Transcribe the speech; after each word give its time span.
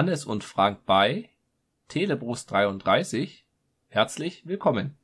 Hannes 0.00 0.24
und 0.24 0.44
Frank 0.44 0.86
bei 0.86 1.28
Telebrust 1.88 2.50
33. 2.52 3.44
Herzlich 3.88 4.46
willkommen. 4.46 4.96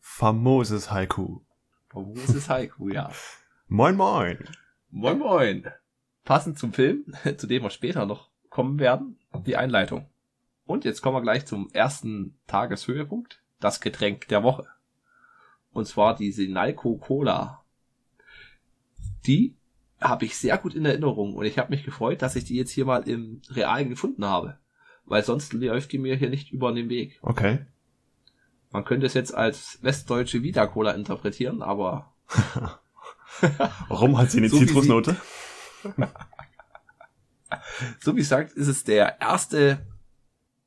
Famoses 0.00 0.90
Haiku. 0.90 1.42
Famoses 1.90 2.48
Haiku, 2.48 2.88
ja. 2.88 3.08
Moin 3.68 3.94
moin. 3.94 4.40
Moin 4.90 5.20
moin. 5.20 5.70
Passend 6.24 6.58
zum 6.58 6.72
Film, 6.72 7.14
zu 7.36 7.46
dem 7.46 7.62
wir 7.62 7.70
später 7.70 8.04
noch 8.04 8.28
kommen 8.50 8.80
werden, 8.80 9.16
die 9.46 9.54
Einleitung. 9.54 10.10
Und 10.64 10.84
jetzt 10.84 11.02
kommen 11.02 11.18
wir 11.18 11.22
gleich 11.22 11.46
zum 11.46 11.70
ersten 11.70 12.36
Tageshöhepunkt, 12.48 13.40
das 13.60 13.80
Getränk 13.80 14.26
der 14.26 14.42
Woche. 14.42 14.66
Und 15.70 15.86
zwar 15.86 16.16
die 16.16 16.32
Sinalco 16.32 16.96
Cola. 16.96 17.62
Die 19.24 19.54
habe 20.00 20.24
ich 20.24 20.36
sehr 20.36 20.58
gut 20.58 20.74
in 20.74 20.84
Erinnerung 20.84 21.34
und 21.34 21.46
ich 21.46 21.58
habe 21.58 21.70
mich 21.70 21.84
gefreut, 21.84 22.22
dass 22.22 22.36
ich 22.36 22.44
die 22.44 22.56
jetzt 22.56 22.70
hier 22.70 22.84
mal 22.84 23.08
im 23.08 23.40
Realen 23.50 23.88
gefunden 23.88 24.24
habe. 24.24 24.58
Weil 25.04 25.24
sonst 25.24 25.52
läuft 25.52 25.92
die 25.92 25.98
mir 25.98 26.16
hier 26.16 26.30
nicht 26.30 26.52
über 26.52 26.72
den 26.72 26.88
Weg. 26.88 27.18
Okay. 27.22 27.64
Man 28.72 28.84
könnte 28.84 29.06
es 29.06 29.14
jetzt 29.14 29.34
als 29.34 29.78
westdeutsche 29.82 30.42
Vita 30.42 30.66
Cola 30.66 30.90
interpretieren, 30.92 31.62
aber. 31.62 32.12
Warum 33.88 34.18
hat 34.18 34.30
sie 34.30 34.38
eine 34.38 34.48
so 34.48 34.58
Zitrusnote? 34.58 35.16
so 38.00 38.16
wie 38.16 38.22
sagt, 38.22 38.52
ist 38.52 38.68
es 38.68 38.84
der 38.84 39.20
erste, 39.20 39.86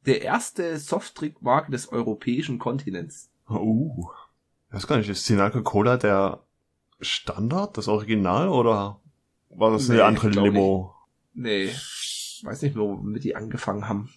der 0.06 0.22
erste 0.22 0.80
Softdrinkmarke 0.80 1.72
des 1.72 1.92
europäischen 1.92 2.60
Kontinents. 2.60 3.30
Uh. 3.50 4.08
Ich 4.70 4.76
weiß 4.76 4.88
gar 4.88 4.98
nicht, 4.98 5.10
ist 5.10 5.26
Sinaco 5.26 5.62
Cola 5.64 5.98
der 5.98 6.44
Standard, 7.02 7.78
das 7.78 7.88
Original 7.88 8.50
oder 8.50 9.02
war 9.50 9.72
das 9.72 9.88
nee, 9.88 9.96
eine 9.96 10.06
andere 10.06 10.30
Limo? 10.30 10.96
Nicht. 11.34 11.74
Nee. 12.44 12.48
Weiß 12.48 12.62
nicht, 12.62 12.76
womit 12.76 13.24
die 13.24 13.36
angefangen 13.36 13.88
haben. 13.88 14.10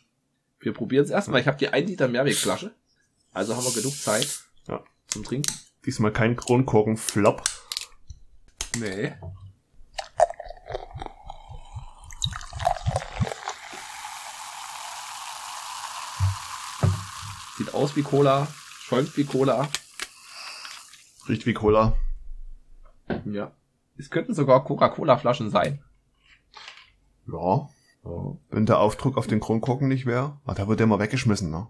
Wir 0.61 0.73
probieren 0.73 1.05
es 1.05 1.11
erstmal. 1.11 1.41
Ich 1.41 1.47
habe 1.47 1.57
die 1.57 1.69
1 1.69 1.89
Liter 1.89 2.09
Mehrwegflasche. 2.09 2.75
Also 3.33 3.57
haben 3.57 3.65
wir 3.65 3.73
genug 3.73 3.95
Zeit 3.95 4.45
ja. 4.69 4.85
zum 5.09 5.25
Trinken. 5.25 5.53
Diesmal 5.85 6.13
kein 6.13 6.37
Kronkorken-Flop. 6.37 7.43
Nee. 8.79 9.15
Sieht 17.59 17.75
aus 17.75 17.97
wie 17.97 18.03
Cola, 18.03 18.47
schäumt 18.81 19.17
wie 19.17 19.25
Cola. 19.25 19.69
Riecht 21.29 21.47
wie 21.47 21.55
Cola. 21.55 21.97
Ja. 23.25 23.53
Es 24.03 24.11
könnten 24.11 24.35
sogar 24.35 24.65
Coca-Cola-Flaschen 24.65 25.51
sein. 25.51 25.81
Ja. 27.29 27.69
ja. 28.05 28.37
Wenn 28.51 28.67
der 28.67 28.81
Aufdruck 28.81 29.17
auf 29.17 29.29
den 29.29 29.39
Kronkorken 29.39 29.87
nicht 29.87 30.07
wäre, 30.07 30.41
ah, 30.45 30.55
da 30.55 30.67
wird 30.67 30.81
der 30.81 30.89
mal 30.89 30.99
weggeschmissen, 30.99 31.53
ne? 31.53 31.69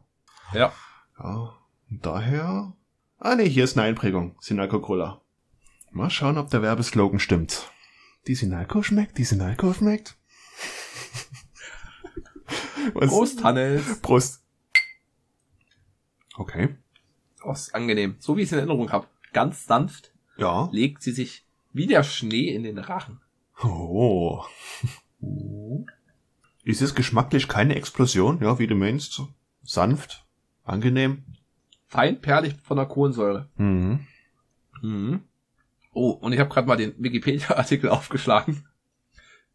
Ja. 0.55 0.72
Ja. 1.19 1.53
Und 1.91 2.06
daher. 2.06 2.72
Ah 3.19 3.34
nee, 3.34 3.50
hier 3.50 3.64
ist 3.64 3.77
eine 3.77 3.86
Einprägung. 3.86 4.34
Sinalco 4.41 4.80
Cola. 4.80 5.20
Mal 5.91 6.08
schauen, 6.08 6.38
ob 6.38 6.48
der 6.48 6.62
Werbeslogan 6.62 7.20
stimmt. 7.20 7.70
Die 8.27 8.34
Sinalco 8.34 8.83
schmeckt, 8.83 9.19
die 9.19 9.25
Sinalco 9.25 9.75
schmeckt. 9.75 10.16
Was? 12.94 13.10
Prost, 13.10 13.44
Hannes. 13.44 14.00
Prost. 14.00 14.43
Okay. 16.37 16.78
Oh, 17.44 17.53
ist 17.53 17.75
angenehm. 17.75 18.16
So 18.20 18.38
wie 18.38 18.41
ich 18.41 18.47
es 18.47 18.53
in 18.53 18.59
Erinnerung 18.59 18.91
habe. 18.91 19.06
Ganz 19.34 19.66
sanft. 19.66 20.14
Ja. 20.38 20.70
Legt 20.72 21.03
sie 21.03 21.12
sich 21.12 21.47
wie 21.72 21.87
der 21.87 22.03
Schnee 22.03 22.49
in 22.49 22.62
den 22.62 22.78
Rachen. 22.78 23.21
Oh. 23.62 24.44
Ist 26.65 26.83
es 26.83 26.94
geschmacklich 26.94 27.49
keine 27.49 27.75
Explosion, 27.75 28.41
ja, 28.41 28.59
wie 28.59 28.66
du 28.66 28.75
meinst? 28.75 29.22
Sanft, 29.62 30.25
angenehm. 30.65 31.25
Fein 31.88 32.21
perlig 32.21 32.55
von 32.62 32.77
der 32.77 32.87
Kohlensäure. 32.87 33.49
Mhm. 33.56 34.06
Mhm. 34.81 35.22
Oh, 35.93 36.11
und 36.11 36.32
ich 36.32 36.38
habe 36.38 36.50
gerade 36.50 36.66
mal 36.66 36.77
den 36.77 36.94
Wikipedia-Artikel 36.99 37.91
aufgeschlagen. 37.91 38.66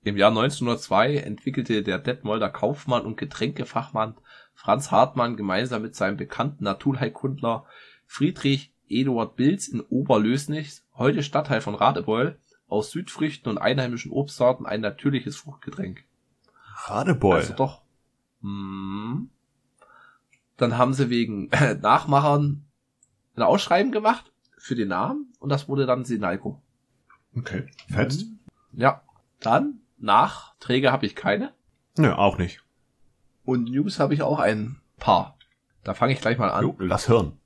Im 0.03 0.17
Jahr 0.17 0.29
1902 0.29 1.17
entwickelte 1.17 1.83
der 1.83 1.99
Detmolder 1.99 2.49
Kaufmann 2.49 3.05
und 3.05 3.17
Getränkefachmann 3.17 4.15
Franz 4.53 4.91
Hartmann 4.91 5.37
gemeinsam 5.37 5.81
mit 5.81 5.95
seinem 5.95 6.17
bekannten 6.17 6.63
Naturheilkundler 6.63 7.65
Friedrich 8.05 8.73
Eduard 8.89 9.35
Bilz 9.35 9.67
in 9.67 9.81
Oberlößnitz, 9.81 10.83
heute 10.95 11.23
Stadtteil 11.23 11.61
von 11.61 11.75
Radebeul, 11.75 12.37
aus 12.67 12.91
Südfrüchten 12.91 13.49
und 13.49 13.57
einheimischen 13.57 14.11
Obstsorten 14.11 14.65
ein 14.65 14.81
natürliches 14.81 15.37
Fruchtgetränk. 15.37 16.03
Radebeul? 16.85 17.35
Also 17.35 17.53
doch. 17.53 17.81
Hm. 18.41 19.29
Dann 20.57 20.77
haben 20.77 20.93
sie 20.93 21.09
wegen 21.09 21.49
Nachmachern 21.81 22.65
ein 23.35 23.43
Ausschreiben 23.43 23.91
gemacht 23.91 24.31
für 24.57 24.75
den 24.75 24.89
Namen 24.89 25.33
und 25.39 25.49
das 25.49 25.67
wurde 25.67 25.85
dann 25.85 26.05
Sinalco. 26.05 26.61
Okay. 27.35 27.67
Fetzt? 27.89 28.25
Ja. 28.73 29.01
Dann 29.39 29.81
Nachträge 29.97 30.91
habe 30.91 31.05
ich 31.05 31.15
keine. 31.15 31.53
Nö, 31.97 32.11
auch 32.11 32.37
nicht. 32.37 32.63
Und 33.45 33.69
News 33.69 33.99
habe 33.99 34.13
ich 34.13 34.23
auch 34.23 34.39
ein 34.39 34.81
paar. 34.97 35.37
Da 35.83 35.93
fange 35.93 36.13
ich 36.13 36.21
gleich 36.21 36.37
mal 36.37 36.49
an. 36.49 36.63
Jo, 36.63 36.75
lass 36.79 37.07
hören. 37.07 37.39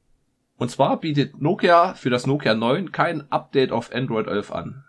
Und 0.62 0.70
zwar 0.70 1.00
bietet 1.00 1.42
Nokia 1.42 1.96
für 1.96 2.12
das 2.12 2.28
Nokia 2.28 2.54
9 2.54 2.92
kein 2.92 3.32
Update 3.32 3.72
auf 3.72 3.92
Android 3.92 4.28
11 4.28 4.52
an. 4.52 4.84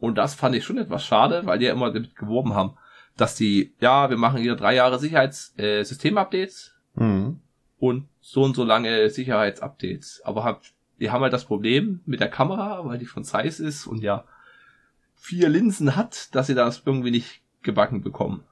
Und 0.00 0.18
das 0.18 0.34
fand 0.34 0.56
ich 0.56 0.64
schon 0.64 0.76
etwas 0.76 1.06
schade, 1.06 1.42
weil 1.44 1.60
die 1.60 1.66
ja 1.66 1.72
immer 1.72 1.92
damit 1.92 2.16
geworben 2.16 2.52
haben, 2.52 2.76
dass 3.16 3.36
die, 3.36 3.72
ja, 3.78 4.10
wir 4.10 4.16
machen 4.16 4.40
hier 4.40 4.56
drei 4.56 4.74
Jahre 4.74 4.98
Sicherheitssystem-Updates 4.98 6.74
äh, 6.96 7.00
mhm. 7.04 7.38
und 7.78 8.08
so 8.20 8.42
und 8.42 8.56
so 8.56 8.64
lange 8.64 9.08
Sicherheitsupdates. 9.08 10.22
Aber 10.24 10.42
hab, 10.42 10.62
die 10.98 11.12
haben 11.12 11.22
halt 11.22 11.32
das 11.32 11.44
Problem 11.44 12.00
mit 12.04 12.18
der 12.18 12.28
Kamera, 12.28 12.84
weil 12.84 12.98
die 12.98 13.06
von 13.06 13.22
Zeiss 13.22 13.60
ist 13.60 13.86
und 13.86 14.02
ja 14.02 14.24
vier 15.14 15.48
Linsen 15.48 15.94
hat, 15.94 16.34
dass 16.34 16.48
sie 16.48 16.56
das 16.56 16.82
irgendwie 16.84 17.12
nicht 17.12 17.40
gebacken 17.62 18.02
bekommen. 18.02 18.42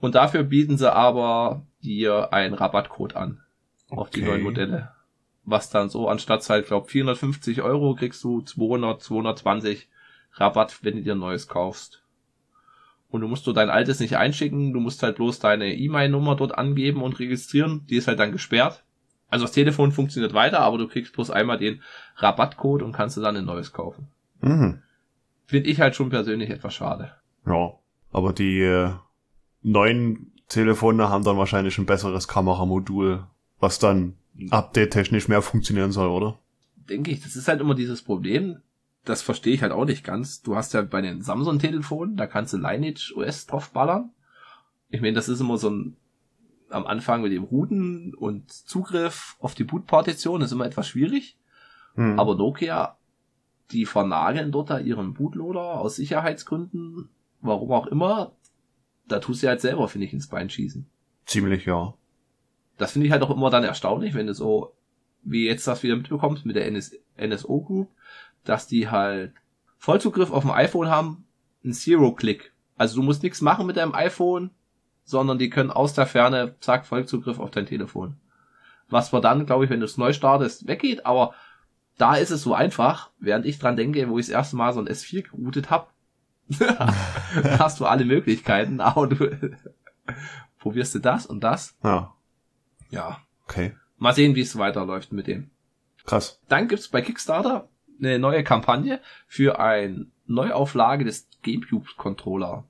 Und 0.00 0.16
dafür 0.16 0.42
bieten 0.42 0.76
sie 0.76 0.92
aber 0.92 1.62
dir 1.84 2.32
einen 2.32 2.54
Rabattcode 2.54 3.14
an 3.14 3.42
auf 3.90 4.10
die 4.10 4.22
neuen 4.22 4.42
Modelle 4.42 4.90
was 5.44 5.70
dann 5.70 5.88
so 5.88 6.08
anstatt 6.08 6.48
halt, 6.48 6.66
glaub 6.66 6.90
450 6.90 7.62
Euro 7.62 7.94
kriegst 7.94 8.22
du 8.24 8.40
200, 8.40 9.02
220 9.02 9.88
Rabatt, 10.32 10.78
wenn 10.82 10.96
du 10.96 11.02
dir 11.02 11.14
ein 11.14 11.18
neues 11.18 11.48
kaufst. 11.48 12.02
Und 13.10 13.20
du 13.20 13.28
musst 13.28 13.46
du 13.46 13.52
dein 13.52 13.70
altes 13.70 14.00
nicht 14.00 14.16
einschicken, 14.16 14.72
du 14.72 14.80
musst 14.80 15.02
halt 15.02 15.16
bloß 15.16 15.38
deine 15.38 15.74
E-Mail-Nummer 15.74 16.34
dort 16.34 16.58
angeben 16.58 17.02
und 17.02 17.18
registrieren, 17.18 17.86
die 17.88 17.96
ist 17.96 18.08
halt 18.08 18.18
dann 18.18 18.32
gesperrt. 18.32 18.82
Also 19.28 19.44
das 19.44 19.52
Telefon 19.52 19.92
funktioniert 19.92 20.34
weiter, 20.34 20.60
aber 20.60 20.78
du 20.78 20.88
kriegst 20.88 21.12
bloß 21.12 21.30
einmal 21.30 21.58
den 21.58 21.82
Rabattcode 22.16 22.82
und 22.82 22.92
kannst 22.92 23.16
du 23.16 23.20
dann 23.20 23.36
ein 23.36 23.44
neues 23.44 23.72
kaufen. 23.72 24.08
Mhm. 24.40 24.82
Finde 25.46 25.68
ich 25.70 25.80
halt 25.80 25.94
schon 25.94 26.10
persönlich 26.10 26.50
etwas 26.50 26.74
schade. 26.74 27.12
Ja, 27.46 27.72
aber 28.12 28.32
die 28.32 28.60
äh, 28.60 28.92
neuen 29.62 30.32
Telefone 30.48 31.08
haben 31.08 31.24
dann 31.24 31.36
wahrscheinlich 31.36 31.78
ein 31.78 31.86
besseres 31.86 32.28
Kameramodul, 32.28 33.26
was 33.60 33.78
dann 33.78 34.16
update-technisch 34.50 35.28
mehr 35.28 35.42
funktionieren 35.42 35.92
soll, 35.92 36.08
oder? 36.08 36.38
Denke 36.88 37.10
ich, 37.10 37.22
das 37.22 37.36
ist 37.36 37.48
halt 37.48 37.60
immer 37.60 37.74
dieses 37.74 38.02
Problem. 38.02 38.60
Das 39.04 39.22
verstehe 39.22 39.54
ich 39.54 39.62
halt 39.62 39.72
auch 39.72 39.84
nicht 39.84 40.04
ganz. 40.04 40.42
Du 40.42 40.56
hast 40.56 40.74
ja 40.74 40.82
bei 40.82 41.00
den 41.00 41.22
Samsung-Telefonen, 41.22 42.16
da 42.16 42.26
kannst 42.26 42.52
du 42.52 42.58
Lineage 42.58 43.14
OS 43.16 43.46
draufballern. 43.46 44.10
Ich 44.88 45.00
meine, 45.00 45.14
das 45.14 45.28
ist 45.28 45.40
immer 45.40 45.58
so 45.58 45.70
ein, 45.70 45.96
am 46.70 46.86
Anfang 46.86 47.22
mit 47.22 47.32
dem 47.32 47.44
Routen 47.44 48.14
und 48.14 48.50
Zugriff 48.50 49.36
auf 49.40 49.54
die 49.54 49.64
Bootpartition 49.64 50.42
ist 50.42 50.52
immer 50.52 50.66
etwas 50.66 50.88
schwierig. 50.88 51.36
Hm. 51.94 52.18
Aber 52.18 52.34
Nokia, 52.34 52.96
die 53.70 53.86
vernageln 53.86 54.52
dort 54.52 54.70
da 54.70 54.78
ihren 54.78 55.14
Bootloader 55.14 55.80
aus 55.80 55.96
Sicherheitsgründen, 55.96 57.08
warum 57.40 57.72
auch 57.72 57.86
immer, 57.86 58.32
da 59.06 59.20
tust 59.20 59.42
du 59.42 59.48
halt 59.48 59.60
selber, 59.60 59.88
finde 59.88 60.06
ich, 60.06 60.12
ins 60.12 60.28
Bein 60.28 60.48
schießen. 60.48 60.86
Ziemlich, 61.26 61.66
ja 61.66 61.94
das 62.76 62.92
finde 62.92 63.06
ich 63.06 63.12
halt 63.12 63.22
auch 63.22 63.30
immer 63.30 63.50
dann 63.50 63.64
erstaunlich, 63.64 64.14
wenn 64.14 64.26
du 64.26 64.34
so, 64.34 64.74
wie 65.22 65.46
jetzt 65.46 65.66
das 65.66 65.82
wieder 65.82 65.96
mitbekommst 65.96 66.44
mit 66.44 66.56
der 66.56 66.66
NS 66.66 66.96
NSO 67.16 67.60
Group, 67.60 67.90
dass 68.44 68.66
die 68.66 68.90
halt 68.90 69.32
Vollzugriff 69.78 70.32
auf 70.32 70.42
dem 70.42 70.50
iPhone 70.50 70.88
haben, 70.88 71.24
ein 71.64 71.72
Zero-Click. 71.72 72.52
Also 72.76 72.96
du 72.96 73.02
musst 73.02 73.22
nichts 73.22 73.40
machen 73.40 73.66
mit 73.66 73.76
deinem 73.76 73.94
iPhone, 73.94 74.50
sondern 75.04 75.38
die 75.38 75.50
können 75.50 75.70
aus 75.70 75.94
der 75.94 76.06
Ferne, 76.06 76.56
zack, 76.60 76.86
Vollzugriff 76.86 77.38
auf 77.38 77.50
dein 77.50 77.66
Telefon. 77.66 78.16
Was 78.88 79.12
wir 79.12 79.20
dann, 79.20 79.46
glaube 79.46 79.64
ich, 79.64 79.70
wenn 79.70 79.80
du 79.80 79.86
es 79.86 79.96
neu 79.96 80.12
startest, 80.12 80.66
weggeht, 80.66 81.06
aber 81.06 81.34
da 81.96 82.16
ist 82.16 82.30
es 82.30 82.42
so 82.42 82.54
einfach, 82.54 83.10
während 83.18 83.46
ich 83.46 83.58
dran 83.58 83.76
denke, 83.76 84.08
wo 84.08 84.18
ich 84.18 84.26
das 84.26 84.34
erste 84.34 84.56
Mal 84.56 84.72
so 84.72 84.80
ein 84.80 84.88
S4 84.88 85.22
geroutet 85.22 85.70
habe, 85.70 85.86
hast 87.58 87.78
du 87.80 87.86
alle 87.86 88.04
Möglichkeiten, 88.04 88.80
aber 88.80 89.06
du 89.06 89.54
probierst 90.58 90.96
du 90.96 90.98
das 90.98 91.24
und 91.24 91.44
das. 91.44 91.76
Ja 91.84 92.12
ja. 92.94 93.18
Okay. 93.46 93.74
Mal 93.98 94.14
sehen, 94.14 94.34
wie 94.34 94.40
es 94.40 94.56
weiterläuft 94.56 95.12
mit 95.12 95.26
dem. 95.26 95.50
Krass. 96.04 96.40
Dann 96.48 96.68
gibt's 96.68 96.88
bei 96.88 97.00
Kickstarter 97.02 97.68
eine 97.98 98.18
neue 98.18 98.42
Kampagne 98.44 99.00
für 99.26 99.58
eine 99.58 100.06
Neuauflage 100.26 101.04
des 101.04 101.28
GameCube 101.42 101.86
Controller. 101.96 102.64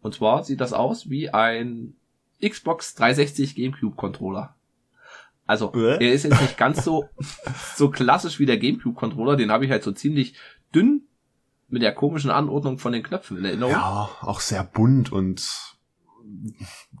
Und 0.00 0.14
zwar 0.14 0.44
sieht 0.44 0.60
das 0.60 0.72
aus 0.72 1.10
wie 1.10 1.30
ein 1.30 1.94
Xbox 2.40 2.94
360 2.94 3.54
GameCube 3.56 3.96
Controller. 3.96 4.54
Also, 5.46 5.72
Äh? 5.74 6.04
er 6.04 6.12
ist 6.12 6.24
jetzt 6.24 6.40
nicht 6.40 6.56
ganz 6.56 6.84
so, 6.84 7.08
so 7.74 7.90
klassisch 7.90 8.38
wie 8.38 8.46
der 8.46 8.58
GameCube 8.58 8.94
Controller, 8.94 9.36
den 9.36 9.50
habe 9.50 9.64
ich 9.64 9.70
halt 9.70 9.82
so 9.82 9.92
ziemlich 9.92 10.34
dünn 10.74 11.08
mit 11.68 11.82
der 11.82 11.92
komischen 11.94 12.30
Anordnung 12.30 12.78
von 12.78 12.92
den 12.92 13.02
Knöpfen 13.02 13.38
in 13.38 13.44
Erinnerung. 13.44 13.72
Ja, 13.72 14.08
auch 14.20 14.40
sehr 14.40 14.64
bunt 14.64 15.12
und 15.12 15.77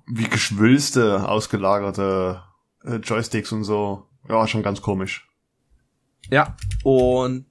wie 0.06 0.28
geschwülste, 0.28 1.28
ausgelagerte 1.28 2.42
äh, 2.84 2.96
Joysticks 2.96 3.52
und 3.52 3.64
so. 3.64 4.06
Ja, 4.28 4.46
schon 4.46 4.62
ganz 4.62 4.82
komisch. 4.82 5.28
Ja, 6.30 6.56
und, 6.84 7.46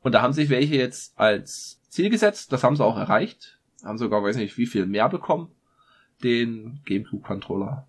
und 0.00 0.12
da 0.12 0.22
haben 0.22 0.32
sich 0.32 0.48
welche 0.50 0.76
jetzt 0.76 1.18
als 1.18 1.80
Ziel 1.88 2.10
gesetzt, 2.10 2.52
das 2.52 2.62
haben 2.62 2.76
sie 2.76 2.84
auch 2.84 2.96
erreicht, 2.96 3.58
haben 3.82 3.98
sogar, 3.98 4.22
weiß 4.22 4.36
nicht, 4.36 4.56
wie 4.58 4.66
viel 4.66 4.86
mehr 4.86 5.08
bekommen, 5.08 5.48
den 6.22 6.80
GameCube-Controller. 6.84 7.86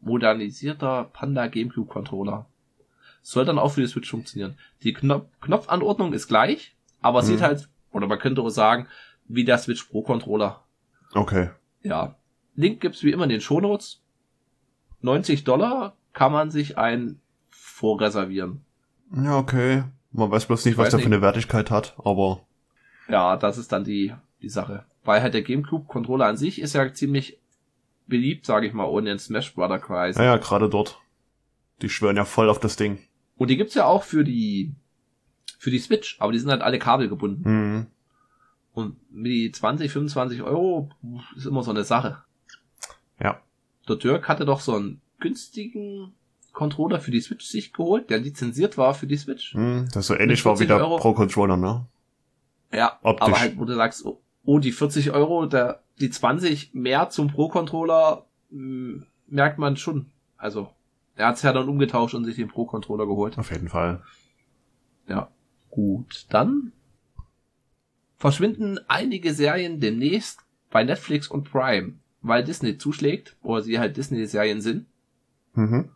Modernisierter 0.00 1.10
Panda 1.12 1.48
GameCube-Controller. 1.48 2.46
Soll 3.22 3.44
dann 3.44 3.58
auch 3.58 3.72
für 3.72 3.80
die 3.80 3.88
Switch 3.88 4.08
funktionieren. 4.10 4.56
Die 4.82 4.92
Knopf 4.92 5.26
Knopfanordnung 5.40 6.12
ist 6.12 6.28
gleich, 6.28 6.76
aber 7.00 7.22
Mhm. 7.22 7.26
sieht 7.26 7.40
halt, 7.42 7.68
oder 7.92 8.06
man 8.06 8.18
könnte 8.18 8.40
auch 8.42 8.48
sagen, 8.48 8.86
wie 9.26 9.44
der 9.44 9.58
Switch 9.58 9.82
Pro 9.84 10.02
Controller. 10.02 10.64
Okay. 11.12 11.50
Ja. 11.82 12.16
Link 12.54 12.80
gibt's 12.80 13.02
wie 13.04 13.12
immer 13.12 13.24
in 13.24 13.30
den 13.30 13.40
Shownotes. 13.40 14.00
90 15.02 15.44
Dollar 15.44 15.96
kann 16.12 16.32
man 16.32 16.50
sich 16.50 16.76
einen 16.78 17.20
vorreservieren. 17.50 18.62
Ja, 19.14 19.38
okay. 19.38 19.84
Man 20.10 20.30
weiß 20.30 20.46
bloß 20.46 20.64
nicht, 20.64 20.72
Ich 20.72 20.78
was 20.78 20.90
der 20.90 20.98
für 20.98 21.04
nicht. 21.06 21.14
eine 21.14 21.22
Wertigkeit 21.22 21.70
hat, 21.70 21.94
aber 21.98 22.40
Ja, 23.08 23.36
das 23.36 23.58
ist 23.58 23.70
dann 23.72 23.84
die, 23.84 24.12
die 24.42 24.48
Sache. 24.48 24.84
Weil 25.04 25.22
halt 25.22 25.34
der 25.34 25.42
GameCube-Controller 25.42 26.26
an 26.26 26.36
sich 26.36 26.60
ist 26.60 26.74
ja 26.74 26.92
ziemlich 26.92 27.38
beliebt, 28.06 28.46
sage 28.46 28.66
ich 28.66 28.72
mal, 28.72 28.86
ohne 28.86 29.10
den 29.10 29.18
Smash 29.18 29.54
Brother 29.54 29.78
Kreis. 29.78 30.16
naja, 30.16 30.36
gerade 30.38 30.68
dort. 30.68 31.00
Die 31.82 31.88
schwören 31.88 32.16
ja 32.16 32.24
voll 32.24 32.48
auf 32.50 32.58
das 32.58 32.76
Ding. 32.76 32.98
Und 33.36 33.48
die 33.50 33.56
gibt's 33.56 33.74
ja 33.74 33.84
auch 33.84 34.02
für 34.02 34.24
die 34.24 34.74
für 35.60 35.70
die 35.70 35.78
Switch, 35.78 36.16
aber 36.20 36.32
die 36.32 36.38
sind 36.38 36.50
halt 36.50 36.62
alle 36.62 36.78
kabelgebunden. 36.78 37.44
Mhm. 37.76 37.86
Und 38.78 38.96
die 39.10 39.50
20, 39.50 39.90
25 39.90 40.42
Euro 40.42 40.88
ist 41.36 41.46
immer 41.46 41.64
so 41.64 41.72
eine 41.72 41.82
Sache. 41.82 42.22
Ja. 43.20 43.40
Der 43.88 43.96
Dirk 43.96 44.28
hatte 44.28 44.44
doch 44.44 44.60
so 44.60 44.76
einen 44.76 45.00
günstigen 45.18 46.12
Controller 46.52 47.00
für 47.00 47.10
die 47.10 47.20
Switch 47.20 47.44
sich 47.44 47.72
geholt, 47.72 48.08
der 48.08 48.18
lizenziert 48.18 48.78
war 48.78 48.94
für 48.94 49.08
die 49.08 49.16
Switch. 49.16 49.52
Mhm. 49.56 49.88
Das 49.92 50.06
so 50.06 50.14
ähnlich 50.14 50.44
war 50.44 50.54
wie 50.60 50.66
40 50.66 50.68
der 50.68 50.76
Euro. 50.78 50.96
Pro 50.98 51.12
Controller, 51.12 51.56
ne? 51.56 51.86
Ja, 52.72 53.00
Optisch. 53.02 53.26
aber 53.26 53.40
halt, 53.40 53.58
wo 53.58 53.64
du 53.64 53.74
sagst, 53.74 54.06
oh, 54.06 54.20
oh, 54.44 54.60
die 54.60 54.70
40 54.70 55.10
Euro, 55.10 55.46
der, 55.46 55.82
die 55.98 56.10
20 56.10 56.72
mehr 56.72 57.10
zum 57.10 57.28
Pro-Controller, 57.28 58.26
mh, 58.50 59.06
merkt 59.26 59.58
man 59.58 59.76
schon. 59.76 60.06
Also, 60.36 60.70
er 61.16 61.26
hat's 61.26 61.42
ja 61.42 61.52
dann 61.52 61.68
umgetauscht 61.68 62.14
und 62.14 62.24
sich 62.24 62.36
den 62.36 62.46
Pro-Controller 62.46 63.06
geholt. 63.06 63.38
Auf 63.38 63.50
jeden 63.50 63.68
Fall. 63.68 64.04
Ja. 65.08 65.30
Gut, 65.68 66.26
dann 66.30 66.72
verschwinden 68.18 68.78
einige 68.88 69.32
Serien 69.32 69.80
demnächst 69.80 70.40
bei 70.70 70.84
Netflix 70.84 71.28
und 71.28 71.50
Prime, 71.50 71.94
weil 72.20 72.44
Disney 72.44 72.76
zuschlägt, 72.76 73.36
oder 73.42 73.62
sie 73.62 73.78
halt 73.78 73.96
Disney-Serien 73.96 74.60
sind. 74.60 74.86
Mhm. 75.54 75.90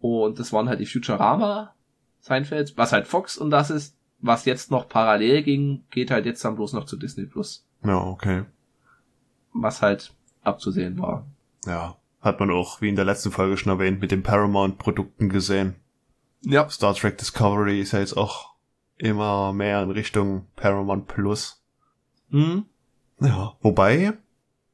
Und 0.00 0.38
das 0.38 0.52
waren 0.52 0.68
halt 0.68 0.80
die 0.80 0.86
Futurama, 0.86 1.74
Seinfeld, 2.20 2.76
was 2.76 2.92
halt 2.92 3.06
Fox 3.06 3.38
und 3.38 3.50
das 3.50 3.70
ist, 3.70 3.96
was 4.20 4.44
jetzt 4.44 4.70
noch 4.70 4.88
parallel 4.88 5.42
ging, 5.42 5.84
geht 5.90 6.10
halt 6.10 6.26
jetzt 6.26 6.44
dann 6.44 6.56
bloß 6.56 6.74
noch 6.74 6.84
zu 6.84 6.96
Disney 6.96 7.24
Plus. 7.24 7.64
Ja, 7.84 7.98
okay. 7.98 8.44
was 9.52 9.82
halt 9.82 10.12
abzusehen 10.42 10.98
war. 10.98 11.26
Ja. 11.66 11.96
Hat 12.20 12.38
man 12.38 12.50
auch, 12.50 12.80
wie 12.80 12.88
in 12.88 12.96
der 12.96 13.04
letzten 13.04 13.32
Folge 13.32 13.56
schon 13.56 13.72
erwähnt, 13.72 14.00
mit 14.00 14.12
den 14.12 14.22
Paramount-Produkten 14.22 15.28
gesehen. 15.28 15.74
Ja. 16.42 16.68
Star 16.68 16.94
Trek 16.94 17.18
Discovery 17.18 17.80
ist 17.80 17.92
ja 17.92 17.98
jetzt 17.98 18.16
auch 18.16 18.51
immer 18.98 19.52
mehr 19.52 19.82
in 19.82 19.90
Richtung 19.90 20.46
Paramount 20.56 21.06
Plus. 21.08 21.62
Hm? 22.30 22.66
Ja. 23.20 23.56
Wobei, 23.60 24.14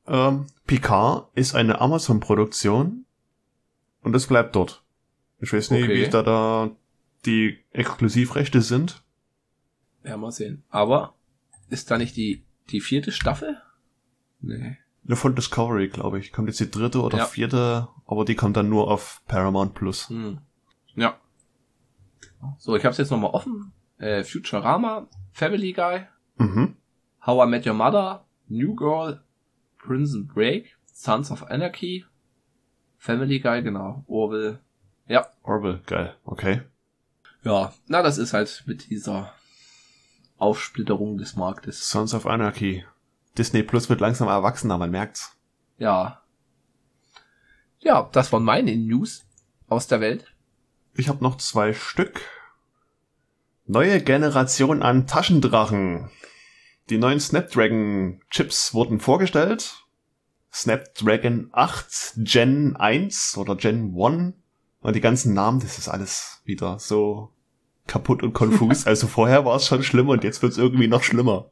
ähm, 0.07 0.47
Picard 0.67 1.29
ist 1.35 1.55
eine 1.55 1.81
Amazon-Produktion 1.81 3.05
und 4.03 4.15
es 4.17 4.27
bleibt 4.27 4.55
dort. 4.57 4.83
Ich 5.41 5.53
weiß 5.53 5.71
nicht, 5.71 5.85
Okay. 5.85 6.07
wie 6.07 6.11
da 6.11 6.23
da 6.23 6.71
die 7.27 7.59
Exklusivrechte 7.73 8.61
sind. 8.63 9.03
Ja, 10.05 10.17
mal 10.17 10.33
sehen. 10.33 10.63
Aber 10.71 11.15
ist 11.69 11.91
da 11.91 11.99
nicht 11.99 12.17
die, 12.17 12.45
die 12.71 12.81
vierte 12.81 13.13
Staffel? 13.13 13.61
Nee. 14.41 14.79
Nur 15.05 15.17
von 15.17 15.35
Discovery, 15.35 15.89
glaube 15.89 16.19
ich. 16.19 16.33
Kommt 16.33 16.49
jetzt 16.49 16.61
die 16.61 16.71
dritte 16.71 17.03
oder 17.03 17.19
Ja. 17.19 17.25
vierte, 17.27 17.89
aber 18.07 18.25
die 18.25 18.35
kommt 18.35 18.57
dann 18.57 18.69
nur 18.69 18.91
auf 18.91 19.23
Paramount 19.27 19.75
Plus. 19.75 20.09
Hm. 20.09 20.39
Ja. 20.95 21.19
So, 22.59 22.77
ich 22.77 22.85
hab's 22.85 22.99
jetzt 22.99 23.11
nochmal 23.11 23.31
offen. 23.33 23.73
Äh, 23.99 24.23
Futurama, 24.25 25.09
Family 25.33 25.73
Guy, 25.73 26.07
Mhm. 26.39 26.77
How 27.27 27.45
I 27.45 27.51
Met 27.51 27.67
Your 27.67 27.75
Mother, 27.75 28.25
New 28.49 28.75
Girl, 28.77 29.21
Prison 29.79 30.27
Break, 30.27 30.77
Sons 30.87 31.31
of 31.31 31.43
Anarchy, 31.51 32.05
Family 32.97 33.41
Guy, 33.41 33.63
genau, 33.63 34.05
Orville. 34.07 34.61
Ja, 35.09 35.27
Orville, 35.43 35.81
geil. 35.87 36.15
Okay. 36.25 36.63
ja, 37.43 37.73
na, 37.87 38.03
das 38.03 38.19
ist 38.19 38.33
halt 38.35 38.63
mit 38.67 38.91
dieser 38.91 39.33
Aufsplitterung 40.37 41.19
des 41.19 41.35
Marktes. 41.37 41.89
Sons 41.89 42.15
of 42.15 42.27
Anarchy. 42.27 42.85
Disney 43.37 43.63
Plus 43.63 43.89
wird 43.89 44.01
langsam 44.01 44.29
erwachsener, 44.29 44.79
man 44.79 44.91
merkt's. 44.91 45.37
Ja. 45.79 46.23
Ja, 47.81 48.09
das 48.13 48.33
waren 48.33 48.45
meine 48.45 48.77
News 48.77 49.25
aus 49.69 49.87
der 49.87 50.01
Welt. 50.01 50.33
Ich 50.95 51.09
habe 51.09 51.23
noch 51.23 51.37
zwei 51.37 51.73
Stück. 51.73 52.21
Neue 53.71 54.01
Generation 54.01 54.83
an 54.83 55.07
Taschendrachen. 55.07 56.09
Die 56.89 56.97
neuen 56.97 57.21
Snapdragon 57.21 58.23
Chips 58.31 58.73
wurden 58.73 58.99
vorgestellt. 58.99 59.85
Snapdragon 60.51 61.51
8 61.53 62.15
Gen 62.17 62.77
1 62.77 63.37
oder 63.37 63.57
Gen 63.57 63.95
1. 63.95 64.33
Und 64.81 64.97
die 64.97 65.03
ganzen 65.03 65.35
Namen, 65.35 65.61
das 65.61 65.77
ist 65.77 65.91
alles 65.91 66.41
wieder 66.47 66.79
so 66.79 67.31
kaputt 67.87 68.23
und 68.23 68.33
konfus. 68.33 68.87
Also 68.87 69.07
vorher 69.07 69.45
war 69.45 69.57
es 69.57 69.67
schon 69.67 69.83
schlimm 69.83 70.09
und 70.09 70.25
jetzt 70.25 70.41
wird 70.41 70.53
es 70.53 70.59
irgendwie 70.59 70.89
noch 70.89 71.03
schlimmer. 71.03 71.51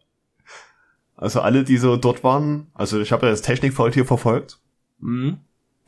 Also 1.16 1.42
alle, 1.42 1.64
die 1.64 1.76
so 1.76 1.98
dort 1.98 2.24
waren, 2.24 2.68
also 2.72 2.98
ich 2.98 3.12
habe 3.12 3.26
ja 3.26 3.30
das 3.30 3.42
Technikfault 3.42 3.92
hier 3.92 4.06
verfolgt. 4.06 4.58
Hm. 5.00 5.40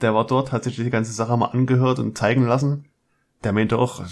Der 0.03 0.15
war 0.15 0.27
dort, 0.27 0.53
hat 0.53 0.65
sich 0.65 0.77
die 0.77 0.91
ganze 0.91 1.13
Sache 1.13 1.39
mal 1.39 1.47
angehört 1.47 1.99
und 2.01 2.19
zeigen 2.19 2.47
lassen. 2.47 2.85
Der 3.45 3.55
meinte 3.55 3.79
auch, 3.79 4.05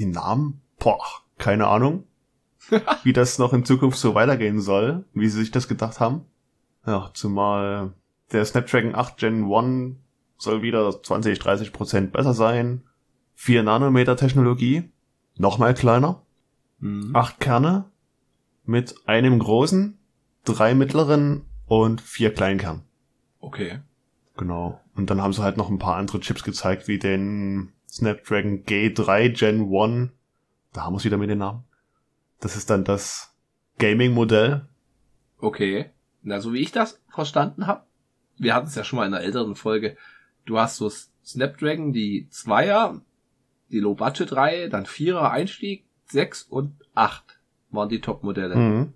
die 0.00 0.06
Namen, 0.06 0.60
boah, 0.80 1.21
keine 1.42 1.66
Ahnung, 1.66 2.04
wie 3.02 3.12
das 3.12 3.38
noch 3.38 3.52
in 3.52 3.64
Zukunft 3.64 3.98
so 3.98 4.14
weitergehen 4.14 4.60
soll, 4.60 5.04
wie 5.12 5.28
sie 5.28 5.40
sich 5.40 5.50
das 5.50 5.66
gedacht 5.66 5.98
haben. 5.98 6.22
Ja, 6.86 7.10
zumal 7.14 7.92
der 8.30 8.44
Snapdragon 8.44 8.94
8 8.94 9.16
Gen 9.18 9.52
1 9.52 9.96
soll 10.38 10.62
wieder 10.62 11.02
20, 11.02 11.38
30 11.38 11.72
Prozent 11.72 12.12
besser 12.12 12.32
sein. 12.32 12.84
4 13.34 13.64
Nanometer 13.64 14.16
Technologie, 14.16 14.90
nochmal 15.36 15.74
kleiner. 15.74 16.22
Hm. 16.80 17.10
Acht 17.12 17.40
Kerne 17.40 17.86
mit 18.64 18.94
einem 19.06 19.40
großen, 19.40 19.98
drei 20.44 20.74
mittleren 20.74 21.42
und 21.66 22.00
vier 22.00 22.32
Kleinkernen. 22.32 22.82
Okay. 23.40 23.80
Genau. 24.36 24.80
Und 24.94 25.10
dann 25.10 25.20
haben 25.20 25.32
sie 25.32 25.42
halt 25.42 25.56
noch 25.56 25.70
ein 25.70 25.80
paar 25.80 25.96
andere 25.96 26.20
Chips 26.20 26.44
gezeigt, 26.44 26.86
wie 26.86 26.98
den 27.00 27.72
Snapdragon 27.88 28.64
G3 28.64 29.30
Gen 29.30 29.74
1. 29.74 30.12
Da 30.72 30.82
haben 30.82 30.94
wir 30.94 30.98
es 30.98 31.04
wieder 31.04 31.18
mit 31.18 31.30
den 31.30 31.38
Namen. 31.38 31.64
Das 32.40 32.56
ist 32.56 32.70
dann 32.70 32.84
das 32.84 33.34
Gaming-Modell. 33.78 34.66
Okay. 35.38 35.90
Na, 36.22 36.40
so 36.40 36.52
wie 36.52 36.60
ich 36.60 36.72
das 36.72 37.00
verstanden 37.08 37.66
habe, 37.66 37.84
wir 38.38 38.54
hatten 38.54 38.68
es 38.68 38.74
ja 38.74 38.84
schon 38.84 38.98
mal 38.98 39.06
in 39.06 39.14
einer 39.14 39.24
älteren 39.24 39.56
Folge, 39.56 39.96
du 40.44 40.58
hast 40.58 40.76
so 40.76 40.90
Snapdragon, 41.24 41.92
die 41.92 42.28
Zweier, 42.30 43.00
die 43.70 43.80
Low-Budget-Reihe, 43.80 44.68
dann 44.68 44.86
Vierer 44.86 45.30
Einstieg, 45.30 45.84
sechs 46.06 46.42
und 46.42 46.74
acht 46.94 47.38
waren 47.70 47.88
die 47.88 48.00
Top-Modelle. 48.00 48.54
Mhm. 48.54 48.92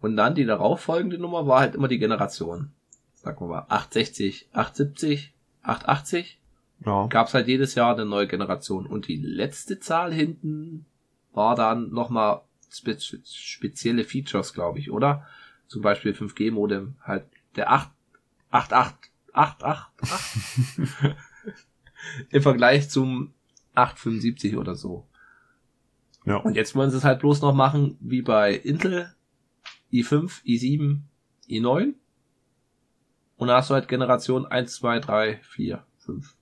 Und 0.00 0.16
dann 0.16 0.34
die 0.34 0.44
darauf 0.44 0.80
folgende 0.80 1.18
Nummer 1.18 1.46
war 1.46 1.60
halt 1.60 1.74
immer 1.74 1.88
die 1.88 1.98
Generation. 1.98 2.70
Sagen 3.14 3.40
wir 3.40 3.48
mal 3.48 3.66
860, 3.68 4.48
870, 4.52 5.32
880. 5.62 6.38
Ja. 6.84 7.06
Gab's 7.06 7.34
halt 7.34 7.48
jedes 7.48 7.74
Jahr 7.74 7.94
eine 7.94 8.04
neue 8.04 8.26
Generation. 8.26 8.86
Und 8.86 9.08
die 9.08 9.16
letzte 9.16 9.80
Zahl 9.80 10.12
hinten 10.12 10.86
war 11.32 11.54
dann 11.54 11.90
nochmal 11.90 12.42
spe 12.70 12.98
spezielle 13.00 14.04
Features, 14.04 14.52
glaube 14.52 14.78
ich, 14.78 14.90
oder? 14.90 15.26
Zum 15.66 15.82
Beispiel 15.82 16.12
5G-Modem, 16.12 16.96
halt 17.02 17.24
der 17.56 17.72
8, 17.72 17.90
8, 18.50 18.72
8, 18.72 19.10
8, 19.32 19.64
8, 19.64 19.90
8. 20.02 21.16
Im 22.30 22.42
Vergleich 22.42 22.88
zum 22.88 23.32
875 23.74 24.56
oder 24.56 24.74
so. 24.74 25.06
Ja. 26.24 26.36
Und 26.36 26.56
jetzt 26.56 26.74
wollen 26.74 26.90
sie 26.90 26.96
es 26.96 27.04
halt 27.04 27.20
bloß 27.20 27.40
noch 27.42 27.54
machen, 27.54 27.96
wie 28.00 28.22
bei 28.22 28.54
Intel, 28.54 29.14
i5, 29.92 30.42
i7, 30.44 31.00
i9. 31.48 31.94
Und 33.36 33.48
dann 33.48 33.56
hast 33.56 33.70
du 33.70 33.74
halt 33.74 33.88
Generation 33.88 34.46
1, 34.46 34.74
2, 34.74 35.00
3, 35.00 35.40
4, 35.42 35.84
5. 35.98 36.35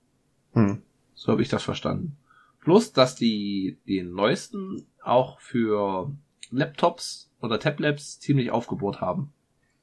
Hm. 0.55 0.83
So 1.15 1.33
habe 1.33 1.43
ich 1.43 1.49
das 1.49 1.63
verstanden. 1.63 2.17
Plus, 2.61 2.93
dass 2.93 3.15
die 3.15 3.79
den 3.87 4.13
neuesten 4.15 4.87
auch 5.03 5.39
für 5.41 6.11
Laptops 6.51 7.31
oder 7.41 7.61
Tablets 7.61 8.19
ziemlich 8.21 8.51
aufgebohrt 8.51 9.01
haben. 9.01 9.33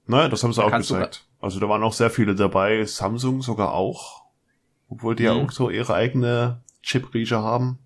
Naja, 0.07 0.29
das 0.29 0.43
haben 0.43 0.51
sie 0.51 0.61
Da 0.61 0.67
auch 0.67 0.71
gezeigt. 0.77 1.27
Also 1.39 1.59
da 1.59 1.69
waren 1.69 1.83
auch 1.83 1.93
sehr 1.93 2.09
viele 2.09 2.35
dabei, 2.35 2.83
Samsung 2.85 3.41
sogar 3.41 3.73
auch. 3.73 4.23
Obwohl 4.89 5.15
die 5.15 5.23
ja 5.23 5.33
Mhm. 5.33 5.45
auch 5.45 5.51
so 5.51 5.69
ihre 5.69 5.93
eigene 5.93 6.61
Chip-Rieche 6.81 7.41
haben. 7.41 7.77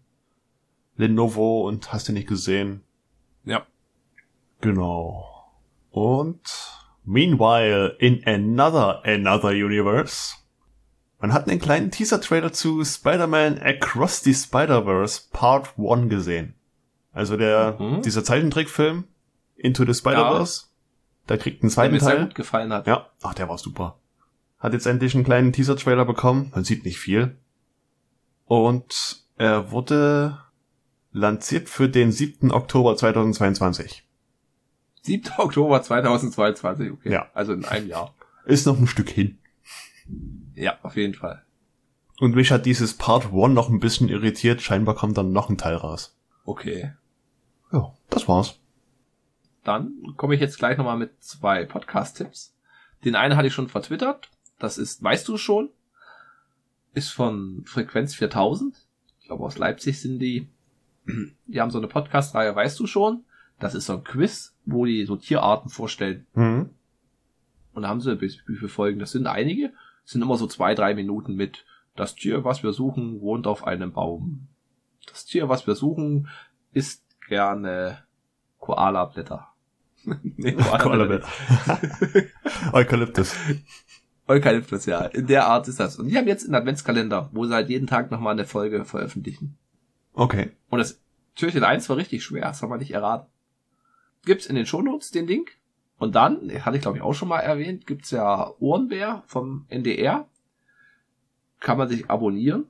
Lenovo 0.97 1.67
und 1.67 1.91
hast 1.91 2.07
du 2.07 2.13
nicht 2.13 2.27
gesehen. 2.27 2.81
Ja. 3.43 3.65
Genau. 4.61 5.27
Und 5.91 6.41
meanwhile 7.03 7.95
in 7.99 8.25
another 8.25 9.03
another 9.05 9.49
universe. 9.49 10.35
Man 11.19 11.33
hat 11.33 11.49
einen 11.49 11.59
kleinen 11.59 11.91
Teaser-Trailer 11.91 12.51
zu 12.53 12.83
Spider-Man 12.83 13.59
Across 13.59 14.21
the 14.23 14.33
Spider-Verse 14.33 15.23
Part 15.31 15.73
1 15.77 16.09
gesehen. 16.09 16.53
Also 17.13 17.37
der, 17.37 17.77
Mhm. 17.79 18.01
dieser 18.01 18.23
Zeichentrickfilm 18.23 19.05
Into 19.55 19.85
the 19.85 19.93
Spider-Verse. 19.93 20.65
Da 21.27 21.37
kriegt 21.37 21.63
einen 21.63 21.69
Der 21.69 21.73
zweiten 21.75 21.93
mir 21.93 21.99
sehr 22.01 22.15
Teil. 22.15 22.25
gut 22.25 22.35
gefallen 22.35 22.71
hat. 22.73 22.85
Ja, 22.87 23.09
ach, 23.23 23.33
der 23.33 23.47
war 23.49 23.57
super. 23.57 23.97
Hat 24.59 24.73
jetzt 24.73 24.85
endlich 24.85 25.15
einen 25.15 25.23
kleinen 25.23 25.53
Teaser-Trailer 25.53 26.05
bekommen. 26.05 26.51
Man 26.53 26.63
sieht 26.65 26.83
nicht 26.85 26.99
viel. 26.99 27.37
Und 28.45 29.23
er 29.37 29.71
wurde 29.71 30.37
lanciert 31.11 31.69
für 31.69 31.87
den 31.89 32.11
7. 32.11 32.51
Oktober 32.51 32.95
2022. 32.97 34.03
7. 35.03 35.31
Oktober 35.37 35.81
2022, 35.81 36.91
okay. 36.91 37.11
Ja. 37.11 37.27
Also 37.33 37.53
in 37.53 37.63
einem 37.65 37.87
Jahr. 37.87 38.13
Ist 38.45 38.67
noch 38.67 38.77
ein 38.77 38.87
Stück 38.87 39.09
hin. 39.09 39.37
Ja, 40.55 40.77
auf 40.81 40.95
jeden 40.95 41.13
Fall. 41.13 41.43
Und 42.19 42.35
mich 42.35 42.51
hat 42.51 42.65
dieses 42.65 42.93
Part 42.93 43.33
1 43.33 43.53
noch 43.53 43.69
ein 43.69 43.79
bisschen 43.79 44.07
irritiert. 44.07 44.61
Scheinbar 44.61 44.95
kommt 44.95 45.17
dann 45.17 45.31
noch 45.31 45.49
ein 45.49 45.57
Teil 45.57 45.75
raus. 45.75 46.15
Okay. 46.45 46.93
Ja, 47.71 47.93
das 48.09 48.27
war's. 48.27 48.59
Dann 49.63 50.13
komme 50.15 50.35
ich 50.35 50.41
jetzt 50.41 50.57
gleich 50.57 50.77
nochmal 50.77 50.97
mit 50.97 51.21
zwei 51.21 51.65
Podcast-Tipps. 51.65 52.55
Den 53.03 53.15
einen 53.15 53.35
hatte 53.35 53.47
ich 53.47 53.53
schon 53.53 53.67
vertwittert. 53.67 54.29
Das 54.59 54.77
ist, 54.77 55.03
weißt 55.03 55.27
du 55.27 55.37
schon, 55.37 55.69
ist 56.93 57.09
von 57.09 57.63
Frequenz 57.65 58.15
4000. 58.15 58.75
Ich 59.19 59.27
glaube, 59.27 59.43
aus 59.43 59.57
Leipzig 59.57 59.99
sind 59.99 60.19
die. 60.19 60.47
Die 61.47 61.61
haben 61.61 61.69
so 61.69 61.77
eine 61.77 61.87
Podcast-Reihe, 61.87 62.55
weißt 62.55 62.79
du 62.79 62.87
schon? 62.87 63.25
Das 63.59 63.75
ist 63.75 63.85
so 63.85 63.93
ein 63.93 64.03
Quiz, 64.03 64.55
wo 64.65 64.85
die 64.85 65.05
so 65.05 65.15
Tierarten 65.15 65.69
vorstellen. 65.69 66.25
Hm. 66.33 66.69
Und 67.73 67.81
da 67.81 67.89
haben 67.89 68.01
sie, 68.01 68.19
wie 68.21 68.29
viele 68.29 68.69
Folgen, 68.69 68.99
das 68.99 69.11
sind 69.11 69.27
einige, 69.27 69.73
sind 70.05 70.21
immer 70.21 70.37
so 70.37 70.47
zwei, 70.47 70.75
drei 70.75 70.93
Minuten 70.93 71.35
mit, 71.35 71.65
das 71.95 72.15
Tier, 72.15 72.43
was 72.43 72.63
wir 72.63 72.73
suchen, 72.73 73.21
wohnt 73.21 73.47
auf 73.47 73.65
einem 73.65 73.91
Baum. 73.91 74.47
Das 75.07 75.25
Tier, 75.25 75.49
was 75.49 75.65
wir 75.67 75.75
suchen, 75.75 76.29
isst 76.71 77.03
gerne 77.27 78.03
Koala-Blätter. 78.59 79.47
nee, 80.03 80.53
Koala-Blätter. 80.53 81.27
Eukalyptus. 82.73 83.35
Eukalyptus, 84.27 84.85
ja. 84.85 85.05
In 85.05 85.27
der 85.27 85.47
Art 85.47 85.67
ist 85.67 85.79
das. 85.79 85.97
Und 85.97 86.07
die 86.07 86.17
haben 86.17 86.27
jetzt 86.27 86.45
einen 86.45 86.55
Adventskalender, 86.55 87.29
wo 87.31 87.45
sie 87.45 87.53
halt 87.53 87.69
jeden 87.69 87.87
Tag 87.87 88.11
nochmal 88.11 88.33
eine 88.33 88.45
Folge 88.45 88.85
veröffentlichen. 88.85 89.57
Okay. 90.13 90.51
Und 90.69 90.79
das 90.79 91.01
Türchen 91.35 91.63
1 91.63 91.89
war 91.89 91.97
richtig 91.97 92.23
schwer, 92.23 92.43
das 92.43 92.61
haben 92.61 92.69
wir 92.69 92.77
nicht 92.77 92.93
erraten. 92.93 93.29
Gibt's 94.23 94.47
in 94.47 94.55
den 94.55 94.65
Shownotes 94.65 95.11
den 95.11 95.27
Link. 95.27 95.57
Und 95.97 96.15
dann, 96.15 96.51
hatte 96.63 96.77
ich 96.77 96.81
glaube 96.81 96.97
ich 96.97 97.03
auch 97.03 97.13
schon 97.13 97.29
mal 97.29 97.39
erwähnt, 97.39 97.87
gibt's 97.87 98.11
ja 98.11 98.51
Ohrenbär 98.59 99.23
vom 99.27 99.65
NDR. 99.69 100.27
Kann 101.59 101.77
man 101.77 101.87
sich 101.87 102.09
abonnieren. 102.09 102.65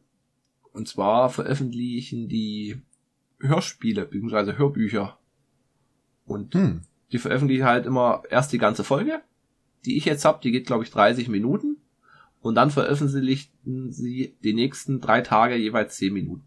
Und 0.72 0.88
zwar 0.88 1.30
veröffentlichen 1.30 2.28
die 2.28 2.82
Hörspiele, 3.40 4.06
beziehungsweise 4.06 4.58
Hörbücher. 4.58 5.18
Und 6.26 6.54
Hm. 6.54 6.82
die 7.12 7.18
veröffentlichen 7.18 7.66
halt 7.66 7.86
immer 7.86 8.24
erst 8.30 8.52
die 8.54 8.58
ganze 8.58 8.84
Folge, 8.84 9.22
die 9.86 9.98
ich 9.98 10.06
jetzt 10.06 10.26
hab, 10.26 10.42
die 10.42 10.52
geht 10.52 10.68
glaube 10.68 10.84
ich 10.84 10.92
30 10.92 11.30
Minuten. 11.30 11.78
Und 12.42 12.56
dann 12.56 12.70
veröffentlichten 12.70 13.92
sie 13.92 14.36
die 14.44 14.54
nächsten 14.54 15.02
drei 15.02 15.22
Tage 15.22 15.56
jeweils 15.56 15.96
10 15.96 16.14
Minuten. 16.14 16.44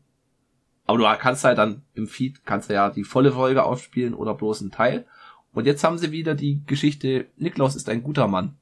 Aber 0.87 0.97
du 0.97 1.04
kannst 1.18 1.44
halt 1.44 1.58
dann 1.58 1.82
im 1.94 2.06
Feed, 2.06 2.44
kannst 2.47 2.70
du 2.70 2.75
ja 2.75 2.88
die 2.88 3.04
volle 3.04 3.32
Folge 3.32 3.64
aufspielen 3.64 4.14
oder 4.14 4.35
bloß 4.35 4.62
einen 4.62 4.70
Teil. 4.70 5.06
Und 5.52 5.67
jetzt 5.67 5.83
haben 5.85 5.99
sie 5.99 6.12
wieder 6.12 6.35
die 6.35 6.62
Geschichte, 6.67 7.26
Niklaus 7.37 7.76
ist 7.76 7.88
ein 7.88 8.02
guter 8.02 8.28
Mann. 8.28 8.57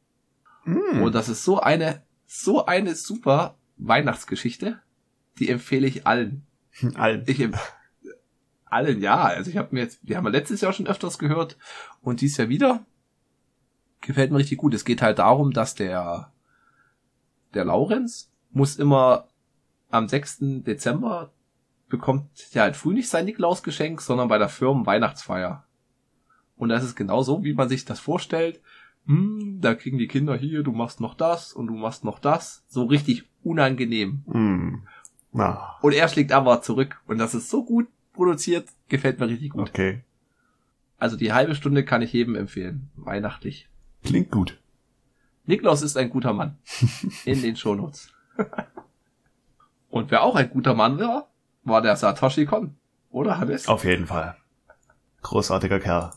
Hm. 0.64 1.02
Und 1.02 1.14
das 1.14 1.28
ist 1.28 1.44
so 1.44 1.60
eine, 1.60 2.02
so 2.26 2.66
eine 2.66 2.94
super 2.94 3.56
Weihnachtsgeschichte. 3.76 4.80
Die 5.38 5.48
empfehle 5.48 5.86
ich 5.86 6.06
allen. 6.06 6.46
Allen. 6.94 7.24
Ich 7.26 7.40
em- 7.40 7.54
allen, 8.66 9.00
ja. 9.00 9.24
Also 9.24 9.50
ich 9.50 9.56
habe 9.56 9.68
mir 9.74 9.80
jetzt, 9.80 10.00
die 10.02 10.16
haben 10.16 10.24
wir 10.24 10.30
letztes 10.30 10.60
Jahr 10.60 10.72
schon 10.72 10.86
öfters 10.86 11.18
gehört 11.18 11.56
und 12.02 12.20
dies 12.20 12.36
Jahr 12.36 12.48
wieder. 12.48 12.84
Gefällt 14.00 14.30
mir 14.30 14.38
richtig 14.38 14.58
gut. 14.58 14.74
Es 14.74 14.84
geht 14.84 15.02
halt 15.02 15.18
darum, 15.18 15.52
dass 15.52 15.74
der, 15.74 16.32
der 17.54 17.64
Laurenz 17.64 18.30
muss 18.50 18.76
immer 18.76 19.28
am 19.90 20.08
6. 20.08 20.38
Dezember 20.66 21.32
bekommt 21.88 22.52
ja 22.52 22.62
halt 22.62 22.76
früh 22.76 22.92
nicht 22.92 23.08
sein 23.08 23.24
Nikolausgeschenk, 23.24 24.00
sondern 24.00 24.28
bei 24.28 24.38
der 24.38 24.48
Firmen 24.48 24.86
Weihnachtsfeier. 24.86 25.65
Und 26.56 26.68
das 26.70 26.84
ist 26.84 26.96
genau 26.96 27.22
so, 27.22 27.44
wie 27.44 27.54
man 27.54 27.68
sich 27.68 27.84
das 27.84 28.00
vorstellt. 28.00 28.60
Hm, 29.06 29.60
da 29.60 29.74
kriegen 29.74 29.98
die 29.98 30.08
Kinder 30.08 30.36
hier, 30.36 30.62
du 30.62 30.72
machst 30.72 31.00
noch 31.00 31.14
das 31.14 31.52
und 31.52 31.66
du 31.68 31.74
machst 31.74 32.04
noch 32.04 32.18
das. 32.18 32.64
So 32.68 32.84
richtig 32.84 33.24
unangenehm. 33.44 34.24
Hm. 34.30 34.82
Na, 35.32 35.76
Und 35.82 35.92
er 35.92 36.08
schlägt 36.08 36.32
aber 36.32 36.62
zurück. 36.62 37.00
Und 37.06 37.18
das 37.18 37.34
ist 37.34 37.50
so 37.50 37.64
gut 37.64 37.88
produziert, 38.14 38.68
gefällt 38.88 39.20
mir 39.20 39.28
richtig 39.28 39.50
gut. 39.50 39.68
okay. 39.68 40.02
Also 40.98 41.16
die 41.18 41.34
halbe 41.34 41.54
Stunde 41.54 41.84
kann 41.84 42.00
ich 42.00 42.14
jedem 42.14 42.34
empfehlen. 42.36 42.88
Weihnachtlich. 42.96 43.68
Klingt 44.02 44.30
gut. 44.30 44.58
Niklaus 45.44 45.82
ist 45.82 45.98
ein 45.98 46.08
guter 46.08 46.32
Mann. 46.32 46.56
In 47.26 47.42
den 47.42 47.54
Shownotes. 47.54 48.14
Und 49.90 50.10
wer 50.10 50.22
auch 50.22 50.34
ein 50.36 50.48
guter 50.50 50.74
Mann 50.74 50.98
war, 50.98 51.28
war 51.64 51.82
der 51.82 51.96
Satoshi 51.96 52.46
Kon. 52.46 52.76
Oder 53.10 53.38
Hannes? 53.38 53.68
Auf 53.68 53.84
jeden 53.84 54.06
Fall. 54.06 54.36
Großartiger 55.22 55.80
Kerl. 55.80 56.12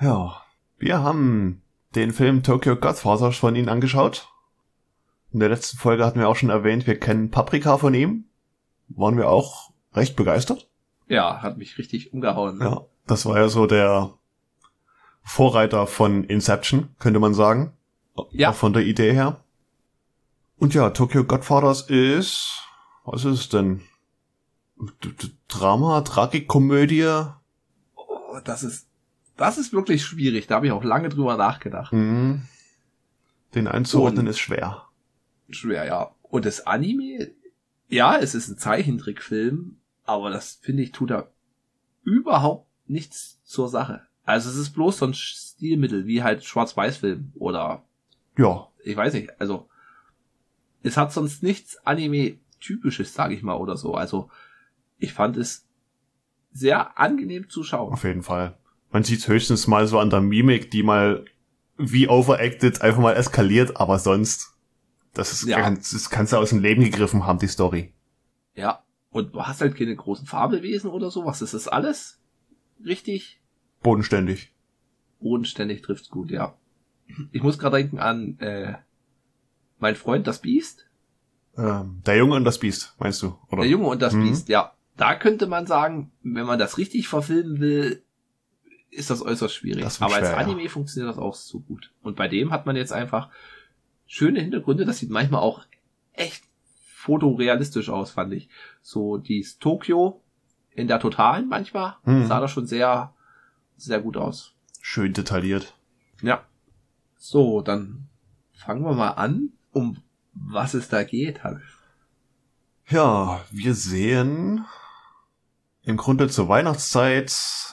Ja, 0.00 0.42
wir 0.78 1.02
haben 1.02 1.62
den 1.94 2.12
Film 2.12 2.42
Tokyo 2.42 2.76
Godfather 2.76 3.32
von 3.32 3.56
Ihnen 3.56 3.68
angeschaut. 3.68 4.28
In 5.32 5.40
der 5.40 5.48
letzten 5.48 5.76
Folge 5.76 6.04
hatten 6.04 6.20
wir 6.20 6.28
auch 6.28 6.36
schon 6.36 6.50
erwähnt, 6.50 6.86
wir 6.86 6.98
kennen 6.98 7.30
Paprika 7.30 7.76
von 7.76 7.92
ihm. 7.94 8.24
Waren 8.88 9.16
wir 9.18 9.28
auch 9.28 9.72
recht 9.92 10.16
begeistert. 10.16 10.68
Ja, 11.08 11.42
hat 11.42 11.58
mich 11.58 11.76
richtig 11.78 12.12
umgehauen. 12.12 12.60
Ja, 12.60 12.82
das 13.06 13.26
war 13.26 13.38
ja 13.38 13.48
so 13.48 13.66
der 13.66 14.14
Vorreiter 15.22 15.86
von 15.86 16.24
Inception, 16.24 16.94
könnte 16.98 17.20
man 17.20 17.34
sagen. 17.34 17.72
Ja. 18.30 18.50
Auch 18.50 18.54
von 18.54 18.72
der 18.72 18.84
Idee 18.84 19.12
her. 19.12 19.40
Und 20.58 20.74
ja, 20.74 20.90
Tokyo 20.90 21.24
Godfathers 21.24 21.82
ist, 21.82 22.62
was 23.04 23.24
ist 23.24 23.40
es 23.40 23.48
denn? 23.48 23.82
D 25.04 25.10
D 25.10 25.30
Drama, 25.48 26.00
Tragikomödie? 26.00 27.24
Oh, 27.94 28.40
das 28.44 28.62
ist, 28.62 28.87
das 29.38 29.56
ist 29.56 29.72
wirklich 29.72 30.04
schwierig. 30.04 30.46
Da 30.46 30.56
habe 30.56 30.66
ich 30.66 30.72
auch 30.72 30.84
lange 30.84 31.08
drüber 31.08 31.36
nachgedacht. 31.38 31.92
Hm. 31.92 32.42
Den 33.54 33.66
einzuordnen 33.66 34.26
Und- 34.26 34.30
ist 34.30 34.38
schwer. 34.38 34.84
Schwer, 35.48 35.86
ja. 35.86 36.14
Und 36.22 36.44
das 36.44 36.66
Anime, 36.66 37.30
ja, 37.88 38.18
es 38.18 38.34
ist 38.34 38.48
ein 38.48 38.58
Zeichentrickfilm, 38.58 39.78
aber 40.04 40.28
das 40.28 40.58
finde 40.60 40.82
ich 40.82 40.92
tut 40.92 41.10
da 41.10 41.28
überhaupt 42.02 42.68
nichts 42.86 43.40
zur 43.44 43.68
Sache. 43.68 44.02
Also 44.24 44.50
es 44.50 44.56
ist 44.56 44.70
bloß 44.70 44.98
so 44.98 45.06
ein 45.06 45.14
Stilmittel, 45.14 46.06
wie 46.06 46.22
halt 46.22 46.44
Schwarz-Weiß-Film 46.44 47.32
oder 47.36 47.82
Ja, 48.36 48.68
ich 48.84 48.94
weiß 48.94 49.14
nicht, 49.14 49.40
also 49.40 49.70
es 50.82 50.98
hat 50.98 51.12
sonst 51.12 51.42
nichts 51.42 51.78
Anime-typisches, 51.86 53.14
sage 53.14 53.34
ich 53.34 53.42
mal, 53.42 53.56
oder 53.56 53.76
so. 53.78 53.94
Also 53.94 54.30
ich 54.98 55.14
fand 55.14 55.38
es 55.38 55.66
sehr 56.52 56.98
angenehm 56.98 57.48
zu 57.48 57.62
schauen. 57.64 57.92
auf 57.94 58.04
jeden 58.04 58.22
Fall. 58.22 58.56
Man 58.90 59.04
sieht 59.04 59.26
höchstens 59.28 59.66
mal 59.66 59.86
so 59.86 59.98
an 59.98 60.10
der 60.10 60.20
Mimik, 60.20 60.70
die 60.70 60.82
mal 60.82 61.24
wie 61.76 62.08
overacted 62.08 62.80
einfach 62.82 63.00
mal 63.00 63.12
eskaliert, 63.14 63.76
aber 63.76 63.98
sonst, 63.98 64.54
das 65.14 65.32
ist 65.32 65.44
Ja. 65.48 65.60
ganz, 65.60 65.90
das 65.92 66.10
kannst 66.10 66.32
du 66.32 66.36
aus 66.38 66.50
dem 66.50 66.60
Leben 66.60 66.82
gegriffen 66.82 67.24
haben, 67.26 67.38
die 67.38 67.46
Story. 67.48 67.92
Ja, 68.54 68.82
und 69.10 69.34
du 69.34 69.42
hast 69.42 69.60
halt 69.60 69.76
keine 69.76 69.94
großen 69.94 70.26
Fabelwesen 70.26 70.90
oder 70.90 71.10
sowas. 71.10 71.38
Das 71.38 71.54
ist 71.54 71.68
alles 71.68 72.18
richtig 72.84 73.40
Bodenständig. 73.82 74.52
bodenständig 75.20 75.82
trifft's 75.82 76.08
gut, 76.08 76.30
ja. 76.30 76.54
Ich 77.32 77.42
muss 77.42 77.58
gerade 77.58 77.76
denken 77.78 77.98
an 78.00 78.38
äh, 78.40 78.74
mein 79.78 79.96
Freund 79.96 80.26
das 80.26 80.40
Biest, 80.40 80.86
Ähm, 81.56 82.02
der 82.06 82.16
Junge 82.16 82.36
und 82.36 82.44
das 82.44 82.58
Biest, 82.58 82.94
meinst 82.98 83.20
du? 83.22 83.36
Oder? 83.50 83.62
der 83.62 83.70
Junge 83.70 83.86
und 83.88 84.00
das 84.02 84.14
Mhm. 84.14 84.22
Biest, 84.24 84.48
ja. 84.48 84.72
Da 84.96 85.14
könnte 85.14 85.46
man 85.46 85.66
sagen, 85.66 86.10
wenn 86.22 86.46
man 86.46 86.58
das 86.58 86.76
richtig 86.78 87.06
verfilmen 87.08 87.60
will, 87.60 88.02
ist 88.90 89.10
das 89.10 89.22
äußerst 89.22 89.54
schwierig. 89.54 89.82
Das 89.82 90.00
Aber 90.00 90.14
als 90.14 90.28
schwer, 90.28 90.38
ja. 90.40 90.44
Anime 90.44 90.68
funktioniert 90.68 91.10
das 91.10 91.18
auch 91.22 91.34
so 91.34 91.60
gut. 91.60 91.92
Und 92.02 92.16
bei 92.16 92.28
dem 92.28 92.50
hat 92.50 92.66
man 92.66 92.76
jetzt 92.76 92.92
einfach 92.92 93.28
schöne 94.06 94.40
Hintergründe. 94.40 94.84
Das 94.84 94.98
sieht 94.98 95.10
manchmal 95.10 95.40
auch 95.40 95.64
echt 96.12 96.42
fotorealistisch 96.94 97.90
aus, 97.90 98.10
fand 98.10 98.32
ich. 98.32 98.48
So 98.82 99.18
dies 99.18 99.58
Tokio 99.58 100.22
in 100.70 100.88
der 100.88 101.00
Totalen 101.00 101.48
manchmal 101.48 101.96
Hm. 102.04 102.26
sah 102.26 102.40
das 102.40 102.50
schon 102.50 102.66
sehr, 102.66 103.14
sehr 103.76 104.00
gut 104.00 104.16
aus. 104.16 104.54
Schön 104.80 105.12
detailliert. 105.12 105.74
Ja. 106.22 106.44
So, 107.16 107.62
dann 107.62 108.08
fangen 108.52 108.84
wir 108.84 108.94
mal 108.94 109.10
an, 109.10 109.50
um 109.72 109.98
was 110.34 110.74
es 110.74 110.88
da 110.88 111.02
geht. 111.02 111.40
Ja, 112.86 113.40
wir 113.50 113.74
sehen 113.74 114.64
im 115.88 115.96
Grunde 115.96 116.28
zur 116.28 116.48
Weihnachtszeit, 116.50 117.30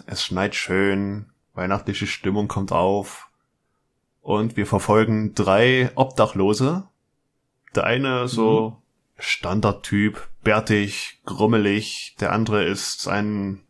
es 0.07 0.23
schneit 0.23 0.55
schön, 0.55 1.25
weihnachtliche 1.53 2.07
Stimmung 2.07 2.47
kommt 2.47 2.71
auf 2.71 3.29
und 4.21 4.55
wir 4.55 4.65
verfolgen 4.65 5.35
drei 5.35 5.91
Obdachlose. 5.95 6.87
Der 7.75 7.83
eine 7.83 8.29
so 8.29 8.81
Standardtyp, 9.17 10.29
bärtig, 10.43 11.19
grummelig, 11.25 12.15
der 12.21 12.31
andere 12.31 12.63
ist 12.63 13.09
ein 13.09 13.61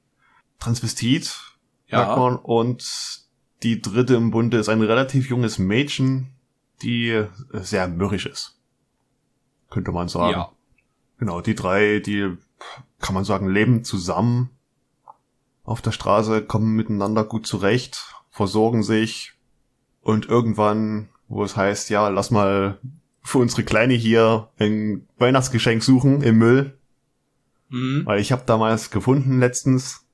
Transvestit, 0.60 1.42
Ja. 1.88 2.06
sagt 2.06 2.20
man, 2.20 2.36
und 2.36 3.25
die 3.64 3.82
dritte 3.82 4.14
im 4.14 4.30
Bunde 4.30 4.58
ist 4.60 4.70
ein 4.70 4.84
relativ 4.84 5.28
junges 5.28 5.58
Mädchen, 5.58 6.36
die 6.84 7.25
sehr 7.52 7.88
mürrisch 7.88 8.28
ist. 8.28 8.60
Könnte 9.72 9.92
man 9.92 10.08
sagen. 10.08 10.34
Ja. 10.34 10.52
Genau, 11.18 11.42
die 11.42 11.56
drei, 11.56 11.98
die, 12.00 12.38
kann 13.06 13.14
man 13.14 13.24
sagen, 13.24 13.48
leben 13.48 13.84
zusammen 13.84 14.50
auf 15.64 15.84
der 15.84 15.92
Straße, 15.92 16.42
kommen 16.42 16.76
miteinander 16.76 17.24
gut 17.24 17.46
zurecht, 17.46 18.16
versorgen 18.32 18.82
sich 18.82 19.34
und 20.02 20.28
irgendwann, 20.28 21.10
wo 21.28 21.44
es 21.44 21.56
heißt, 21.56 21.92
ja, 21.92 22.08
lass 22.08 22.32
mal 22.32 22.80
für 23.22 23.38
unsere 23.38 23.64
Kleine 23.64 23.94
hier 23.94 24.50
ein 24.58 25.08
Weihnachtsgeschenk 25.20 25.84
suchen 25.84 26.24
im 26.24 26.38
Müll, 26.40 26.80
Mhm. 27.70 28.08
weil 28.08 28.20
ich 28.20 28.32
habe 28.32 28.42
damals 28.48 28.90
gefunden 28.90 29.40
letztens, 29.40 30.06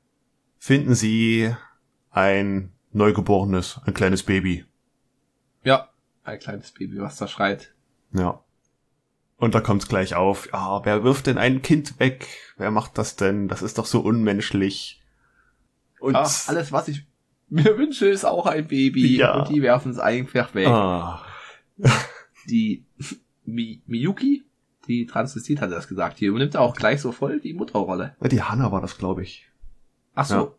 finden 0.57 0.93
sie 0.93 1.55
ein 2.09 2.73
Neugeborenes, 2.91 3.79
ein 3.85 3.93
kleines 3.93 4.23
Baby. 4.23 4.65
Ja. 5.63 5.87
Ein 6.25 6.39
kleines 6.39 6.71
Baby, 6.71 6.99
was 6.99 7.15
da 7.17 7.27
schreit. 7.27 7.73
Ja. 8.13 8.43
Und 9.41 9.55
da 9.55 9.59
kommt's 9.59 9.87
gleich 9.87 10.13
auf, 10.13 10.47
ja, 10.53 10.85
wer 10.85 11.03
wirft 11.03 11.25
denn 11.25 11.39
ein 11.39 11.63
Kind 11.63 11.99
weg? 11.99 12.27
Wer 12.57 12.69
macht 12.69 12.97
das 12.99 13.15
denn? 13.15 13.47
Das 13.47 13.63
ist 13.63 13.79
doch 13.79 13.87
so 13.87 13.99
unmenschlich. 14.01 15.01
Und 15.99 16.13
Ja, 16.13 16.29
alles, 16.45 16.71
was 16.71 16.87
ich 16.87 17.05
mir 17.49 17.65
wünsche, 17.77 18.07
ist 18.07 18.23
auch 18.23 18.45
ein 18.45 18.67
Baby. 18.67 19.17
Ja. 19.17 19.39
Und 19.39 19.49
die 19.49 19.63
werfen 19.63 19.91
es 19.91 19.97
einfach 19.97 20.53
weg. 20.53 20.67
ah, 20.67 21.25
Die 22.49 22.85
Mi 23.43 23.81
Miyuki, 23.87 24.43
die 24.87 25.07
Transvestit 25.07 25.59
hat 25.59 25.71
das 25.71 25.87
gesagt, 25.87 26.19
die 26.19 26.25
übernimmt 26.25 26.55
auch 26.55 26.75
gleich 26.75 27.01
so 27.01 27.11
voll 27.11 27.39
die 27.39 27.53
Mutterrolle. 27.53 28.15
ja, 28.21 28.27
die 28.27 28.43
Hanna 28.43 28.71
war 28.71 28.81
das, 28.81 28.99
glaube 28.99 29.23
ich. 29.23 29.49
Ach 30.13 30.25
so. 30.25 30.35
Ja. 30.35 30.51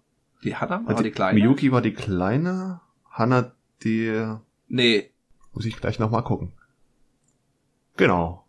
Die 0.42 0.56
Hanna 0.56 0.82
war 0.84 0.88
Also 0.90 1.04
die 1.04 1.12
Kleine? 1.12 1.38
Miyuki 1.38 1.70
war 1.70 1.82
die 1.82 1.94
Kleine, 1.94 2.80
Hanna 3.08 3.52
die, 3.84 4.26
Nee, 4.68 5.10
muss 5.52 5.66
ich 5.66 5.76
gleich 5.76 6.00
nochmal 6.00 6.24
gucken. 6.24 6.52
Genau. 7.96 8.41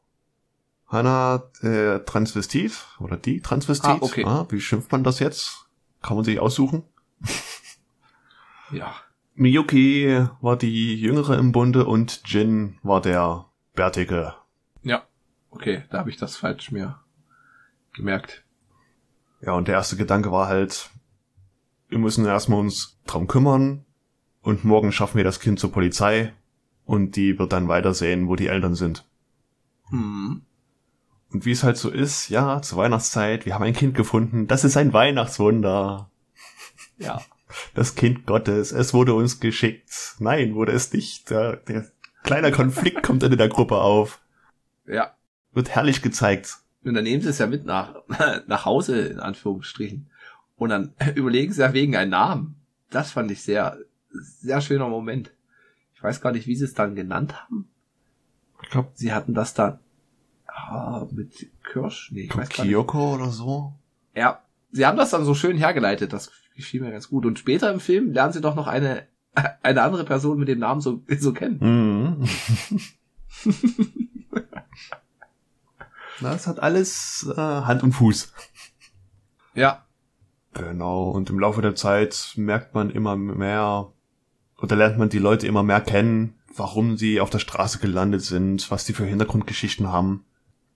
Hanna 0.94 1.50
äh, 1.62 2.00
Transvestit 2.06 2.86
oder 3.00 3.18
die 3.18 3.42
Transvestit. 3.42 3.90
Ah, 3.90 3.98
okay. 4.00 4.24
Ah, 4.24 4.46
wie 4.50 4.62
schimpft 4.62 4.92
man 4.92 5.04
das 5.04 5.20
jetzt? 5.20 5.66
Kann 6.02 6.16
man 6.16 6.24
sich 6.24 6.40
aussuchen. 6.40 6.84
ja. 8.72 8.94
Miyuki 9.36 10.28
war 10.42 10.56
die 10.56 10.96
Jüngere 10.96 11.38
im 11.40 11.52
Bunde 11.52 11.86
und 11.86 12.22
Jin 12.26 12.78
war 12.84 13.02
der 13.02 13.46
Bärtige. 13.74 14.36
Ja. 14.84 15.04
Okay, 15.50 15.84
da 15.90 15.98
habe 16.00 16.12
ich 16.12 16.18
das 16.18 16.36
falsch 16.36 16.72
mir 16.72 17.00
gemerkt. 17.94 18.44
Ja, 19.42 19.54
und 19.54 19.68
der 19.68 19.76
erste 19.76 19.98
Gedanke 19.98 20.32
war 20.32 20.48
halt, 20.48 20.92
wir 21.90 21.98
müssen 21.98 22.26
erstmal 22.26 22.60
uns 22.60 23.00
drum 23.08 23.28
kümmern 23.28 23.86
und 24.42 24.64
morgen 24.64 24.92
schaffen 24.92 25.18
wir 25.18 25.24
das 25.24 25.40
Kind 25.40 25.60
zur 25.60 25.72
Polizei 25.72 26.34
und 26.86 27.16
die 27.16 27.40
wird 27.40 27.52
dann 27.52 27.68
weitersehen, 27.68 28.28
wo 28.28 28.36
die 28.36 28.48
Eltern 28.48 28.76
sind. 28.76 29.08
Hm. 29.90 30.44
Und 31.34 31.46
wie 31.46 31.52
es 31.52 31.64
halt 31.64 31.78
so 31.78 31.90
ist, 31.90 32.30
ja, 32.30 32.62
zur 32.62 32.78
Weihnachtszeit, 32.78 33.48
wir 33.48 33.56
haben 33.56 33.64
ein 33.64 33.74
Kind 33.74 33.96
gefunden, 33.96 34.48
das 34.48 34.64
ist 34.64 34.78
ein 34.78 34.94
Weihnachtswunder. 34.94 36.12
Ja. 36.98 37.22
Das 37.74 37.96
Kind 37.96 38.26
Gottes, 38.28 38.72
es 38.72 38.94
wurde 38.94 39.16
uns 39.16 39.40
geschickt. 39.40 40.16
Nein, 40.20 40.54
wurde 40.54 40.72
es 40.72 40.94
nicht. 40.94 41.30
Der, 41.32 41.58
der 41.58 41.88
kleiner 42.24 42.52
Konflikt 42.52 43.04
kommt 43.04 43.24
in 43.24 43.36
der 43.36 43.50
Gruppe 43.50 43.78
auf. 43.78 44.22
Ja. 44.86 45.16
Wird 45.54 45.70
herrlich 45.70 46.02
gezeigt. 46.02 46.58
Und 46.84 46.94
dann 46.94 47.04
nehmen 47.04 47.22
sie 47.22 47.30
es 47.30 47.40
ja 47.40 47.48
mit 47.48 47.66
nach, 47.66 47.96
nach 48.48 48.66
Hause, 48.66 49.02
in 49.02 49.20
Anführungsstrichen. 49.20 50.10
Und 50.56 50.70
dann 50.70 50.94
überlegen 51.16 51.52
sie 51.52 51.62
ja 51.62 51.74
wegen 51.74 51.96
einen 51.96 52.12
Namen. 52.12 52.56
Das 52.90 53.12
fand 53.12 53.32
ich 53.32 53.42
sehr, 53.42 53.78
sehr 54.12 54.62
schöner 54.62 54.88
Moment. 54.88 55.32
Ich 55.96 56.04
weiß 56.04 56.22
gar 56.22 56.32
nicht, 56.32 56.46
wie 56.46 56.56
sie 56.56 56.66
es 56.66 56.74
dann 56.76 56.96
genannt 56.96 57.34
haben. 57.44 57.70
Ich 58.62 58.70
glaube, 58.70 58.92
Sie 58.94 59.14
hatten 59.14 59.34
das 59.34 59.54
dann 59.54 59.80
ah, 60.54 61.08
mit 61.12 61.50
Kirsch. 61.64 62.12
Nee, 62.12 62.24
ich 62.24 62.36
weiß 62.36 62.50
gar 62.50 62.64
nicht. 62.64 62.74
Kyoko 62.74 63.16
oder 63.16 63.30
so. 63.30 63.74
Ja, 64.16 64.42
sie 64.72 64.86
haben 64.86 64.98
das 64.98 65.12
dann 65.12 65.26
so 65.26 65.34
schön 65.34 65.58
hergeleitet. 65.58 66.14
Das 66.14 66.32
gefiel 66.56 66.82
mir 66.82 66.92
ganz 66.92 67.10
gut. 67.10 67.26
Und 67.26 67.40
später 67.40 67.72
im 67.72 67.80
Film 67.80 68.12
lernen 68.12 68.34
sie 68.34 68.42
doch 68.42 68.56
noch 68.56 68.68
eine, 68.68 69.08
eine 69.64 69.82
andere 69.82 70.04
Person 70.06 70.40
mit 70.40 70.48
dem 70.48 70.60
Namen 70.60 70.82
so, 70.82 71.02
so 71.20 71.34
kennen. 71.34 72.20
Mhm. 72.20 72.28
Das 76.22 76.48
hat 76.48 76.60
alles 76.60 77.28
äh, 77.36 77.42
Hand 77.42 77.84
und 77.84 77.92
Fuß. 77.92 78.32
Ja, 79.56 79.84
Genau, 80.54 81.10
und 81.10 81.30
im 81.30 81.40
Laufe 81.40 81.62
der 81.62 81.76
Zeit 81.76 82.34
merkt 82.36 82.76
man 82.76 82.92
immer 82.92 83.16
mehr 83.16 83.92
oder 84.62 84.76
lernt 84.76 84.98
man 84.98 85.10
die 85.10 85.20
Leute 85.20 85.48
immer 85.48 85.64
mehr 85.64 85.82
kennen, 85.82 86.36
warum 86.56 86.96
sie 86.96 87.20
auf 87.20 87.30
der 87.30 87.40
Straße 87.40 87.80
gelandet 87.80 88.22
sind, 88.22 88.70
was 88.70 88.86
die 88.86 88.94
für 88.94 89.06
Hintergrundgeschichten 89.06 89.92
haben. 89.92 90.26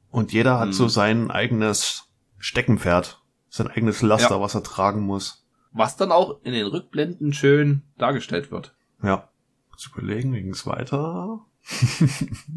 Und 0.09 0.31
jeder 0.33 0.59
hat 0.59 0.69
Mhm. 0.69 0.73
so 0.73 0.87
sein 0.87 1.31
eigenes 1.31 2.07
Steckenpferd, 2.37 3.21
sein 3.49 3.67
eigenes 3.67 4.01
Laster, 4.01 4.35
Ja. 4.35 4.41
was 4.41 4.55
er 4.55 4.63
tragen 4.63 5.01
muss. 5.01 5.43
was 5.73 5.95
dann 5.95 6.11
auch 6.11 6.41
in 6.43 6.53
den 6.53 6.65
Rückblenden 6.65 7.33
schön 7.33 7.83
dargestellt 7.99 8.49
wird. 8.49 8.73
Ja. 9.03 9.29
Zu 9.77 9.91
überlegen, 9.91 10.33
wie 10.33 10.41
ging's 10.41 10.65
weiter? 10.65 11.45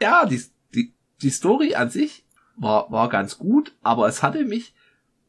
Ja, 0.00 0.24
die, 0.26 0.40
die, 0.74 0.94
die 1.22 1.30
Story 1.30 1.74
an 1.74 1.90
sich 1.90 2.24
war, 2.56 2.90
war 2.90 3.08
ganz 3.08 3.38
gut, 3.38 3.74
aber 3.82 4.06
es 4.08 4.22
hatte 4.22 4.44
mich 4.44 4.74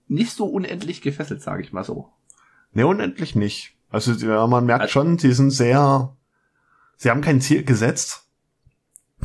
nicht 0.08 0.32
so 0.32 0.46
unendlich 0.46 1.02
gefesselt, 1.02 1.42
sage 1.42 1.64
ich 1.64 1.74
mal 1.74 1.84
so. 1.84 2.12
Ne, 2.72 2.86
unendlich 2.86 3.36
nicht. 3.36 3.76
Also 3.90 4.14
ja, 4.14 4.46
man 4.48 4.66
merkt 4.66 4.84
Also- 4.84 4.92
schon, 4.94 5.18
sie 5.18 5.34
sind 5.34 5.50
sehr, 5.52 6.16
sie 6.98 7.10
haben 7.10 7.22
kein 7.22 7.42
Ziel 7.42 7.64
gesetzt. 7.64 8.29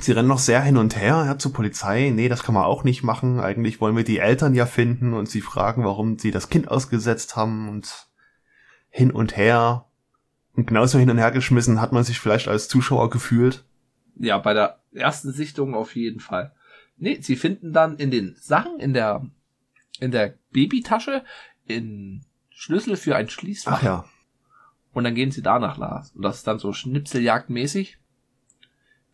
Sie 0.05 0.13
rennen 0.13 0.29
noch 0.29 0.39
sehr 0.39 0.61
hin 0.61 0.77
und 0.77 0.97
her, 0.97 1.25
ja, 1.25 1.39
zur 1.39 1.55
Polizei. 1.55 2.11
Nee, 2.11 2.29
das 2.29 2.43
kann 2.43 2.55
man 2.55 2.65
auch 2.65 2.85
nicht 2.85 3.03
machen. 3.03 3.41
Eigentlich 3.41 3.81
wollen 3.81 3.97
wir 3.97 4.05
die 4.05 4.19
Eltern 4.19 4.55
ja 4.55 4.67
finden 4.67 5.15
und 5.15 5.31
sie 5.31 5.41
fragen, 5.41 5.83
warum 5.83 6.19
sie 6.19 6.31
das 6.31 6.51
Kind 6.51 6.69
ausgesetzt 6.69 7.37
haben 7.37 7.71
und 7.71 8.07
hin 8.91 9.11
und 9.11 9.39
her. 9.39 9.87
Und 10.53 10.67
genauso 10.67 10.99
hin 10.99 11.09
und 11.09 11.17
her 11.17 11.31
geschmissen 11.31 11.81
hat 11.81 11.93
man 11.93 12.05
sich 12.05 12.21
vielleicht 12.21 12.49
als 12.49 12.69
Zuschauer 12.69 13.09
gefühlt. 13.09 13.65
Ja, 14.17 14.37
bei 14.37 14.53
der 14.53 14.79
ersten 14.93 15.33
Sichtung 15.33 15.75
auf 15.75 15.97
jeden 15.97 16.21
Fall. 16.21 16.53
Nee, 16.99 17.21
sie 17.23 17.37
finden 17.37 17.73
dann 17.73 17.97
in 17.97 18.11
den 18.11 18.37
Sachen, 18.39 18.79
in 18.81 18.93
der, 18.93 19.25
in 20.01 20.11
der 20.11 20.35
Babytasche, 20.53 21.25
in 21.67 22.27
Schlüssel 22.51 22.97
für 22.97 23.17
ein 23.17 23.31
Schließfach. 23.31 23.79
Ach 23.79 23.83
ja. 23.83 24.05
Und 24.93 25.05
dann 25.05 25.15
gehen 25.15 25.31
sie 25.31 25.43
danach 25.43 25.79
las. 25.79 26.13
Und 26.13 26.21
das 26.21 26.37
ist 26.37 26.47
dann 26.47 26.59
so 26.59 26.75
schnipseljagdmäßig. 26.75 27.97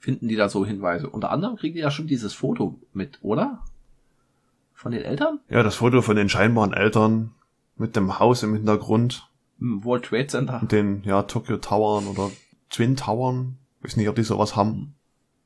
Finden 0.01 0.29
die 0.29 0.37
da 0.37 0.49
so 0.49 0.65
Hinweise. 0.65 1.11
Unter 1.11 1.31
anderem 1.31 1.57
kriegen 1.57 1.75
die 1.75 1.83
ja 1.83 1.91
schon 1.91 2.07
dieses 2.07 2.33
Foto 2.33 2.81
mit, 2.95 3.19
oder? 3.21 3.63
Von 4.73 4.93
den 4.93 5.03
Eltern? 5.03 5.41
Ja, 5.51 5.63
das 5.63 5.77
Foto 5.77 6.01
von 6.01 6.17
den 6.17 6.31
scheinbaren 6.31 6.73
Eltern 6.73 7.35
mit 7.77 7.97
dem 7.97 8.19
Haus 8.19 8.43
im 8.43 8.55
Hintergrund 8.55 9.31
Im 9.61 9.85
World 9.85 10.07
Trade 10.07 10.27
Center. 10.27 10.63
und 10.63 10.73
den, 10.73 11.03
ja, 11.05 11.23
Tokyo 11.25 11.59
Towern 11.59 12.07
oder 12.07 12.31
Twin 12.71 12.97
Towern. 12.97 13.59
Weiß 13.83 13.97
nicht, 13.99 14.09
ob 14.09 14.17
die 14.17 14.23
sowas 14.23 14.57
haben. 14.57 14.95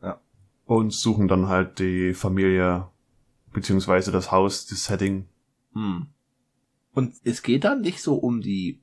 Ja. 0.01 0.21
Und 0.67 0.93
suchen 0.93 1.27
dann 1.27 1.49
halt 1.49 1.81
die 1.81 2.15
Familie, 2.15 2.87
beziehungsweise 3.53 4.13
das 4.13 4.31
Haus, 4.31 4.67
das 4.67 4.85
Setting. 4.85 5.27
Hm. 5.73 6.07
Und 6.93 7.15
es 7.25 7.43
geht 7.43 7.65
dann 7.65 7.81
nicht 7.81 8.01
so 8.01 8.15
um 8.15 8.41
die, 8.41 8.81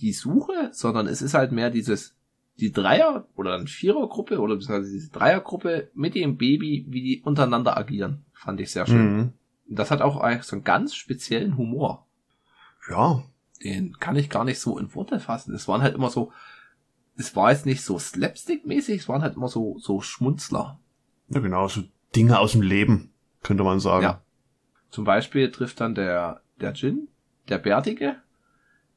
die 0.00 0.12
Suche, 0.12 0.70
sondern 0.72 1.06
es 1.06 1.22
ist 1.22 1.34
halt 1.34 1.52
mehr 1.52 1.70
dieses, 1.70 2.16
die 2.60 2.72
Dreier- 2.72 3.26
oder 3.36 3.54
ein 3.54 3.66
Vierergruppe 3.66 4.40
oder 4.40 4.54
beziehungsweise 4.54 4.92
diese 4.92 5.10
Dreiergruppe 5.10 5.90
mit 5.94 6.14
dem 6.14 6.36
Baby, 6.36 6.86
wie 6.88 7.02
die 7.02 7.22
untereinander 7.22 7.76
agieren. 7.76 8.24
Fand 8.32 8.60
ich 8.60 8.70
sehr 8.70 8.86
schön. 8.86 9.16
Mhm. 9.16 9.32
Das 9.68 9.90
hat 9.90 10.02
auch 10.02 10.18
eigentlich 10.18 10.44
so 10.44 10.56
einen 10.56 10.64
ganz 10.64 10.94
speziellen 10.94 11.56
Humor. 11.56 12.06
Ja, 12.90 13.24
Den 13.64 13.98
kann 13.98 14.16
ich 14.16 14.28
gar 14.30 14.44
nicht 14.44 14.60
so 14.60 14.78
in 14.78 14.94
Worte 14.94 15.18
fassen. 15.20 15.54
Es 15.54 15.68
waren 15.68 15.82
halt 15.82 15.94
immer 15.94 16.10
so 16.10 16.32
es 17.16 17.36
war 17.36 17.50
jetzt 17.52 17.66
nicht 17.66 17.82
so 17.82 17.98
slapstick-mäßig, 17.98 19.00
es 19.00 19.08
waren 19.08 19.22
halt 19.22 19.36
immer 19.36 19.48
so, 19.48 19.78
so 19.78 20.00
Schmunzler. 20.00 20.78
Ja, 21.28 21.40
genau, 21.40 21.68
so 21.68 21.82
Dinge 22.14 22.38
aus 22.38 22.52
dem 22.52 22.62
Leben, 22.62 23.12
könnte 23.42 23.64
man 23.64 23.80
sagen. 23.80 24.04
Ja. 24.04 24.22
Zum 24.90 25.04
Beispiel 25.04 25.50
trifft 25.50 25.80
dann 25.80 25.94
der, 25.94 26.42
der 26.60 26.72
Jin, 26.72 27.08
der 27.48 27.58
Bärtige, 27.58 28.16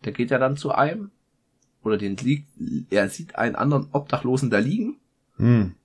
der 0.06 0.12
geht 0.12 0.32
ja 0.32 0.40
dann 0.40 0.58
zu 0.58 0.72
einem, 0.72 1.12
oder 1.84 1.98
den 1.98 2.18
liegt, 2.18 2.48
er 2.90 3.10
sieht 3.10 3.36
einen 3.36 3.56
anderen 3.56 3.90
Obdachlosen 3.92 4.50
da 4.50 4.60
liegen. 4.60 4.98
Hm. 5.38 5.76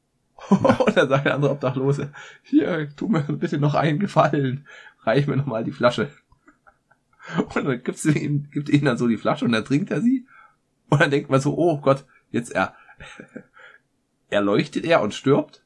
und 0.51 0.97
dann 0.97 1.09
sagt 1.09 1.27
der 1.27 1.35
andere 1.35 1.53
Obdachlose, 1.53 2.13
hier, 2.43 2.89
tu 2.97 3.09
mir 3.09 3.21
bitte 3.21 3.59
noch 3.59 3.75
einen 3.75 3.99
Gefallen, 3.99 4.67
reich 5.01 5.27
mir 5.27 5.37
noch 5.37 5.47
mal 5.47 5.65
die 5.65 5.73
Flasche. 5.73 6.11
Und 7.37 7.65
dann 7.65 7.83
gibt's 7.83 8.05
ihm, 8.05 8.49
gibt 8.51 8.69
ihm 8.69 8.85
dann 8.85 8.99
so 8.99 9.07
die 9.07 9.17
Flasche 9.17 9.45
und 9.45 9.53
dann 9.53 9.65
trinkt 9.65 9.91
er 9.91 10.01
sie. 10.01 10.27
Und 10.89 11.01
dann 11.01 11.11
denkt 11.11 11.31
man 11.31 11.41
so, 11.41 11.57
oh 11.57 11.79
Gott, 11.79 12.05
jetzt 12.31 12.53
er, 12.53 12.75
erleuchtet 14.31 14.85
er 14.85 15.03
und 15.03 15.15
stirbt. 15.15 15.63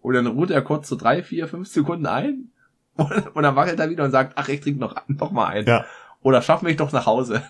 Und 0.00 0.14
dann 0.14 0.26
ruht 0.26 0.50
er 0.50 0.62
kurz 0.62 0.88
so 0.88 0.96
drei, 0.96 1.22
vier, 1.22 1.48
fünf 1.48 1.68
Sekunden 1.68 2.06
ein. 2.06 2.50
Und, 2.94 3.10
und 3.34 3.42
dann 3.42 3.56
wackelt 3.56 3.78
er 3.78 3.90
wieder 3.90 4.04
und 4.04 4.10
sagt, 4.10 4.32
ach, 4.36 4.48
ich 4.48 4.60
trinke 4.60 4.80
noch, 4.80 4.96
noch 5.08 5.32
mal 5.32 5.46
einen. 5.46 5.66
Ja. 5.66 5.84
Oder 6.22 6.42
schaff 6.42 6.62
mich 6.62 6.76
doch 6.76 6.92
nach 6.92 7.06
Hause. 7.06 7.42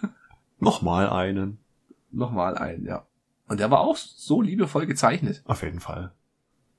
Nochmal 0.59 1.09
einen. 1.09 1.59
Nochmal 2.17 2.57
einen, 2.57 2.87
ja. 2.87 3.05
Und 3.47 3.61
der 3.61 3.71
war 3.71 3.81
auch 3.81 3.97
so 3.97 4.41
liebevoll 4.41 4.87
gezeichnet. 4.87 5.43
Auf 5.45 5.63
jeden 5.63 5.81
Fall. 5.81 6.13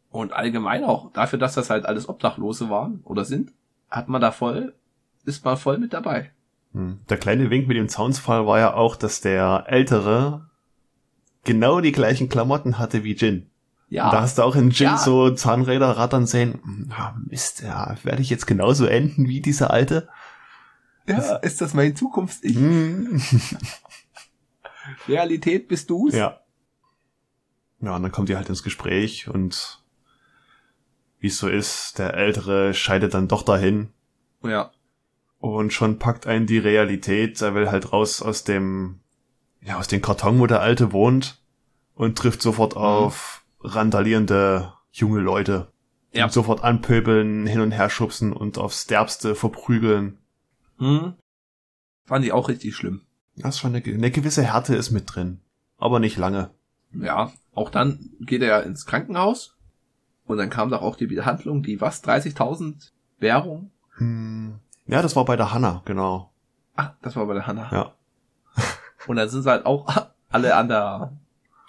Und 0.10 0.34
allgemein 0.34 0.84
auch, 0.84 1.12
dafür, 1.14 1.38
dass 1.38 1.54
das 1.54 1.70
halt 1.70 1.86
alles 1.86 2.10
Obdachlose 2.10 2.70
waren 2.70 3.02
oder 3.04 3.24
sind, 3.24 3.54
hat 3.90 4.10
man 4.10 4.20
da 4.20 4.32
voll, 4.32 4.74
ist 5.26 5.46
man 5.46 5.58
voll 5.58 5.78
mit 5.78 5.94
dabei. 5.94 6.32
Hm. 6.74 7.00
Der 7.08 7.18
kleine 7.18 7.50
Wink 7.50 7.68
mit 7.68 7.78
dem 7.78 7.88
Zaunsfall 7.88 8.48
war 8.48 8.58
ja 8.58 8.74
auch, 8.74 8.96
dass 8.96 9.22
der 9.22 9.66
Ältere 9.68 10.50
genau 11.44 11.82
die 11.82 11.92
gleichen 11.92 12.30
Klamotten 12.30 12.80
hatte 12.80 13.04
wie 13.04 13.14
Jin. 13.14 13.50
Ja. 13.90 14.06
Und 14.06 14.14
da 14.14 14.22
hast 14.22 14.40
du 14.40 14.42
auch 14.42 14.56
in 14.56 14.72
Jin 14.72 14.88
ja. 14.88 14.98
so 14.98 15.30
Zahnräder 15.30 15.92
rattern 15.98 16.26
sehen. 16.26 16.60
Hm, 16.64 16.92
ah, 16.98 17.14
Mist, 17.28 17.62
ja, 17.62 17.96
werde 18.04 18.24
ich 18.24 18.30
jetzt 18.30 18.48
genauso 18.48 18.86
enden 18.86 19.28
wie 19.28 19.40
dieser 19.40 19.72
Alte? 19.72 20.10
Ja, 21.08 21.16
das, 21.16 21.44
ist 21.44 21.62
das 21.62 21.74
mein 21.74 21.96
Zukunfts-Ich? 21.96 22.58
Hm. 24.88 24.96
Realität 25.08 25.68
bist 25.68 25.90
du's? 25.90 26.14
Ja. 26.14 26.42
Ja, 27.80 27.96
und 27.96 28.04
dann 28.04 28.12
kommt 28.12 28.30
ihr 28.30 28.38
halt 28.38 28.50
ins 28.50 28.64
Gespräch 28.64 29.28
und 29.28 29.84
wie 31.20 31.28
es 31.28 31.38
so 31.38 31.48
ist, 31.48 32.00
der 32.00 32.14
Ältere 32.14 32.74
scheidet 32.74 33.14
dann 33.14 33.28
doch 33.28 33.44
dahin. 33.44 33.90
Ja. 34.44 34.72
Und 35.40 35.74
schon 35.74 36.00
packt 36.00 36.28
einen 36.28 36.48
die 36.48 36.58
Realität. 36.58 37.42
Er 37.42 37.56
will 37.56 37.70
halt 37.70 37.92
raus 37.94 38.22
aus 38.22 38.44
dem, 38.44 39.00
ja, 39.62 39.78
aus 39.78 39.88
dem 39.88 40.02
Karton, 40.02 40.40
wo 40.40 40.48
der 40.48 40.62
Alte 40.62 40.92
wohnt 40.92 41.42
und 41.96 42.18
trifft 42.18 42.42
sofort 42.42 42.76
mhm. 42.76 42.82
auf 42.82 43.46
randalierende 43.62 44.74
junge 44.92 45.20
Leute. 45.20 45.72
Ja. 46.14 46.26
Und 46.26 46.34
sofort 46.34 46.64
anpöbeln, 46.64 47.46
hin 47.46 47.62
und 47.62 47.72
her 47.72 47.90
schubsen 47.90 48.34
und 48.34 48.58
aufs 48.58 48.88
Derbste 48.88 49.36
verprügeln. 49.36 50.20
Mhm. 50.78 51.16
Fand 52.06 52.26
ich 52.26 52.32
auch 52.32 52.48
richtig 52.48 52.76
schlimm. 52.76 53.07
Das 53.38 53.56
ist 53.56 53.62
schon 53.62 53.76
eine, 53.76 53.84
eine 53.84 54.12
gewisse 54.12 54.44
Härte 54.44 54.76
ist 54.76 54.92
mit 54.92 55.14
drin. 55.14 55.40
Aber 55.78 56.00
nicht 56.00 56.18
lange. 56.18 56.50
Ja, 56.94 57.32
auch 57.54 57.70
dann 57.70 58.12
geht 58.20 58.42
er 58.42 58.48
ja 58.48 58.60
ins 58.60 58.86
Krankenhaus. 58.86 59.56
Und 60.26 60.38
dann 60.38 60.50
kam 60.50 60.70
doch 60.70 60.82
auch 60.82 60.96
die 60.96 61.08
Behandlung, 61.08 61.64
die 61.64 61.80
was? 61.80 62.04
30.000 62.04 62.92
Währung? 63.20 63.72
Hm. 63.98 64.60
Ja, 64.86 65.02
das 65.02 65.16
war 65.16 65.26
bei 65.26 65.36
der 65.36 65.54
Hanna, 65.54 65.82
genau. 65.86 66.32
Ah, 66.76 66.92
das 67.02 67.16
war 67.16 67.26
bei 67.26 67.34
der 67.34 67.48
Hanna. 67.48 67.70
Ja. 67.72 67.94
Und 69.08 69.16
dann 69.16 69.30
sind 69.30 69.44
sie 69.44 69.50
halt 69.50 69.66
auch 69.66 69.88
alle 70.30 70.56
an 70.56 70.68
der, 70.68 71.14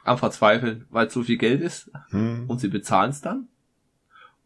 am 0.05 0.19
Verzweifeln, 0.19 0.87
weil 0.91 1.09
zu 1.11 1.23
viel 1.23 1.39
Geld 1.39 1.61
ist. 1.61 1.91
Hm. 2.11 2.49
Und 2.49 2.61
sie 2.61 2.69
bezahlen 2.69 3.11
es 3.11 3.21
dann. 3.21 3.49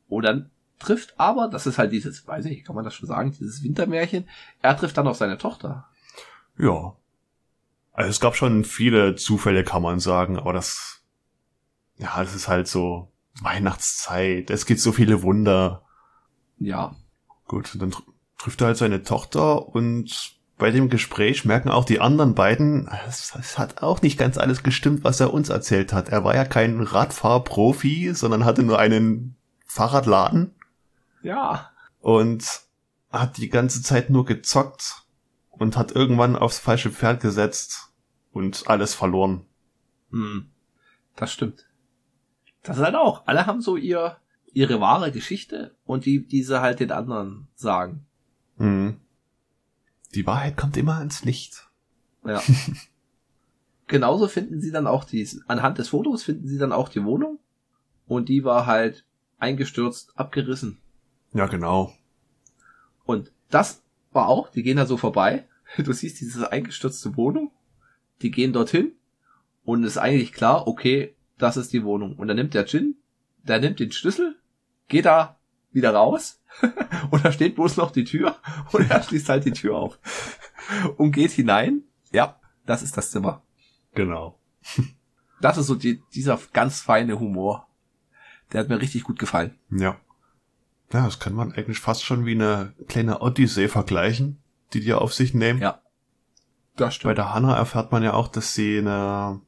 Und 0.08 0.24
dann 0.24 0.50
trifft 0.78 1.14
aber, 1.18 1.48
das 1.48 1.66
ist 1.66 1.78
halt 1.78 1.92
dieses, 1.92 2.26
weiß 2.26 2.44
ich, 2.46 2.64
kann 2.64 2.74
man 2.74 2.84
das 2.84 2.94
schon 2.94 3.08
sagen, 3.08 3.32
dieses 3.32 3.62
Wintermärchen, 3.62 4.28
er 4.60 4.76
trifft 4.76 4.98
dann 4.98 5.06
auf 5.06 5.16
seine 5.16 5.38
Tochter. 5.38 5.86
Ja. 6.58 6.94
Also 7.92 8.10
es 8.10 8.20
gab 8.20 8.36
schon 8.36 8.64
viele 8.64 9.16
Zufälle, 9.16 9.64
kann 9.64 9.82
man 9.82 10.00
sagen, 10.00 10.38
aber 10.38 10.52
das, 10.52 11.02
ja, 11.98 12.22
das 12.22 12.34
ist 12.34 12.48
halt 12.48 12.68
so 12.68 13.12
Weihnachtszeit, 13.40 14.50
es 14.50 14.66
gibt 14.66 14.80
so 14.80 14.92
viele 14.92 15.22
Wunder. 15.22 15.82
Ja. 16.58 16.94
Gut, 17.46 17.76
dann 17.78 17.94
trifft 18.38 18.60
er 18.62 18.68
halt 18.68 18.76
seine 18.78 19.02
Tochter 19.02 19.68
und 19.68 20.38
bei 20.58 20.70
dem 20.70 20.88
Gespräch 20.88 21.44
merken 21.44 21.70
auch 21.70 21.84
die 21.84 22.00
anderen 22.00 22.34
beiden, 22.34 22.88
es, 23.08 23.34
es, 23.38 23.58
hat 23.58 23.82
auch 23.82 24.00
nicht 24.00 24.16
ganz 24.16 24.38
alles 24.38 24.62
gestimmt, 24.62 25.02
was 25.02 25.18
er 25.20 25.34
uns 25.34 25.48
erzählt 25.48 25.92
hat. 25.92 26.08
Er 26.08 26.24
war 26.24 26.34
ja 26.34 26.44
kein 26.44 26.80
Radfahrprofi, 26.80 28.12
sondern 28.14 28.44
hatte 28.44 28.62
nur 28.62 28.78
einen 28.78 29.36
Fahrradladen. 29.66 30.54
Ja. 31.22 31.70
Und 32.00 32.62
hat 33.10 33.38
die 33.38 33.48
ganze 33.48 33.82
Zeit 33.82 34.08
nur 34.08 34.24
gezockt 34.24 35.01
und 35.52 35.76
hat 35.76 35.92
irgendwann 35.92 36.36
aufs 36.36 36.58
falsche 36.58 36.90
Pferd 36.90 37.20
gesetzt 37.20 37.92
und 38.32 38.64
alles 38.66 38.94
verloren. 38.94 39.46
Hm. 40.10 40.50
Das 41.16 41.32
stimmt. 41.32 41.66
Das 42.62 42.78
ist 42.78 42.82
halt 42.82 42.94
auch. 42.94 43.26
Alle 43.26 43.46
haben 43.46 43.60
so 43.60 43.76
ihr, 43.76 44.16
ihre 44.52 44.80
wahre 44.80 45.12
Geschichte 45.12 45.74
und 45.84 46.06
die, 46.06 46.26
diese 46.26 46.60
halt 46.60 46.80
den 46.80 46.92
anderen 46.92 47.48
sagen. 47.54 48.06
Mhm. 48.56 49.00
Die 50.14 50.26
Wahrheit 50.26 50.56
kommt 50.56 50.76
immer 50.76 51.00
ins 51.02 51.24
Licht. 51.24 51.68
Ja. 52.24 52.42
Genauso 53.86 54.28
finden 54.28 54.60
sie 54.60 54.70
dann 54.70 54.86
auch 54.86 55.04
die, 55.04 55.28
anhand 55.48 55.78
des 55.78 55.88
Fotos 55.88 56.22
finden 56.22 56.46
sie 56.46 56.58
dann 56.58 56.72
auch 56.72 56.88
die 56.88 57.04
Wohnung. 57.04 57.38
Und 58.06 58.28
die 58.28 58.44
war 58.44 58.66
halt 58.66 59.04
eingestürzt, 59.38 60.16
abgerissen. 60.16 60.78
Ja, 61.32 61.46
genau. 61.46 61.92
Und 63.04 63.32
das 63.50 63.82
war 64.12 64.28
auch, 64.28 64.50
die 64.50 64.62
gehen 64.62 64.76
da 64.76 64.86
so 64.86 64.96
vorbei. 64.96 65.46
Du 65.78 65.92
siehst 65.94 66.20
diese 66.20 66.52
eingestürzte 66.52 67.16
Wohnung. 67.16 67.50
Die 68.20 68.30
gehen 68.30 68.52
dorthin. 68.52 68.92
Und 69.64 69.84
ist 69.84 69.96
eigentlich 69.96 70.32
klar, 70.32 70.66
okay, 70.66 71.14
das 71.38 71.56
ist 71.56 71.72
die 71.72 71.84
Wohnung. 71.84 72.16
Und 72.16 72.28
dann 72.28 72.36
nimmt 72.36 72.52
der 72.52 72.66
Jin, 72.66 72.96
der 73.42 73.58
nimmt 73.58 73.80
den 73.80 73.90
Schlüssel, 73.90 74.36
geht 74.88 75.06
da 75.06 75.38
wieder 75.72 75.94
raus 75.94 76.40
und 77.10 77.24
da 77.24 77.32
steht 77.32 77.54
bloß 77.54 77.76
noch 77.78 77.90
die 77.90 78.04
Tür 78.04 78.36
und 78.72 78.90
er 78.90 79.02
schließt 79.02 79.28
halt 79.28 79.44
die 79.44 79.52
Tür 79.52 79.76
auf 79.76 79.98
und 80.96 81.12
geht 81.12 81.30
hinein. 81.30 81.82
Ja, 82.12 82.38
das 82.66 82.82
ist 82.82 82.96
das 82.96 83.10
Zimmer. 83.10 83.42
Genau. 83.94 84.38
Das 85.40 85.58
ist 85.58 85.66
so 85.66 85.74
die, 85.74 86.02
dieser 86.14 86.38
ganz 86.52 86.80
feine 86.80 87.18
Humor. 87.18 87.66
Der 88.52 88.60
hat 88.60 88.68
mir 88.68 88.80
richtig 88.80 89.04
gut 89.04 89.18
gefallen. 89.18 89.58
Ja. 89.70 89.98
Ja, 90.92 91.04
das 91.04 91.18
kann 91.18 91.34
man 91.34 91.52
eigentlich 91.52 91.80
fast 91.80 92.04
schon 92.04 92.26
wie 92.26 92.32
eine 92.32 92.74
kleine 92.86 93.20
Odyssee 93.20 93.68
vergleichen, 93.68 94.42
die 94.72 94.80
die 94.80 94.92
auf 94.92 95.14
sich 95.14 95.32
nehmen. 95.32 95.60
Ja. 95.60 95.80
Das 96.76 96.94
stimmt. 96.94 97.10
Bei 97.10 97.14
der 97.14 97.34
Hannah 97.34 97.56
erfährt 97.56 97.92
man 97.92 98.02
ja 98.02 98.14
auch, 98.14 98.28
dass 98.28 98.54
sie 98.54 98.78
eine 98.78 99.40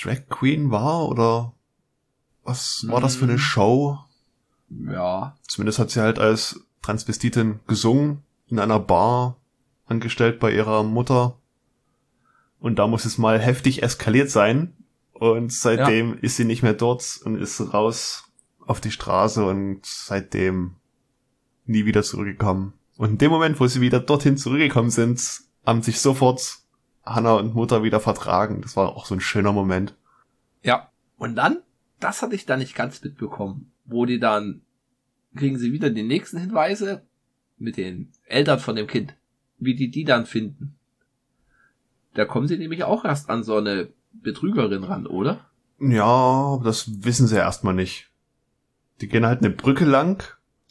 Drag 0.00 0.28
Queen 0.28 0.70
war 0.70 1.08
oder 1.08 1.52
was 2.44 2.86
war 2.88 3.00
das 3.00 3.16
für 3.16 3.24
eine 3.24 3.34
hm. 3.34 3.38
Show? 3.38 3.98
Ja. 4.70 5.36
Zumindest 5.46 5.78
hat 5.78 5.90
sie 5.90 6.00
halt 6.00 6.18
als 6.18 6.60
Transvestitin 6.82 7.60
gesungen 7.66 8.22
in 8.46 8.58
einer 8.58 8.78
Bar 8.78 9.36
angestellt 9.86 10.38
bei 10.40 10.52
ihrer 10.52 10.82
Mutter. 10.82 11.38
Und 12.60 12.78
da 12.78 12.86
muss 12.86 13.04
es 13.04 13.18
mal 13.18 13.38
heftig 13.38 13.82
eskaliert 13.82 14.30
sein. 14.30 14.74
Und 15.12 15.52
seitdem 15.52 16.14
ja. 16.14 16.18
ist 16.20 16.36
sie 16.36 16.44
nicht 16.44 16.62
mehr 16.62 16.74
dort 16.74 17.20
und 17.24 17.36
ist 17.36 17.60
raus 17.72 18.27
auf 18.68 18.80
die 18.80 18.90
Straße 18.90 19.44
und 19.44 19.84
seitdem 19.84 20.76
nie 21.64 21.86
wieder 21.86 22.02
zurückgekommen. 22.02 22.74
Und 22.96 23.10
in 23.10 23.18
dem 23.18 23.30
Moment, 23.30 23.60
wo 23.60 23.66
sie 23.66 23.80
wieder 23.80 24.00
dorthin 24.00 24.36
zurückgekommen 24.36 24.90
sind, 24.90 25.40
haben 25.64 25.82
sich 25.82 26.00
sofort 26.00 26.58
Hannah 27.04 27.34
und 27.34 27.54
Mutter 27.54 27.82
wieder 27.82 28.00
vertragen. 28.00 28.60
Das 28.60 28.76
war 28.76 28.96
auch 28.96 29.06
so 29.06 29.14
ein 29.14 29.20
schöner 29.20 29.52
Moment. 29.52 29.94
Ja. 30.62 30.90
Und 31.16 31.34
dann, 31.36 31.58
das 31.98 32.22
hatte 32.22 32.34
ich 32.34 32.46
da 32.46 32.56
nicht 32.56 32.74
ganz 32.74 33.02
mitbekommen, 33.02 33.72
wo 33.84 34.04
die 34.04 34.20
dann, 34.20 34.62
kriegen 35.34 35.58
sie 35.58 35.72
wieder 35.72 35.90
die 35.90 36.02
nächsten 36.02 36.38
Hinweise 36.38 37.02
mit 37.56 37.76
den 37.76 38.12
Eltern 38.26 38.60
von 38.60 38.76
dem 38.76 38.86
Kind, 38.86 39.16
wie 39.58 39.74
die 39.74 39.90
die 39.90 40.04
dann 40.04 40.26
finden. 40.26 40.76
Da 42.14 42.24
kommen 42.24 42.46
sie 42.46 42.58
nämlich 42.58 42.84
auch 42.84 43.04
erst 43.04 43.30
an 43.30 43.42
so 43.42 43.56
eine 43.56 43.88
Betrügerin 44.12 44.84
ran, 44.84 45.06
oder? 45.06 45.46
Ja, 45.80 46.60
das 46.62 47.04
wissen 47.04 47.26
sie 47.26 47.36
erstmal 47.36 47.74
nicht. 47.74 48.07
Die 49.00 49.08
gehen 49.08 49.26
halt 49.26 49.40
eine 49.40 49.50
Brücke 49.50 49.84
lang 49.84 50.24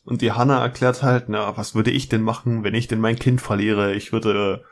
und 0.04 0.22
die 0.22 0.32
Hanna 0.32 0.62
erklärt 0.62 1.04
halt, 1.04 1.30
na, 1.30 1.56
was 1.58 1.76
würde 1.76 1.92
ich 1.92 2.10
denn 2.10 2.22
machen, 2.22 2.64
wenn 2.64 2.74
ich 2.76 2.88
denn 2.88 3.00
mein 3.00 3.18
Kind 3.20 3.42
verliere? 3.42 3.94
Ich 3.94 4.12
würde 4.12 4.64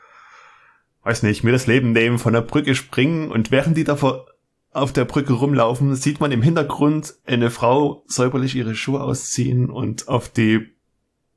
weiß 1.02 1.22
nicht, 1.22 1.44
mir 1.44 1.52
das 1.52 1.68
Leben 1.68 1.92
nehmen, 1.92 2.18
von 2.18 2.32
der 2.32 2.40
Brücke 2.40 2.74
springen 2.74 3.30
und 3.30 3.52
während 3.52 3.76
die 3.76 3.84
da 3.84 3.94
vor, 3.94 4.26
auf 4.72 4.92
der 4.92 5.04
Brücke 5.04 5.32
rumlaufen, 5.34 5.94
sieht 5.94 6.18
man 6.20 6.32
im 6.32 6.42
Hintergrund 6.42 7.14
eine 7.24 7.50
Frau 7.50 8.02
säuberlich 8.08 8.56
ihre 8.56 8.74
Schuhe 8.74 9.00
ausziehen 9.02 9.70
und 9.70 10.08
auf 10.08 10.28
die 10.28 10.74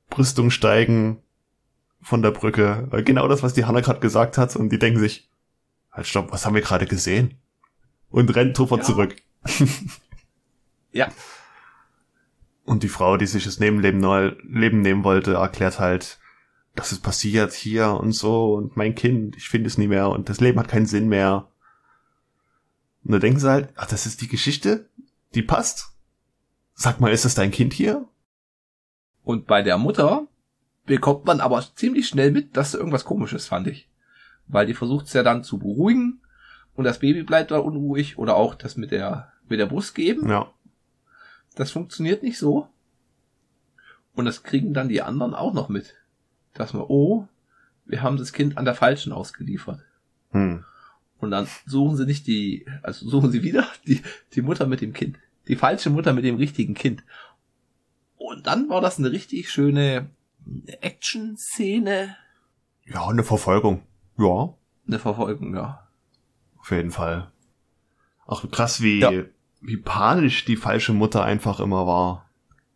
Brüstung 0.10 0.49
steigen 0.49 1.21
von 2.01 2.23
der 2.23 2.32
Brücke. 2.32 2.88
Genau 3.05 3.27
das, 3.27 3.43
was 3.43 3.53
die 3.53 3.65
Hanna 3.65 3.82
gerade 3.82 3.99
gesagt 3.99 4.38
hat 4.39 4.55
und 4.55 4.69
die 4.71 4.79
denken 4.79 4.99
sich, 4.99 5.29
halt 5.91 6.08
stopp, 6.08 6.32
was 6.32 6.45
haben 6.45 6.55
wir 6.55 6.62
gerade 6.62 6.86
gesehen? 6.86 7.36
und 8.12 8.36
rennt 8.36 8.58
sofort 8.58 8.82
Ja. 8.82 8.86
zurück. 8.88 9.15
Ja. 10.91 11.10
Und 12.69 12.84
die 12.84 12.88
Frau, 12.88 13.17
die 13.17 13.25
sich 13.25 13.45
das 13.45 13.60
Nebenleben 13.60 13.99
neu, 13.99 14.36
Leben 14.43 14.82
nehmen 14.82 15.03
wollte, 15.03 15.34
erklärt 15.34 15.79
halt, 15.79 16.19
das 16.75 16.91
ist 16.91 17.01
passiert 17.01 17.51
hier 17.51 17.89
und 17.93 18.12
so 18.12 18.53
und 18.53 18.77
mein 18.77 18.93
Kind, 18.93 19.36
ich 19.38 19.49
finde 19.49 19.65
es 19.65 19.79
nie 19.79 19.88
mehr 19.88 20.10
und 20.10 20.29
das 20.29 20.39
Leben 20.39 20.60
hat 20.60 20.67
keinen 20.67 20.86
Sinn 20.86 21.08
mehr. 21.08 21.47
Und 23.03 23.13
da 23.13 23.17
denken 23.17 23.39
sie 23.39 23.49
halt, 23.49 23.69
ach, 23.75 23.88
das 23.88 24.05
ist 24.05 24.21
die 24.21 24.27
Geschichte, 24.27 24.88
die 25.34 25.41
passt. 25.41 25.93
Sag 26.75 26.99
mal, 26.99 27.12
ist 27.12 27.25
das 27.25 27.34
dein 27.34 27.49
Kind 27.49 27.73
hier? 27.73 28.08
Und 29.23 29.47
bei 29.47 29.63
der 29.63 29.79
Mutter 29.79 30.27
bekommt 30.86 31.25
man 31.25 31.39
aber 31.39 31.65
ziemlich 31.73 32.08
schnell 32.08 32.29
mit, 32.32 32.55
dass 32.55 32.75
irgendwas 32.75 33.03
komisches 33.03 33.47
fand 33.47 33.65
ich. 33.65 33.89
Weil 34.47 34.67
die 34.67 34.75
versucht 34.75 35.08
es 35.08 35.13
ja 35.13 35.23
dann 35.23 35.43
zu 35.43 35.58
beruhigen 35.58 36.21
und 36.75 36.84
das 36.84 36.99
Baby 36.99 37.23
bleibt 37.23 37.49
da 37.49 37.58
unruhig 37.58 38.19
oder 38.19 38.36
auch 38.36 38.53
das 38.53 38.77
mit 38.77 38.91
der, 38.91 39.34
mit 39.47 39.60
der 39.60 39.65
Brust 39.65 39.95
geben. 39.95 40.29
Ja. 40.29 40.53
Das 41.55 41.71
funktioniert 41.71 42.23
nicht 42.23 42.38
so. 42.38 42.67
Und 44.13 44.25
das 44.25 44.43
kriegen 44.43 44.73
dann 44.73 44.89
die 44.89 45.01
anderen 45.01 45.33
auch 45.33 45.53
noch 45.53 45.69
mit. 45.69 45.95
Dass 46.53 46.73
man, 46.73 46.83
oh, 46.88 47.27
wir 47.85 48.01
haben 48.01 48.17
das 48.17 48.33
Kind 48.33 48.57
an 48.57 48.65
der 48.65 48.75
Falschen 48.75 49.12
ausgeliefert. 49.12 49.81
Hm. 50.31 50.63
Und 51.19 51.31
dann 51.31 51.47
suchen 51.65 51.97
sie 51.97 52.05
nicht 52.05 52.27
die, 52.27 52.65
also 52.81 53.09
suchen 53.09 53.31
sie 53.31 53.43
wieder 53.43 53.67
die, 53.88 54.01
die 54.33 54.41
Mutter 54.41 54.67
mit 54.67 54.81
dem 54.81 54.93
Kind. 54.93 55.17
Die 55.47 55.55
falsche 55.55 55.89
Mutter 55.89 56.13
mit 56.13 56.23
dem 56.23 56.35
richtigen 56.35 56.75
Kind. 56.75 57.03
Und 58.17 58.47
dann 58.47 58.69
war 58.69 58.81
das 58.81 58.99
eine 58.99 59.12
richtig 59.12 59.49
schöne 59.49 60.09
Action-Szene. 60.81 62.15
Ja, 62.85 63.07
eine 63.07 63.23
Verfolgung. 63.23 63.83
Ja, 64.17 64.53
Eine 64.88 64.99
Verfolgung, 64.99 65.55
ja. 65.55 65.88
auf 66.57 66.71
jeden 66.71 66.91
Fall. 66.91 67.31
Auch 68.25 68.49
krass, 68.51 68.81
wie, 68.81 68.99
Ja. 68.99 69.12
Wie 69.62 69.78
panisch 69.78 70.45
die 70.45 70.56
falsche 70.56 70.93
Mutter 70.93 71.24
einfach 71.24 71.60
immer 71.60 71.86
war. 71.88 72.26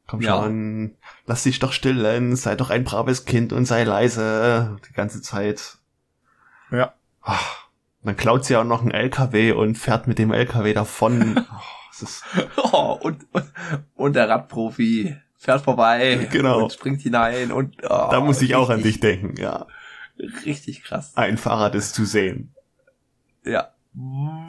Komm 0.07 0.21
Ja. 0.21 0.35
schon, 0.43 0.95
lass 1.25 1.43
dich 1.43 1.59
doch 1.59 1.71
stillen, 1.71 2.35
sei 2.35 2.55
doch 2.55 2.69
ein 2.69 2.83
braves 2.83 3.25
Kind 3.25 3.53
und 3.53 3.65
sei 3.65 3.83
leise 3.83 4.77
die 4.89 4.93
ganze 4.93 5.21
Zeit. 5.21 5.77
Ja. 6.71 6.93
Ach, 7.21 7.67
dann 8.03 8.17
klaut 8.17 8.43
sie 8.45 8.57
auch 8.57 8.65
noch 8.65 8.81
einen 8.81 8.91
LKW 8.91 9.53
und 9.53 9.77
fährt 9.77 10.07
mit 10.07 10.19
dem 10.19 10.31
LKW 10.33 10.73
davon. 10.73 11.45
Oh, 11.95 12.71
Oh, 12.73 12.97
und, 13.01 13.27
und, 13.33 13.45
und 13.93 14.13
der 14.15 14.27
Radprofi 14.27 15.15
fährt 15.37 15.61
vorbei 15.61 16.27
Genau. 16.31 16.63
und 16.63 16.73
springt 16.73 17.01
hinein 17.01 17.51
und 17.51 17.75
oh, 17.83 17.87
da 18.09 18.19
muss 18.19 18.41
ich 18.41 18.55
auch 18.55 18.69
an 18.71 18.77
dich 18.77 18.95
richtig- 18.95 19.01
denken, 19.21 19.35
ja. 19.39 19.67
Richtig 20.43 20.83
krass. 20.83 21.15
Ein 21.15 21.37
Fahrrad 21.37 21.75
ist 21.75 21.93
zu 21.93 22.03
sehen. 22.05 22.55
Ja. 23.45 23.69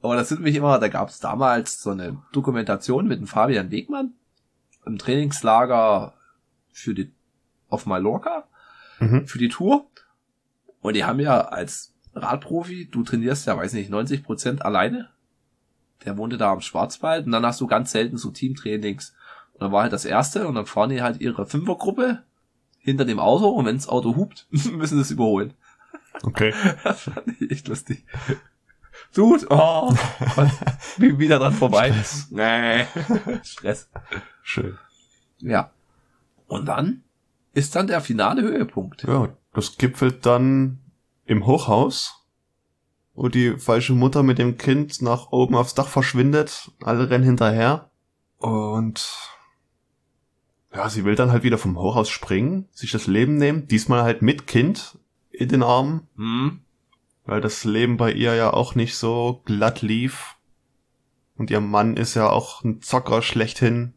Aber 0.00 0.16
das 0.16 0.28
sind 0.28 0.40
mich 0.40 0.54
immer, 0.54 0.78
da 0.78 0.88
gab 0.88 1.08
es 1.08 1.18
damals 1.18 1.82
so 1.82 1.90
eine 1.90 2.22
Dokumentation 2.32 3.06
mit 3.08 3.18
dem 3.18 3.26
Fabian 3.26 3.70
Wegmann 3.70 4.14
im 4.86 4.98
Trainingslager 4.98 6.14
für 6.72 6.94
die 6.94 7.12
auf 7.68 7.86
Mallorca 7.86 8.44
Mhm. 9.00 9.26
für 9.28 9.38
die 9.38 9.48
Tour. 9.48 9.86
Und 10.80 10.94
die 10.94 11.04
haben 11.04 11.20
ja 11.20 11.40
als 11.42 11.94
Radprofi, 12.14 12.88
du 12.90 13.04
trainierst 13.04 13.46
ja, 13.46 13.56
weiß 13.56 13.72
nicht, 13.74 13.90
90 13.90 14.24
Prozent 14.24 14.64
alleine. 14.64 15.10
Der 16.04 16.16
wohnte 16.16 16.36
da 16.36 16.52
am 16.52 16.60
Schwarzwald 16.60 17.26
und 17.26 17.32
dann 17.32 17.46
hast 17.46 17.60
du 17.60 17.66
ganz 17.68 17.92
selten 17.92 18.16
so 18.16 18.30
Teamtrainings. 18.30 19.14
Und 19.52 19.62
dann 19.62 19.72
war 19.72 19.82
halt 19.82 19.92
das 19.92 20.04
erste 20.04 20.48
und 20.48 20.54
dann 20.56 20.66
fahren 20.66 20.90
die 20.90 21.02
halt 21.02 21.20
ihre 21.20 21.46
Fünfergruppe 21.46 22.24
hinter 22.80 23.04
dem 23.04 23.18
Auto 23.20 23.48
und 23.48 23.66
wenn 23.66 23.76
das 23.76 23.88
Auto 23.88 24.16
hupt, 24.16 24.46
müssen 24.50 24.96
sie 24.96 25.00
es 25.02 25.10
überholen. 25.10 25.54
Okay. 26.22 26.52
Das 26.82 27.02
fand 27.02 27.40
ich 27.40 27.50
echt 27.52 27.68
lustig. 27.68 28.04
Dude, 29.14 29.46
oh, 29.50 29.94
wie 30.98 31.18
wieder 31.18 31.38
dran 31.38 31.54
vorbei. 31.54 31.92
Stress. 31.92 32.28
Nee, 32.30 32.86
Stress. 33.42 33.88
Schön. 34.42 34.78
Ja. 35.38 35.70
Und 36.46 36.66
dann 36.66 37.02
ist 37.54 37.74
dann 37.74 37.86
der 37.86 38.00
finale 38.00 38.42
Höhepunkt. 38.42 39.04
Ja, 39.04 39.28
das 39.52 39.76
gipfelt 39.76 40.24
dann 40.26 40.78
im 41.26 41.46
Hochhaus, 41.46 42.24
wo 43.14 43.28
die 43.28 43.58
falsche 43.58 43.92
Mutter 43.92 44.22
mit 44.22 44.38
dem 44.38 44.58
Kind 44.58 45.02
nach 45.02 45.30
oben 45.32 45.54
aufs 45.56 45.74
Dach 45.74 45.88
verschwindet. 45.88 46.70
Alle 46.82 47.10
rennen 47.10 47.24
hinterher. 47.24 47.90
Und 48.38 49.08
ja, 50.72 50.88
sie 50.88 51.04
will 51.04 51.16
dann 51.16 51.32
halt 51.32 51.42
wieder 51.42 51.58
vom 51.58 51.78
Hochhaus 51.78 52.08
springen, 52.08 52.68
sich 52.72 52.92
das 52.92 53.06
Leben 53.06 53.36
nehmen, 53.36 53.66
diesmal 53.66 54.02
halt 54.02 54.22
mit 54.22 54.46
Kind 54.46 54.98
in 55.30 55.48
den 55.48 55.62
Armen, 55.62 56.06
Hm? 56.16 56.60
Weil 57.28 57.42
das 57.42 57.64
Leben 57.64 57.98
bei 57.98 58.10
ihr 58.10 58.34
ja 58.34 58.54
auch 58.54 58.74
nicht 58.74 58.96
so 58.96 59.42
glatt 59.44 59.82
lief. 59.82 60.36
Und 61.36 61.50
ihr 61.50 61.60
Mann 61.60 61.98
ist 61.98 62.14
ja 62.14 62.30
auch 62.30 62.64
ein 62.64 62.80
Zocker 62.80 63.20
schlechthin. 63.20 63.92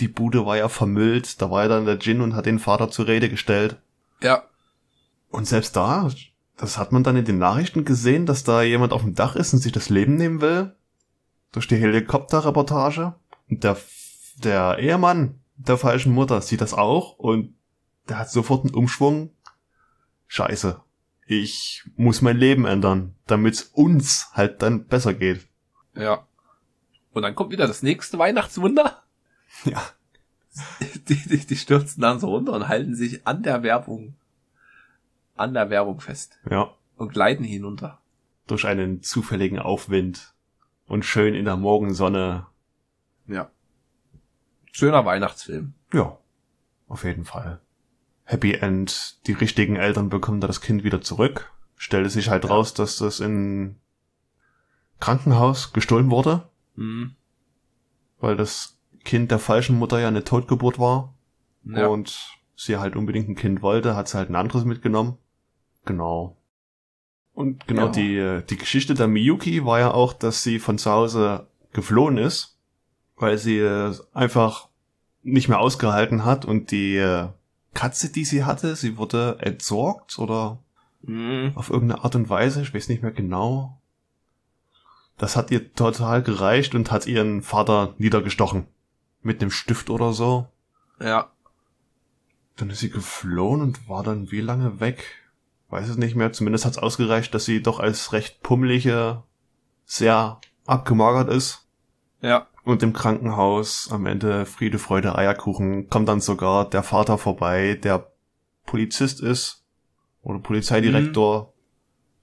Die 0.00 0.08
Bude 0.08 0.46
war 0.46 0.56
ja 0.56 0.70
vermüllt, 0.70 1.42
da 1.42 1.50
war 1.50 1.64
ja 1.64 1.68
dann 1.68 1.84
der 1.84 1.96
Djinn 1.96 2.22
und 2.22 2.34
hat 2.34 2.46
den 2.46 2.58
Vater 2.58 2.90
zur 2.90 3.06
Rede 3.06 3.28
gestellt. 3.28 3.76
Ja. 4.22 4.44
Und 5.28 5.46
selbst 5.46 5.76
da, 5.76 6.10
das 6.56 6.78
hat 6.78 6.90
man 6.90 7.04
dann 7.04 7.16
in 7.16 7.26
den 7.26 7.36
Nachrichten 7.36 7.84
gesehen, 7.84 8.24
dass 8.24 8.44
da 8.44 8.62
jemand 8.62 8.94
auf 8.94 9.02
dem 9.02 9.14
Dach 9.14 9.36
ist 9.36 9.52
und 9.52 9.58
sich 9.58 9.72
das 9.72 9.90
Leben 9.90 10.16
nehmen 10.16 10.40
will. 10.40 10.74
Durch 11.52 11.68
die 11.68 11.76
Helikopterreportage. 11.76 13.14
Und 13.50 13.62
der, 13.62 13.76
der 14.38 14.78
Ehemann 14.78 15.38
der 15.56 15.76
falschen 15.76 16.14
Mutter 16.14 16.40
sieht 16.40 16.62
das 16.62 16.72
auch 16.72 17.18
und 17.18 17.54
der 18.08 18.20
hat 18.20 18.30
sofort 18.30 18.64
einen 18.64 18.74
Umschwung. 18.74 19.32
Scheiße. 20.28 20.80
Ich 21.26 21.82
muss 21.96 22.20
mein 22.22 22.36
Leben 22.36 22.66
ändern, 22.66 23.14
damit 23.26 23.54
es 23.54 23.62
uns 23.62 24.28
halt 24.34 24.60
dann 24.62 24.84
besser 24.86 25.14
geht. 25.14 25.46
Ja. 25.94 26.26
Und 27.12 27.22
dann 27.22 27.34
kommt 27.34 27.52
wieder 27.52 27.66
das 27.66 27.82
nächste 27.82 28.18
Weihnachtswunder. 28.18 29.00
Ja. 29.64 29.80
Die, 31.08 31.14
die, 31.28 31.38
die 31.46 31.56
stürzen 31.56 32.00
dann 32.02 32.18
so 32.18 32.28
runter 32.28 32.52
und 32.52 32.66
halten 32.68 32.94
sich 32.96 33.24
an 33.26 33.42
der 33.44 33.62
Werbung, 33.62 34.14
an 35.36 35.54
der 35.54 35.70
Werbung 35.70 36.00
fest 36.00 36.38
Ja. 36.50 36.74
und 36.96 37.12
gleiten 37.12 37.44
hinunter. 37.44 38.00
Durch 38.48 38.66
einen 38.66 39.02
zufälligen 39.02 39.58
Aufwind. 39.60 40.34
Und 40.86 41.04
schön 41.04 41.34
in 41.34 41.44
der 41.44 41.56
Morgensonne. 41.56 42.46
Ja. 43.28 43.48
Schöner 44.72 45.04
Weihnachtsfilm. 45.04 45.74
Ja, 45.92 46.18
auf 46.88 47.04
jeden 47.04 47.24
Fall. 47.24 47.60
Happy 48.24 48.54
End. 48.54 49.18
Die 49.26 49.32
richtigen 49.32 49.76
Eltern 49.76 50.08
bekommen 50.08 50.40
da 50.40 50.46
das 50.46 50.60
Kind 50.60 50.82
wieder 50.84 51.00
zurück. 51.00 51.52
Stellte 51.76 52.08
sich 52.10 52.28
halt 52.30 52.44
Ja. 52.44 52.50
raus, 52.50 52.74
dass 52.74 52.96
das 52.98 53.20
in 53.20 53.76
Krankenhaus 55.00 55.72
gestohlen 55.72 56.10
wurde, 56.10 56.48
Hm. 56.76 57.14
weil 58.20 58.36
das 58.36 58.78
Kind 59.04 59.30
der 59.30 59.38
falschen 59.38 59.78
Mutter 59.78 60.00
ja 60.00 60.08
eine 60.08 60.24
Totgeburt 60.24 60.78
war 60.78 61.12
Ja. 61.64 61.88
und 61.88 62.16
sie 62.56 62.76
halt 62.78 62.96
unbedingt 62.96 63.28
ein 63.28 63.34
Kind 63.34 63.60
wollte, 63.62 63.96
hat 63.96 64.08
sie 64.08 64.16
halt 64.16 64.30
ein 64.30 64.36
anderes 64.36 64.64
mitgenommen. 64.64 65.18
Genau. 65.84 66.36
Und 67.34 67.66
genau 67.66 67.86
Ja. 67.86 67.88
die, 68.40 68.46
die 68.48 68.56
Geschichte 68.56 68.94
der 68.94 69.08
Miyuki 69.08 69.64
war 69.66 69.80
ja 69.80 69.90
auch, 69.90 70.12
dass 70.12 70.42
sie 70.42 70.58
von 70.58 70.78
zu 70.78 70.90
Hause 70.90 71.48
geflohen 71.72 72.16
ist, 72.16 72.56
weil 73.16 73.36
sie 73.36 73.60
einfach 74.14 74.68
nicht 75.22 75.48
mehr 75.48 75.58
ausgehalten 75.58 76.24
hat 76.24 76.44
und 76.44 76.70
die 76.70 76.96
äh, 76.96 77.28
Katze, 77.74 78.10
die 78.10 78.24
sie 78.24 78.44
hatte, 78.44 78.76
sie 78.76 78.96
wurde 78.96 79.38
entsorgt 79.40 80.18
oder 80.18 80.58
Hm. 81.06 81.52
auf 81.54 81.70
irgendeine 81.70 82.02
Art 82.02 82.14
und 82.14 82.30
Weise, 82.30 82.62
ich 82.62 82.72
weiß 82.72 82.88
nicht 82.88 83.02
mehr 83.02 83.12
genau. 83.12 83.78
Das 85.18 85.36
hat 85.36 85.50
ihr 85.50 85.72
total 85.74 86.22
gereicht 86.22 86.74
und 86.74 86.90
hat 86.90 87.06
ihren 87.06 87.42
Vater 87.42 87.94
niedergestochen. 87.98 88.66
Mit 89.22 89.40
einem 89.40 89.50
Stift 89.50 89.90
oder 89.90 90.12
so. 90.12 90.48
Ja. 91.00 91.30
Dann 92.56 92.70
ist 92.70 92.80
sie 92.80 92.90
geflohen 92.90 93.60
und 93.60 93.88
war 93.88 94.02
dann 94.02 94.30
wie 94.30 94.40
lange 94.40 94.80
weg? 94.80 95.04
Weiß 95.70 95.88
es 95.88 95.96
nicht 95.96 96.14
mehr. 96.14 96.32
Zumindest 96.32 96.64
hat 96.64 96.72
es 96.72 96.78
ausgereicht, 96.78 97.34
dass 97.34 97.44
sie 97.44 97.62
doch 97.62 97.80
als 97.80 98.12
recht 98.12 98.42
pummelige, 98.42 99.22
sehr 99.84 100.40
abgemagert 100.66 101.28
ist. 101.28 101.66
Ja. 102.20 102.46
Und 102.64 102.82
im 102.82 102.94
Krankenhaus 102.94 103.90
am 103.92 104.06
Ende 104.06 104.46
Friede, 104.46 104.78
Freude, 104.78 105.16
Eierkuchen 105.16 105.90
kommt 105.90 106.08
dann 106.08 106.20
sogar 106.20 106.68
der 106.68 106.82
Vater 106.82 107.18
vorbei, 107.18 107.78
der 107.82 108.10
Polizist 108.64 109.20
ist 109.20 109.64
oder 110.22 110.38
Polizeidirektor, 110.38 111.52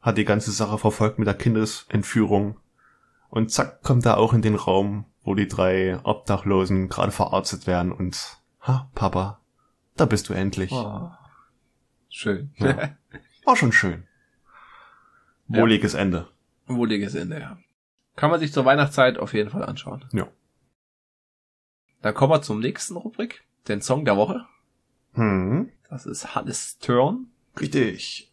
hat 0.01 0.17
die 0.17 0.25
ganze 0.25 0.51
Sache 0.51 0.79
verfolgt 0.79 1.19
mit 1.19 1.27
der 1.27 1.35
Kindesentführung. 1.35 2.57
Und 3.29 3.51
zack, 3.51 3.83
kommt 3.83 4.05
er 4.05 4.17
auch 4.17 4.33
in 4.33 4.41
den 4.41 4.55
Raum, 4.55 5.05
wo 5.23 5.35
die 5.35 5.47
drei 5.47 5.99
Obdachlosen 6.03 6.89
gerade 6.89 7.11
verarztet 7.11 7.67
werden 7.67 7.91
und, 7.91 8.39
ha, 8.61 8.89
Papa, 8.95 9.39
da 9.95 10.05
bist 10.05 10.27
du 10.27 10.33
endlich. 10.33 10.71
Oh. 10.71 11.11
Schön. 12.09 12.51
Ja. 12.57 12.95
War 13.45 13.55
schon 13.55 13.71
schön. 13.71 14.07
Ja. 15.47 15.63
Wohliges 15.63 15.95
Ende. 15.95 16.29
Wohliges 16.67 17.13
Ende, 17.13 17.41
ja. 17.41 17.57
Kann 18.21 18.29
man 18.29 18.39
sich 18.39 18.53
zur 18.53 18.65
Weihnachtszeit 18.65 19.17
auf 19.17 19.33
jeden 19.33 19.49
Fall 19.49 19.65
anschauen. 19.65 20.05
Ja. 20.13 20.27
Dann 22.03 22.13
kommen 22.13 22.31
wir 22.31 22.43
zum 22.43 22.59
nächsten 22.59 22.95
Rubrik, 22.95 23.43
den 23.67 23.81
Song 23.81 24.05
der 24.05 24.15
Woche. 24.15 24.45
Hm, 25.13 25.71
Das 25.89 26.05
ist 26.05 26.35
Hannes 26.35 26.77
Turn. 26.77 27.31
richtig. 27.59 28.31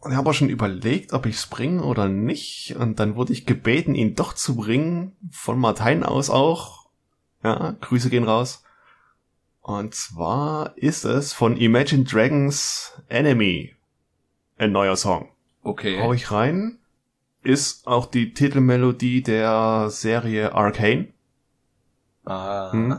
Und 0.00 0.10
ich 0.10 0.18
habe 0.18 0.28
auch 0.28 0.34
schon 0.34 0.50
überlegt, 0.50 1.14
ob 1.14 1.24
ich 1.24 1.36
es 1.36 1.46
bringe 1.46 1.82
oder 1.84 2.06
nicht. 2.06 2.76
Und 2.78 3.00
dann 3.00 3.16
wurde 3.16 3.32
ich 3.32 3.46
gebeten, 3.46 3.94
ihn 3.94 4.14
doch 4.14 4.34
zu 4.34 4.56
bringen. 4.56 5.16
Von 5.30 5.58
Martin 5.58 6.02
aus 6.02 6.28
auch. 6.28 6.90
Ja, 7.42 7.74
Grüße 7.80 8.10
gehen 8.10 8.24
raus. 8.24 8.62
Und 9.62 9.94
zwar 9.94 10.76
ist 10.76 11.06
es 11.06 11.32
von 11.32 11.56
Imagine 11.56 12.04
Dragons 12.04 12.92
Enemy. 13.08 13.74
Ein 14.58 14.72
neuer 14.72 14.96
Song. 14.96 15.30
Okay. 15.62 15.98
Hau 16.02 16.12
ich 16.12 16.30
rein. 16.30 16.78
Ist 17.44 17.86
auch 17.86 18.06
die 18.06 18.32
Titelmelodie 18.32 19.22
der 19.22 19.90
Serie 19.90 20.54
Arcane. 20.54 21.12
Ah. 22.24 22.72
Hm. 22.72 22.96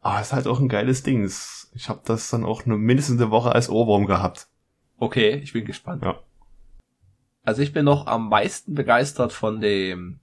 Aber 0.00 0.20
ist 0.20 0.32
halt 0.32 0.46
auch 0.46 0.60
ein 0.60 0.68
geiles 0.68 1.02
Ding. 1.02 1.28
Ich 1.74 1.88
habe 1.88 2.00
das 2.04 2.30
dann 2.30 2.44
auch 2.44 2.64
nur 2.64 2.78
mindestens 2.78 3.20
eine 3.20 3.30
Woche 3.30 3.52
als 3.52 3.68
Ohrwurm 3.68 4.06
gehabt. 4.06 4.48
Okay, 4.98 5.34
ich 5.36 5.52
bin 5.52 5.64
gespannt. 5.64 6.04
Ja. 6.04 6.20
Also 7.42 7.62
ich 7.62 7.72
bin 7.72 7.84
noch 7.84 8.06
am 8.06 8.28
meisten 8.28 8.74
begeistert 8.74 9.32
von 9.32 9.60
dem 9.60 10.20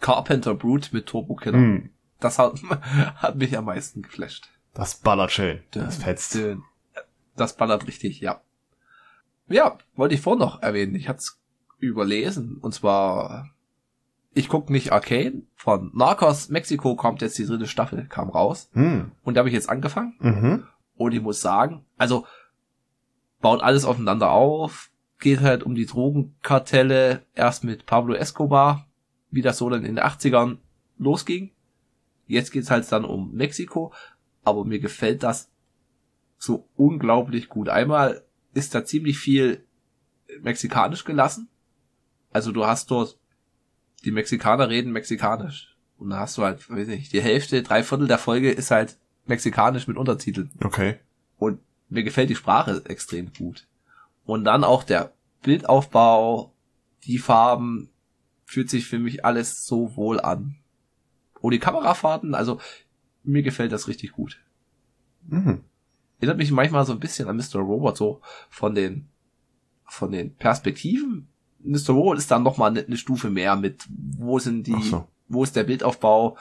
Carpenter 0.00 0.54
Brute 0.54 0.90
mit 0.92 1.06
Turbo 1.06 1.36
Killer. 1.36 1.58
Hm. 1.58 1.90
Das 2.20 2.38
hat, 2.38 2.60
hat 3.14 3.36
mich 3.36 3.56
am 3.56 3.66
meisten 3.66 4.02
geflasht. 4.02 4.48
Das 4.74 4.96
ballert 4.96 5.30
schön. 5.30 5.62
Das 5.70 5.96
Dün, 5.96 6.04
fetzt. 6.04 6.34
dün. 6.34 6.64
Das 7.36 7.56
ballert 7.56 7.86
richtig, 7.86 8.20
ja. 8.20 8.40
Ja, 9.48 9.78
wollte 9.94 10.14
ich 10.14 10.20
vorhin 10.20 10.40
noch 10.40 10.60
erwähnen. 10.60 10.94
Ich 10.94 11.08
hatte 11.08 11.18
es 11.20 11.37
überlesen. 11.78 12.58
Und 12.60 12.72
zwar, 12.74 13.50
ich 14.34 14.48
gucke 14.48 14.72
nicht 14.72 14.92
Arcane. 14.92 15.42
Von 15.54 15.90
Narcos 15.94 16.48
Mexiko 16.48 16.96
kommt 16.96 17.22
jetzt 17.22 17.38
die 17.38 17.46
dritte 17.46 17.66
Staffel, 17.66 18.06
kam 18.06 18.30
raus. 18.30 18.70
Hm. 18.72 19.12
Und 19.22 19.34
da 19.34 19.40
habe 19.40 19.48
ich 19.48 19.54
jetzt 19.54 19.70
angefangen. 19.70 20.14
Mhm. 20.20 20.64
Und 20.96 21.14
ich 21.14 21.22
muss 21.22 21.40
sagen, 21.40 21.84
also 21.96 22.26
baut 23.40 23.62
alles 23.62 23.84
aufeinander 23.84 24.30
auf, 24.30 24.90
geht 25.20 25.40
halt 25.40 25.62
um 25.62 25.74
die 25.74 25.86
Drogenkartelle, 25.86 27.22
erst 27.34 27.64
mit 27.64 27.86
Pablo 27.86 28.14
Escobar, 28.14 28.86
wie 29.30 29.42
das 29.42 29.58
so 29.58 29.70
dann 29.70 29.84
in 29.84 29.96
den 29.96 30.04
80ern 30.04 30.58
losging. 30.98 31.52
Jetzt 32.26 32.50
geht's 32.50 32.70
halt 32.70 32.90
dann 32.90 33.04
um 33.04 33.32
Mexiko, 33.32 33.92
aber 34.44 34.64
mir 34.64 34.80
gefällt 34.80 35.22
das 35.22 35.50
so 36.36 36.68
unglaublich 36.76 37.48
gut. 37.48 37.68
Einmal 37.68 38.22
ist 38.54 38.74
da 38.74 38.84
ziemlich 38.84 39.18
viel 39.18 39.64
mexikanisch 40.42 41.04
gelassen. 41.04 41.48
Also 42.30 42.52
du 42.52 42.66
hast 42.66 42.90
dort, 42.90 43.18
die 44.04 44.10
Mexikaner 44.10 44.68
reden 44.68 44.92
mexikanisch. 44.92 45.76
Und 45.98 46.10
da 46.10 46.20
hast 46.20 46.38
du 46.38 46.42
halt, 46.42 46.68
weiß 46.70 46.88
nicht, 46.88 47.12
die 47.12 47.20
Hälfte, 47.20 47.62
drei 47.62 47.82
Viertel 47.82 48.06
der 48.06 48.18
Folge 48.18 48.50
ist 48.50 48.70
halt 48.70 48.96
mexikanisch 49.26 49.88
mit 49.88 49.96
Untertiteln. 49.96 50.50
Okay. 50.62 50.96
Und 51.38 51.60
mir 51.88 52.04
gefällt 52.04 52.30
die 52.30 52.36
Sprache 52.36 52.82
extrem 52.86 53.32
gut. 53.32 53.66
Und 54.24 54.44
dann 54.44 54.62
auch 54.62 54.84
der 54.84 55.12
Bildaufbau, 55.42 56.52
die 57.04 57.18
Farben, 57.18 57.90
fühlt 58.44 58.70
sich 58.70 58.86
für 58.86 58.98
mich 58.98 59.24
alles 59.24 59.66
so 59.66 59.96
wohl 59.96 60.20
an. 60.20 60.56
Und 61.40 61.52
die 61.52 61.58
Kamerafahrten, 61.58 62.34
also 62.34 62.60
mir 63.22 63.42
gefällt 63.42 63.72
das 63.72 63.88
richtig 63.88 64.12
gut. 64.12 64.40
Mhm. 65.26 65.62
Erinnert 66.18 66.38
mich 66.38 66.50
manchmal 66.50 66.84
so 66.84 66.92
ein 66.92 67.00
bisschen 67.00 67.28
an 67.28 67.36
Mr. 67.36 67.60
Robot, 67.60 67.96
so 67.96 68.20
von 68.48 68.74
den, 68.74 69.08
von 69.84 70.10
den 70.10 70.34
Perspektiven. 70.34 71.28
Mr. 71.60 71.90
Robot 71.90 72.18
ist 72.18 72.30
dann 72.30 72.42
nochmal 72.42 72.70
eine, 72.70 72.80
eine 72.80 72.96
Stufe 72.96 73.30
mehr 73.30 73.56
mit, 73.56 73.84
wo 74.18 74.38
sind 74.38 74.66
die, 74.66 74.80
so. 74.82 75.06
wo 75.28 75.42
ist 75.44 75.56
der 75.56 75.64
Bildaufbau? 75.64 76.36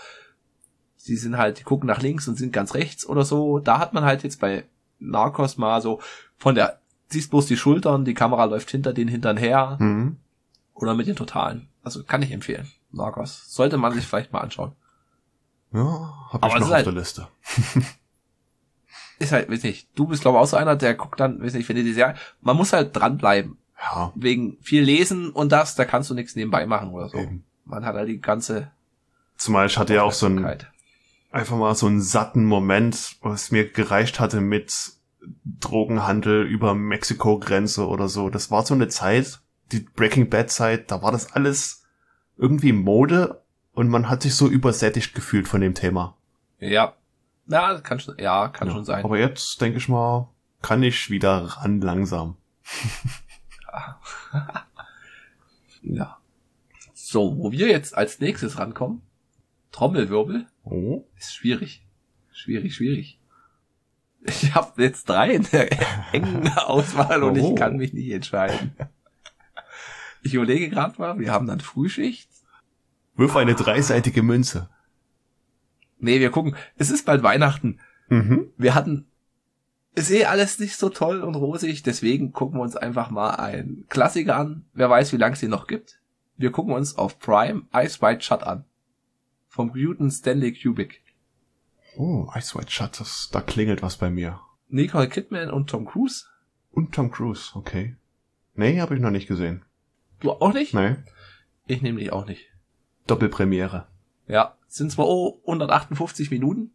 Sie 0.95 1.15
sind 1.15 1.37
halt, 1.37 1.59
die 1.59 1.63
gucken 1.63 1.87
nach 1.87 2.01
links 2.01 2.27
und 2.27 2.35
sind 2.37 2.51
ganz 2.53 2.73
rechts 2.73 3.05
oder 3.07 3.23
so. 3.25 3.59
Da 3.59 3.79
hat 3.79 3.93
man 3.93 4.03
halt 4.03 4.23
jetzt 4.23 4.39
bei 4.39 4.65
Narcos 4.99 5.57
mal 5.57 5.81
so 5.81 6.01
von 6.37 6.55
der, 6.55 6.79
siehst 7.09 7.29
bloß 7.31 7.45
die 7.45 7.57
Schultern, 7.57 8.03
die 8.05 8.13
Kamera 8.13 8.43
läuft 8.45 8.69
hinter 8.71 8.93
den 8.93 9.07
Hintern 9.07 9.37
her 9.37 9.77
Mhm. 9.79 10.17
oder 10.73 10.93
mit 10.93 11.07
den 11.07 11.15
Totalen. 11.15 11.67
Also 11.83 12.03
kann 12.03 12.21
ich 12.21 12.31
empfehlen. 12.31 12.67
Narcos. 12.91 13.43
Sollte 13.53 13.77
man 13.77 13.93
sich 13.93 14.05
vielleicht 14.05 14.33
mal 14.33 14.41
anschauen. 14.41 14.73
Ja, 15.73 16.13
hab 16.31 16.43
Aber 16.43 16.53
ich 16.55 16.59
noch 16.61 16.67
auf 16.67 16.73
halt- 16.73 16.85
der 16.85 16.93
Liste. 16.93 17.27
Ist 19.19 19.31
halt, 19.31 19.49
weiß 19.49 19.63
nicht, 19.63 19.87
du 19.95 20.05
bist 20.05 20.21
glaube 20.21 20.37
ich 20.37 20.41
auch 20.43 20.47
so 20.47 20.57
einer, 20.57 20.75
der 20.75 20.93
guckt 20.93 21.19
dann, 21.19 21.41
weiß 21.41 21.53
nicht, 21.55 21.67
wenn 21.67 21.75
die 21.75 21.93
Serie, 21.93 22.15
man 22.41 22.55
muss 22.55 22.71
halt 22.73 22.95
dranbleiben. 22.95 23.57
Ja, 23.81 24.11
Wegen 24.15 24.57
viel 24.61 24.81
lesen 24.83 25.29
und 25.29 25.51
das, 25.51 25.75
da 25.75 25.85
kannst 25.85 26.09
du 26.09 26.13
nichts 26.15 26.35
nebenbei 26.35 26.65
machen 26.65 26.89
oder 26.91 27.09
so. 27.09 27.17
eben. 27.19 27.43
Man 27.65 27.85
hat 27.85 27.95
halt 27.95 28.09
die 28.09 28.19
ganze 28.21 28.71
Zumal 29.37 29.67
ich 29.67 29.77
hatte 29.77 29.93
ja 29.93 30.03
auch 30.03 30.11
so 30.13 30.25
ein, 30.25 30.39
Aufmerksamkeit. 30.39 30.71
einfach 31.31 31.57
mal 31.57 31.75
so 31.75 31.85
einen 31.85 32.01
satten 32.01 32.45
Moment, 32.45 33.17
was 33.21 33.51
mir 33.51 33.69
gereicht 33.69 34.19
hatte 34.19 34.41
mit 34.41 34.73
Drogenhandel 35.59 36.43
über 36.45 36.73
Mexiko-Grenze 36.73 37.87
oder 37.87 38.07
so. 38.07 38.29
Das 38.29 38.49
war 38.51 38.65
so 38.65 38.73
eine 38.73 38.87
Zeit, 38.87 39.39
die 39.71 39.81
Breaking 39.81 40.29
Bad 40.29 40.49
Zeit, 40.49 40.89
da 40.91 41.01
war 41.01 41.11
das 41.11 41.33
alles 41.33 41.83
irgendwie 42.37 42.71
Mode 42.73 43.41
und 43.73 43.89
man 43.89 44.09
hat 44.09 44.21
sich 44.23 44.33
so 44.35 44.47
übersättigt 44.47 45.13
gefühlt 45.13 45.47
von 45.47 45.61
dem 45.61 45.73
Thema. 45.75 46.15
Ja. 46.59 46.93
Ja, 47.47 47.79
kann 47.81 47.99
schon, 47.99 48.17
ja, 48.17 48.47
kann 48.49 48.67
Ja. 48.69 48.73
schon 48.73 48.85
sein. 48.85 49.05
Aber 49.05 49.17
jetzt 49.19 49.61
denke 49.61 49.77
ich 49.77 49.87
mal, 49.87 50.29
kann 50.61 50.81
ich 50.83 51.09
wieder 51.09 51.43
ran 51.43 51.79
langsam. 51.81 52.35
Ja. 55.81 56.17
So, 56.93 57.37
wo 57.37 57.51
wir 57.51 57.67
jetzt 57.67 57.95
als 57.95 58.19
nächstes 58.19 58.57
rankommen, 58.57 59.01
Trommelwirbel, 59.71 60.47
Oh. 60.63 61.05
ist 61.17 61.35
schwierig. 61.35 61.85
Schwierig, 62.31 62.75
schwierig. 62.75 63.19
Ich 64.25 64.53
habe 64.55 64.81
jetzt 64.83 65.07
drei 65.07 65.31
in 65.35 65.43
der 65.43 65.69
engen 66.13 66.47
Auswahl 66.57 67.23
und 67.23 67.39
Oh. 67.39 67.49
ich 67.51 67.55
kann 67.55 67.77
mich 67.77 67.93
nicht 67.93 68.11
entscheiden. 68.11 68.75
Ich 70.23 70.33
überlege 70.33 70.69
gerade 70.69 70.99
mal, 70.99 71.19
wir 71.19 71.31
haben 71.31 71.47
dann 71.47 71.59
Frühschicht. 71.61 72.29
Wirf 73.15 73.35
eine 73.35 73.55
dreiseitige 73.55 74.23
Münze. 74.23 74.69
Nee, 75.99 76.19
wir 76.19 76.31
gucken. 76.31 76.55
Es 76.75 76.89
ist 76.89 77.05
bald 77.05 77.23
Weihnachten. 77.23 77.79
Mhm. 78.09 78.51
Wir 78.57 78.75
hatten, 78.75 79.07
ist 79.97 80.11
eh 80.11 80.25
alles 80.25 80.59
nicht 80.59 80.77
so 80.77 80.89
toll 80.89 81.23
und 81.23 81.33
rosig, 81.33 81.81
deswegen 81.81 82.31
gucken 82.31 82.59
wir 82.59 82.63
uns 82.63 82.75
einfach 82.75 83.09
mal 83.09 83.31
einen 83.31 83.87
Klassiker 83.89 84.35
an. 84.35 84.63
Wer 84.73 84.91
weiß, 84.91 85.11
wie 85.11 85.17
lange 85.17 85.33
es 85.33 85.39
den 85.39 85.49
noch 85.49 85.65
gibt. 85.65 85.99
Wir 86.37 86.51
gucken 86.51 86.73
uns 86.73 86.99
auf 86.99 87.17
Prime 87.17 87.63
Ice 87.73 87.99
White 87.99 88.21
Shut 88.21 88.43
an. 88.43 88.63
Vom 89.47 89.73
guten 89.73 90.11
Stanley 90.11 90.53
Kubrick. 90.53 91.01
Oh, 91.97 92.29
Ice 92.35 92.55
White 92.55 92.69
Shut, 92.69 92.99
das, 92.99 93.29
da 93.31 93.41
klingelt 93.41 93.81
was 93.81 93.97
bei 93.97 94.11
mir. 94.11 94.39
Nicole 94.69 95.09
Kidman 95.09 95.49
und 95.49 95.67
Tom 95.67 95.85
Cruise. 95.85 96.25
Und 96.71 96.93
Tom 96.93 97.09
Cruise, 97.09 97.53
okay. 97.55 97.95
Nee, 98.53 98.79
habe 98.79 98.93
ich 98.93 99.01
noch 99.01 99.09
nicht 99.09 99.27
gesehen. 99.27 99.65
Du 100.19 100.31
auch 100.31 100.53
nicht? 100.53 100.75
Nee. 100.75 100.97
Ich 101.65 101.81
nehme 101.81 101.99
dich 101.99 102.11
auch 102.11 102.27
nicht. 102.27 102.45
Doppelpremiere. 103.07 103.87
Ja, 104.27 104.55
sind 104.67 104.91
zwar 104.91 105.07
oh, 105.07 105.41
158 105.47 106.29
Minuten 106.29 106.69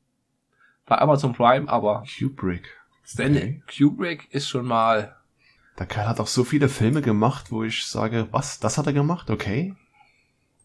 bei 0.87 0.99
Amazon 0.99 1.35
Prime, 1.35 1.69
aber 1.69 2.03
Kubrick. 2.19 2.82
Stanley 3.05 3.63
Kubrick 3.67 4.33
ist 4.33 4.49
schon 4.49 4.67
mal, 4.67 5.17
Der 5.79 5.87
Kerl 5.87 6.09
hat 6.09 6.21
auch 6.21 6.27
so 6.27 6.45
viele 6.45 6.69
Filme 6.69 7.03
gemacht, 7.03 7.51
wo 7.51 7.65
ich 7.65 7.87
sage, 7.87 8.29
was, 8.31 8.61
das 8.61 8.79
hat 8.79 8.87
er 8.87 8.93
gemacht? 8.93 9.31
Okay. 9.31 9.75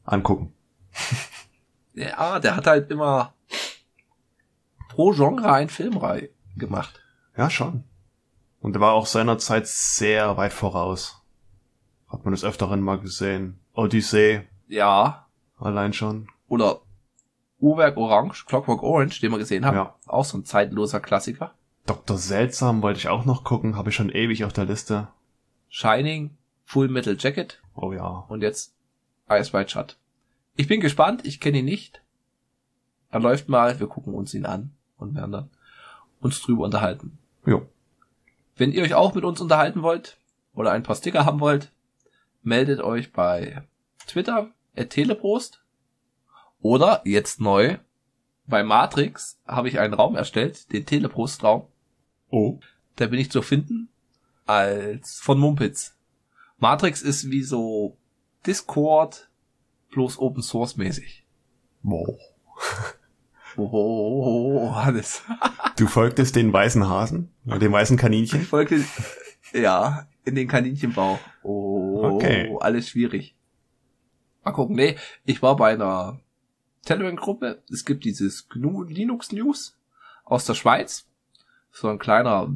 Angucken. 0.05 0.53
ja, 1.93 2.39
der 2.39 2.55
hat 2.55 2.67
halt 2.67 2.91
immer 2.91 3.33
pro 4.89 5.11
Genre 5.11 5.51
ein 5.51 5.69
Filmreihe 5.69 6.29
gemacht. 6.55 7.01
Ja, 7.35 7.49
schon. 7.49 7.83
Und 8.59 8.75
er 8.75 8.81
war 8.81 8.93
auch 8.93 9.05
seiner 9.05 9.37
Zeit 9.37 9.67
sehr 9.67 10.37
weit 10.37 10.53
voraus. 10.53 11.21
Hat 12.07 12.23
man 12.25 12.33
des 12.33 12.43
Öfteren 12.43 12.81
mal 12.81 12.99
gesehen. 12.99 13.59
Odyssee, 13.73 14.47
Ja, 14.67 15.27
allein 15.59 15.93
schon. 15.93 16.27
oder 16.47 16.81
Uhrwerk 17.59 17.97
Orange, 17.97 18.45
Clockwork 18.45 18.81
Orange, 18.83 19.19
den 19.19 19.31
wir 19.31 19.37
gesehen 19.39 19.65
haben. 19.65 19.75
Ja. 19.75 19.95
Auch 20.05 20.25
so 20.25 20.37
ein 20.37 20.45
zeitloser 20.45 20.99
Klassiker. 20.99 21.53
Dr. 21.87 22.17
Seltsam 22.17 22.81
wollte 22.81 22.99
ich 22.99 23.07
auch 23.07 23.25
noch 23.25 23.43
gucken, 23.43 23.75
habe 23.75 23.89
ich 23.89 23.95
schon 23.95 24.09
ewig 24.09 24.43
auf 24.43 24.53
der 24.53 24.65
Liste. 24.65 25.07
Shining, 25.69 26.37
Full 26.65 26.89
Metal 26.89 27.15
Jacket 27.17 27.61
Oh 27.75 27.93
ja. 27.93 28.25
und 28.27 28.41
jetzt 28.41 28.75
Ice 29.29 29.53
White 29.53 29.69
Shut. 29.69 29.97
Ich 30.55 30.67
bin 30.67 30.81
gespannt, 30.81 31.25
ich 31.25 31.39
kenne 31.39 31.59
ihn 31.59 31.65
nicht. 31.65 32.01
Er 33.09 33.19
läuft 33.21 33.47
mal, 33.47 33.79
wir 33.79 33.87
gucken 33.87 34.13
uns 34.13 34.33
ihn 34.33 34.45
an 34.45 34.71
und 34.97 35.15
werden 35.15 35.31
dann 35.31 35.49
uns 36.19 36.41
drüber 36.41 36.65
unterhalten. 36.65 37.17
Jo. 37.45 37.65
Wenn 38.57 38.71
ihr 38.73 38.83
euch 38.83 38.93
auch 38.93 39.13
mit 39.15 39.23
uns 39.23 39.39
unterhalten 39.39 39.81
wollt 39.81 40.17
oder 40.53 40.71
ein 40.71 40.83
paar 40.83 40.95
Sticker 40.95 41.25
haben 41.25 41.39
wollt, 41.39 41.71
meldet 42.41 42.81
euch 42.81 43.13
bei 43.13 43.63
Twitter, 44.07 44.49
at 44.75 44.89
Teleprost. 44.89 45.63
Oder 46.59 47.01
jetzt 47.05 47.39
neu, 47.39 47.77
bei 48.45 48.63
Matrix 48.63 49.39
habe 49.47 49.69
ich 49.69 49.79
einen 49.79 49.93
Raum 49.93 50.15
erstellt, 50.15 50.71
den 50.73 50.85
Teleprost-Raum. 50.85 51.67
Oh. 52.29 52.59
Da 52.95 53.07
bin 53.07 53.19
ich 53.19 53.31
zu 53.31 53.41
finden 53.41 53.89
als 54.45 55.19
von 55.19 55.39
Mumpitz. 55.39 55.95
Matrix 56.59 57.01
ist 57.01 57.29
wie 57.29 57.43
so 57.43 57.97
Discord 58.45 59.29
bloß 59.91 60.17
Open 60.19 60.41
Source 60.41 60.77
mäßig. 60.77 61.25
Wow. 61.83 62.17
Oh, 63.59 64.71
Hannes. 64.75 65.23
Du 65.77 65.87
folgtest 65.87 66.35
den 66.35 66.51
weißen 66.53 66.87
Hasen? 66.87 67.31
Oder 67.45 67.59
dem 67.59 67.71
weißen 67.71 67.95
Ich 67.95 68.01
Kaninchen? 68.01 68.41
folgte, 68.43 68.83
ja, 69.53 70.07
in 70.25 70.35
den 70.35 70.47
Kaninchenbauch. 70.47 71.19
Oh, 71.43 72.01
Okay. 72.15 72.55
alles 72.59 72.89
schwierig. 72.89 73.35
Mal 74.43 74.51
gucken. 74.51 74.75
Nee, 74.75 74.95
ich 75.25 75.41
war 75.41 75.55
bei 75.55 75.73
einer 75.73 76.19
Telegram-Gruppe. 76.85 77.61
Es 77.71 77.85
gibt 77.85 78.05
dieses 78.05 78.47
GNU 78.49 78.83
Linux 78.83 79.31
News 79.31 79.75
aus 80.23 80.45
der 80.45 80.53
Schweiz. 80.55 81.05
So 81.79 81.89
ein 81.89 81.99
kleiner, 81.99 82.53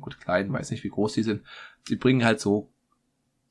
gut, 0.00 0.20
klein, 0.20 0.52
weiß 0.52 0.70
nicht, 0.70 0.84
wie 0.84 0.90
groß 0.90 1.14
die 1.14 1.22
sind. 1.22 1.42
Die 1.88 1.96
bringen 1.96 2.24
halt 2.24 2.40
so 2.40 2.70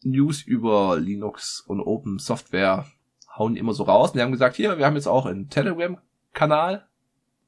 News 0.04 0.42
über 0.42 1.00
Linux 1.00 1.62
und 1.62 1.82
Open 1.82 2.20
Software, 2.20 2.86
hauen 3.36 3.56
immer 3.56 3.74
so 3.74 3.84
raus. 3.84 4.12
Und 4.12 4.18
die 4.18 4.22
haben 4.22 4.32
gesagt, 4.32 4.56
hier, 4.56 4.78
wir 4.78 4.86
haben 4.86 4.96
jetzt 4.96 5.08
auch 5.08 5.26
einen 5.26 5.50
Telegram-Kanal. 5.50 6.88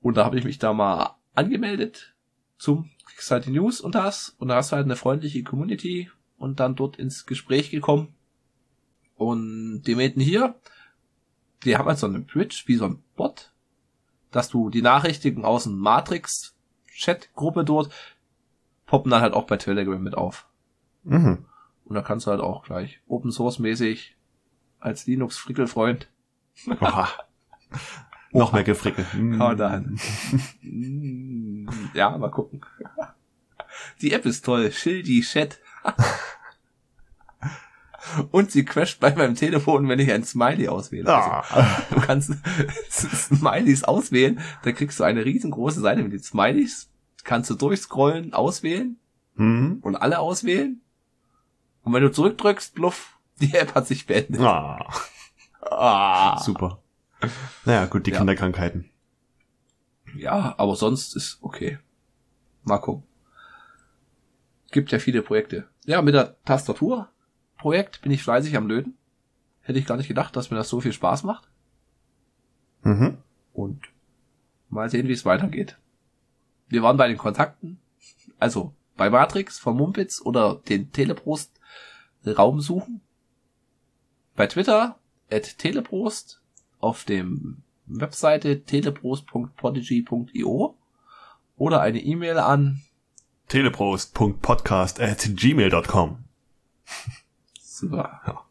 Und 0.01 0.18
da 0.18 0.26
habe 0.26 0.38
ich 0.38 0.45
mich 0.45 0.59
da 0.59 0.74
mal 0.74 1.16
angemeldet 1.34 2.16
zum 2.57 2.89
kriegst 3.22 3.32
halt 3.32 3.47
News 3.47 3.82
und 3.82 3.93
das 3.93 4.36
und 4.39 4.47
da 4.47 4.55
hast 4.55 4.72
du 4.72 4.76
halt 4.76 4.86
eine 4.86 4.95
freundliche 4.95 5.43
Community 5.43 6.09
und 6.38 6.59
dann 6.59 6.76
dort 6.76 6.97
ins 6.97 7.28
Gespräch 7.28 7.70
gekommen. 7.70 8.16
Und 9.16 9.84
die 9.84 9.93
meinten 9.93 10.20
hier, 10.20 10.55
die 11.64 11.78
haben 11.78 11.88
halt 11.88 11.99
so 11.99 12.07
eine 12.07 12.20
Bridge, 12.22 12.64
wie 12.66 12.76
so 12.76 12.86
ein 12.86 13.03
Bot, 13.16 13.51
dass 14.32 14.49
du 14.49 14.72
die 14.72 14.82
Nachrichten 14.82 15.45
aus 15.45 15.66
dem 15.66 15.78
Matrix-Chat-Gruppe 16.92 17.64
dort 17.64 17.89
poppen 18.86 19.12
dann 19.12 19.22
halt 19.22 19.34
auch 19.34 19.46
bei 19.46 19.58
Telegram 19.58 20.02
mit 20.02 20.16
auf. 20.16 20.48
Mhm. 21.04 21.46
Und 21.86 21.96
da 21.96 22.02
kannst 22.02 22.28
du 22.28 22.32
halt 22.32 22.42
auch 22.42 22.64
gleich 22.64 23.02
Open 23.08 23.32
Source 23.32 23.60
mäßig 23.60 24.16
als 24.80 25.08
Linux-Frickelfreund 25.08 26.10
Oha. 26.80 27.08
Noch 28.34 28.54
mehr 28.54 28.64
gefrickelt. 28.64 29.08
Ja, 29.14 29.56
dann. 29.56 30.00
Mm, 30.62 31.68
ja, 31.94 32.18
mal 32.18 32.32
gucken. 32.32 32.62
Die 34.02 34.14
App 34.14 34.26
ist 34.26 34.46
toll. 34.46 34.72
Schildi 34.72 35.22
Chat. 35.22 35.60
Und 38.32 38.52
sie 38.52 38.66
crasht 38.66 38.99
bei 38.99 39.16
meinem 39.16 39.36
Telefon, 39.36 39.88
wenn 39.88 39.99
ich 39.99 40.12
ein 40.12 40.24
Smiley 40.24 40.68
auswähle. 40.68 41.08
Ah. 41.14 41.41
Also, 41.49 41.95
du 41.95 42.02
kannst 42.02 42.34
Smileys 42.89 43.84
auswählen, 43.84 44.39
dann 44.64 44.74
kriegst 44.76 44.99
du 44.99 45.04
eine 45.04 45.24
riesengroße 45.24 45.82
Seite 45.82 46.02
mit 46.04 46.14
den 46.14 46.24
Smileys. 46.24 46.89
Kannst 47.24 47.49
du 47.49 47.56
durchscrollen, 47.56 48.34
auswählen 48.34 48.97
Mhm. 49.36 49.80
und 49.82 49.95
alle 49.95 50.20
auswählen. 50.20 50.82
Und 51.84 51.93
wenn 51.93 52.04
du 52.04 52.12
zurückdrückst, 52.12 52.76
bluff, 52.76 53.18
die 53.39 53.54
App 53.56 53.76
hat 53.76 53.88
sich 53.88 54.06
beendet. 54.06 54.41
Ah. 54.41 54.86
Ah. 55.62 56.39
Super. 56.41 56.82
Naja, 57.66 57.86
gut, 57.86 58.06
die 58.08 58.12
Ja. 58.12 58.18
Kinderkrankheiten. 58.18 58.89
Ja, 60.16 60.56
aber 60.58 60.76
sonst 60.76 61.16
ist 61.16 61.38
okay. 61.41 61.78
Mal 62.64 62.80
gucken. 62.80 63.04
Gibt 64.72 64.91
ja 64.91 64.99
viele 64.99 65.22
Projekte. 65.22 65.68
Ja, 65.86 66.02
mit 66.02 66.14
der 66.14 66.36
Tastaturprojekt 67.62 68.01
bin 68.01 68.12
ich 68.12 68.24
fleißig 68.24 68.57
am 68.57 68.68
Löten. 68.68 68.97
Hätte 69.62 69.80
ich 69.80 69.86
gar 69.86 69.97
nicht 69.97 70.07
gedacht, 70.07 70.36
dass 70.36 70.49
mir 70.49 70.57
das 70.57 70.70
so 70.70 70.82
viel 70.82 70.93
Spaß 70.93 71.22
macht. 71.24 71.47
Mhm. 72.84 73.20
Und 73.53 73.84
mal 74.70 74.89
sehen, 74.89 75.07
wie 75.07 75.14
es 75.14 75.26
weitergeht. 75.26 75.78
Wir 76.68 76.82
waren 76.82 76.97
bei 76.97 77.07
den 77.07 77.18
Kontakten. 77.18 77.80
Also 78.39 78.74
bei 78.97 79.09
Matrix 79.09 79.59
von 79.59 79.78
Mumpitz 79.78 80.22
oder 80.22 80.55
den 80.68 80.91
Teleprost 80.91 81.51
Raum 82.26 82.59
suchen. 82.62 83.01
Bei 84.36 84.47
Twitter 84.47 84.97
at 85.32 85.59
Teleprost 85.59 86.41
auf 86.80 87.03
dem 87.03 87.62
Webseite 87.86 88.64
teleprost.podigy.io 88.64 90.76
oder 91.57 91.82
eine 91.82 91.99
E-Mail 91.99 92.39
an 92.39 92.82
Teleprost.podcast 93.47 94.99
at 95.01 95.30
gmail.com. 95.36 96.24
Super. 97.82 98.21
Ja. 98.27 98.41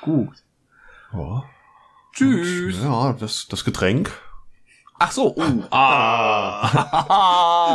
Gut. 0.00 0.36
Ja. 1.12 1.44
Tschüss. 2.12 2.76
Ja, 2.82 3.12
das, 3.12 3.46
das 3.48 3.64
Getränk. 3.64 4.10
Ach 4.98 5.12
so. 5.12 5.34
Oh. 5.36 5.42
Ah. 5.70 6.68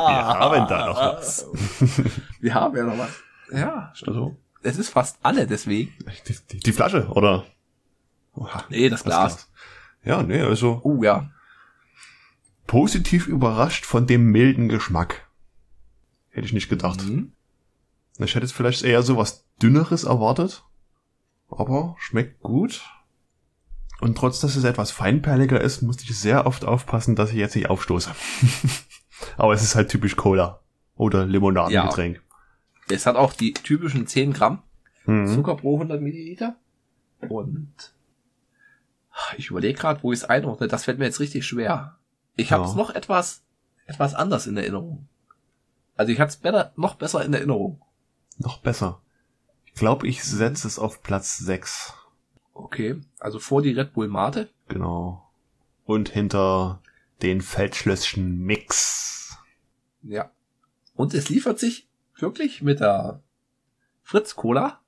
Wir 0.07 0.25
haben 0.39 0.67
da 0.67 0.87
noch 0.87 0.97
was. 0.97 1.45
Wir 2.41 2.53
haben 2.53 2.75
ja 2.75 2.83
noch 2.83 2.97
was. 2.97 3.11
Ja, 3.51 3.93
Also, 4.05 4.35
es 4.63 4.77
ist 4.77 4.89
fast 4.89 5.17
alle 5.23 5.47
deswegen. 5.47 5.93
die, 6.27 6.35
die, 6.51 6.59
die 6.59 6.71
Flasche, 6.73 7.07
oder? 7.09 7.45
Oha, 8.33 8.63
Nee, 8.69 8.89
das 8.89 9.03
Glas. 9.03 9.49
Ja, 10.03 10.23
nee, 10.23 10.41
also 10.41 10.81
Oh 10.83 11.03
ja. 11.03 11.29
positiv 12.67 13.27
überrascht 13.27 13.85
von 13.85 14.07
dem 14.07 14.25
milden 14.31 14.67
Geschmack. 14.69 15.27
Hätte 16.29 16.47
ich 16.47 16.53
nicht 16.53 16.69
gedacht. 16.69 17.03
Mhm. 17.03 17.33
Ich 18.17 18.35
hätte 18.35 18.45
jetzt 18.45 18.53
vielleicht 18.53 18.83
eher 18.83 19.03
so 19.03 19.17
was 19.17 19.45
Dünneres 19.61 20.03
erwartet. 20.05 20.63
Aber 21.52 21.95
schmeckt 21.99 22.41
gut. 22.41 22.82
Und 23.99 24.18
trotz, 24.18 24.39
dass 24.39 24.56
es 24.56 24.64
etwas 24.64 24.89
feinperliger 24.91 25.62
ist, 25.62 25.82
musste 25.84 26.04
ich 26.06 26.18
sehr 26.18 26.47
oft 26.47 26.66
aufpassen, 26.66 27.16
dass 27.16 27.30
ich 27.32 27.36
jetzt 27.36 27.56
nicht 27.56 27.70
aufstoße. 27.70 28.12
aber 29.38 29.54
es 29.54 29.62
ist 29.62 29.76
halt 29.76 29.89
typisch 29.89 30.16
Cola. 30.16 30.60
Oder 30.95 31.26
Limonadengetränk. 31.26 32.22
Es 32.89 33.06
hat 33.06 33.16
auch 33.16 33.34
die 33.34 33.54
typischen 33.54 34.08
10 34.08 34.34
Gramm 34.34 34.64
Mhm. 35.06 35.28
Zucker 35.28 35.56
pro 35.56 35.76
100 35.80 35.99
Milliliter. 36.02 36.56
Und 37.28 37.74
ich 39.38 39.49
überlege 39.49 39.78
gerade, 39.80 40.02
wo 40.04 40.12
ich 40.12 40.20
es 40.20 40.26
einordne. 40.26 40.68
Das 40.68 40.86
fällt 40.86 40.99
mir 40.99 41.06
jetzt 41.06 41.20
richtig 41.20 41.45
schwer. 41.45 41.97
Ich 42.36 42.52
habe 42.52 42.64
es 42.66 42.72
Ja. 42.72 42.78
noch 42.78 42.91
etwas, 42.91 43.43
etwas 43.86 44.14
anders 44.14 44.47
in 44.47 44.58
Erinnerung. 44.58 45.08
Also 45.95 46.12
ich 46.12 46.20
hatte 46.20 46.38
es 46.43 46.78
noch 46.78 46.95
besser 46.95 47.24
in 47.26 47.34
Erinnerung. 47.34 47.82
Noch 48.38 48.60
besser. 48.60 49.02
Glaube, 49.82 50.07
ich 50.07 50.23
setze 50.23 50.67
es 50.67 50.77
auf 50.77 51.01
Platz 51.01 51.39
6. 51.39 51.95
Okay, 52.53 53.01
also 53.19 53.39
vor 53.39 53.63
die 53.63 53.71
Red 53.71 53.93
Bull 53.93 54.07
Mate. 54.07 54.47
Genau. 54.67 55.27
Und 55.86 56.07
hinter 56.09 56.84
den 57.23 57.41
Feldschlösschen 57.41 58.38
Mix. 58.43 59.39
Ja. 60.03 60.29
Und 60.93 61.15
es 61.15 61.29
liefert 61.29 61.57
sich 61.57 61.89
wirklich 62.15 62.61
mit 62.61 62.79
der 62.79 63.23
Fritz 64.03 64.36
Cola. 64.36 64.82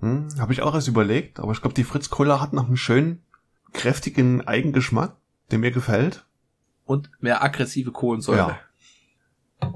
Hm, 0.00 0.26
Habe 0.40 0.54
ich 0.54 0.62
auch 0.62 0.74
erst 0.74 0.88
überlegt, 0.88 1.38
aber 1.38 1.52
ich 1.52 1.60
glaube, 1.60 1.74
die 1.74 1.84
Fritz 1.84 2.10
Cola 2.10 2.40
hat 2.40 2.52
noch 2.52 2.66
einen 2.66 2.76
schönen, 2.76 3.22
kräftigen 3.72 4.40
Eigengeschmack, 4.44 5.16
der 5.52 5.60
mir 5.60 5.70
gefällt. 5.70 6.26
und 6.84 7.12
mehr 7.20 7.44
aggressive 7.44 7.92
Kohlensäure. 7.92 8.58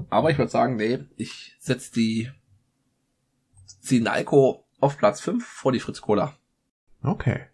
Aber 0.09 0.29
ich 0.29 0.37
würde 0.37 0.51
sagen, 0.51 0.75
nee, 0.75 1.05
ich 1.15 1.55
setze 1.61 1.93
die 1.93 2.29
Sinalco 3.85 4.65
auf 4.79 4.97
Platz 4.97 5.21
5 5.21 5.45
vor 5.45 5.71
die 5.71 5.79
Fritz 5.79 6.01
Cola. 6.01 6.33
Okay. 7.03 7.45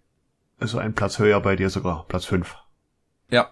Also 0.59 0.77
ein 0.77 0.95
Platz 0.95 1.19
höher 1.19 1.41
bei 1.41 1.57
dir 1.57 1.69
sogar, 1.69 2.05
Platz 2.07 2.25
5. 2.25 2.55
Ja. 3.29 3.51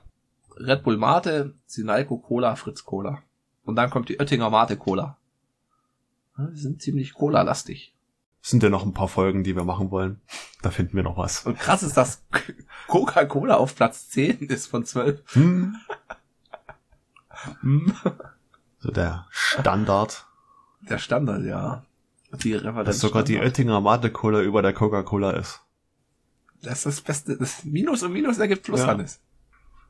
Red 0.56 0.84
Bull 0.84 0.98
Mate, 0.98 1.56
Sinalco 1.66 2.18
Cola, 2.18 2.56
Fritz 2.56 2.86
Cola. 2.86 3.22
Und 3.64 3.76
dann 3.76 3.90
kommt 3.90 4.08
die 4.08 4.20
Oettinger 4.20 4.50
Mate 4.50 4.78
Cola. 4.78 5.18
Die 6.38 6.58
sind 6.58 6.82
ziemlich 6.82 7.14
Cola-lastig. 7.14 7.96
Sind 8.42 8.64
ja 8.64 8.70
noch 8.70 8.86
ein 8.86 8.94
paar 8.94 9.10
Folgen, 9.10 9.44
die 9.44 9.58
wir 9.58 9.66
machen 9.66 9.92
wollen. 9.92 10.22
Da 10.62 10.72
finden 10.72 10.96
wir 10.96 11.04
noch 11.04 11.18
was. 11.18 11.46
Und 11.46 11.60
krass 11.60 11.84
ist, 11.84 11.98
dass 11.98 12.24
Coca-Cola 12.88 13.56
auf 13.56 13.76
Platz 13.76 14.08
10 14.10 14.48
ist 14.48 14.68
von 14.68 14.86
12. 14.86 15.22
Hm. 15.34 15.76
Hm. 17.60 17.94
So 18.78 18.92
der 18.92 19.28
Standard. 19.30 20.26
Der 20.90 20.98
Standard, 20.98 21.44
ja. 21.44 21.84
Die 22.32 22.54
Referenz. 22.54 22.86
Dass 22.86 23.00
sogar 23.00 23.24
die. 23.24 23.38
Oettinger 23.40 23.82
Mate 23.82 24.12
Cola 24.12 24.42
über 24.42 24.62
der 24.62 24.74
Coca-Cola 24.74 25.32
ist. 25.32 25.62
Das 26.62 26.80
ist 26.80 26.86
das 26.86 27.02
Beste. 27.02 27.38
Das 27.38 27.64
Minus 27.64 28.04
und 28.04 28.14
Minus 28.14 28.38
ergibt 28.38 28.64
Plus, 28.64 28.82
Ja. 28.82 28.88
Hannes. 28.88 29.22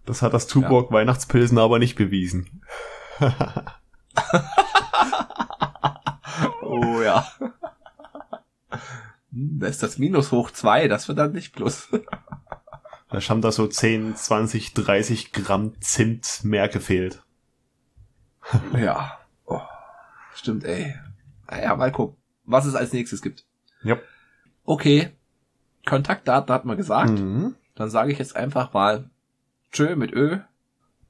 Das 0.05 0.21
hat 0.21 0.33
das 0.33 0.47
Tuborg 0.47 0.91
Weihnachtspilsen 0.91 1.57
aber 1.57 1.79
nicht 1.79 1.95
bewiesen. 1.95 2.63
Oh 6.61 7.01
ja. 7.01 7.27
Hm, 9.31 9.59
Da 9.59 9.67
ist 9.67 9.83
das 9.83 9.97
Minus 9.97 10.31
hoch 10.31 10.51
zwei, 10.51 10.87
das 10.87 11.07
wird 11.07 11.17
dann 11.17 11.31
nicht 11.31 11.53
Plus. 11.53 11.89
Da 13.09 13.19
haben 13.19 13.41
da 13.41 13.51
so 13.51 13.67
10, 13.67 14.15
20, 14.15 14.73
30 14.75 15.31
Gramm 15.31 15.73
Zimt 15.81 16.43
mehr 16.43 16.69
gefehlt. 16.69 17.23
ja. 18.73 19.17
Oh, 19.45 19.61
stimmt, 20.35 20.63
ey. 20.63 20.95
Naja, 21.49 21.75
mal 21.75 21.91
gucken, 21.91 22.17
was 22.49 22.65
es 22.65 22.75
als 22.75 22.91
nächstes 22.93 23.21
gibt. 23.21 23.45
Ja. 23.83 23.95
Yep. 23.95 24.03
Okay. 24.65 25.09
Kontaktdaten 25.85 26.53
hat 26.53 26.65
man 26.65 26.77
gesagt. 26.77 27.11
Mhm. 27.19 27.55
Dann 27.75 27.89
sage 27.89 28.11
ich 28.11 28.19
jetzt 28.19 28.35
einfach 28.35 28.73
mal 28.73 29.09
Tschö 29.71 29.95
mit 29.95 30.11
Ö. 30.11 30.39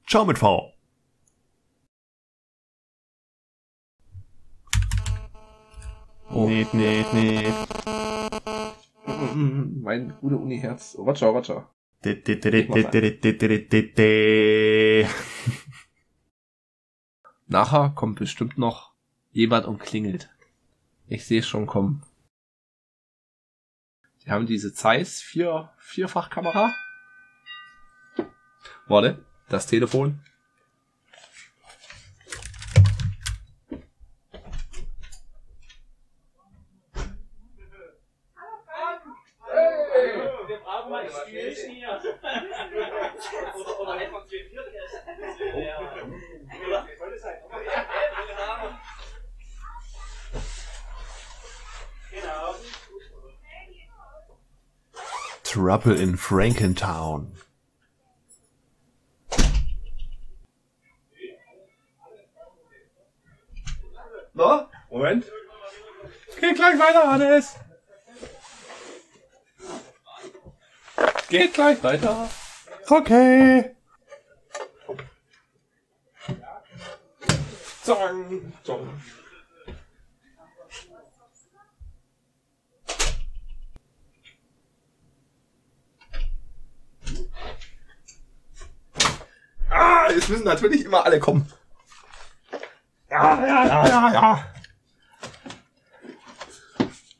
Ciao 0.06 0.24
mit 0.24 0.38
V. 0.38 0.72
Oh. 6.32 6.46
Nee, 6.46 6.66
nee, 6.72 7.04
nee. 7.12 7.52
Mein 9.34 10.14
gute 10.20 10.36
Uni-Herz. 10.36 10.94
Oh, 10.96 11.02
Roger, 11.02 11.28
Roger. 11.28 11.68
Nachher 17.48 17.90
kommt 17.90 18.18
bestimmt 18.18 18.56
noch 18.58 18.92
jemand 19.32 19.66
und 19.66 19.78
klingelt. 19.80 20.30
Ich 21.12 21.26
sehe 21.26 21.42
schon 21.42 21.66
kommen. 21.66 22.04
Die 24.22 24.30
haben 24.30 24.46
diese 24.46 24.72
Zeiss 24.72 25.20
vier, 25.20 25.72
Vierfachkamera. 25.76 26.72
Warte, 28.86 29.24
das 29.48 29.66
Telefon. 29.66 30.24
Wir. 41.26 42.00
Oder, 43.80 43.92
einfach 43.92 44.26
zwei 44.26 44.44
Viertgäste. 44.48 44.98
Ja. 45.58 45.80
Oder? 46.66 46.86
Trouble 55.50 55.98
in 55.98 56.16
Frankentown. 56.16 57.32
Na? 64.32 64.68
Moment. 64.92 65.24
Geht 66.40 66.54
gleich 66.54 66.78
weiter, 66.78 67.10
Hannes. 67.10 67.56
Geht 71.28 71.54
gleich 71.54 71.82
weiter. 71.82 72.30
Okay. 72.88 73.74
Zong, 77.82 78.52
zong. 78.62 78.88
Müssen 90.30 90.44
natürlich 90.44 90.84
immer 90.84 91.04
alle 91.04 91.18
kommen. 91.18 91.46
Ja, 93.10 93.46
ja, 93.46 93.66
ja, 93.66 93.88
ja, 93.88 94.12
ja. 94.12 94.44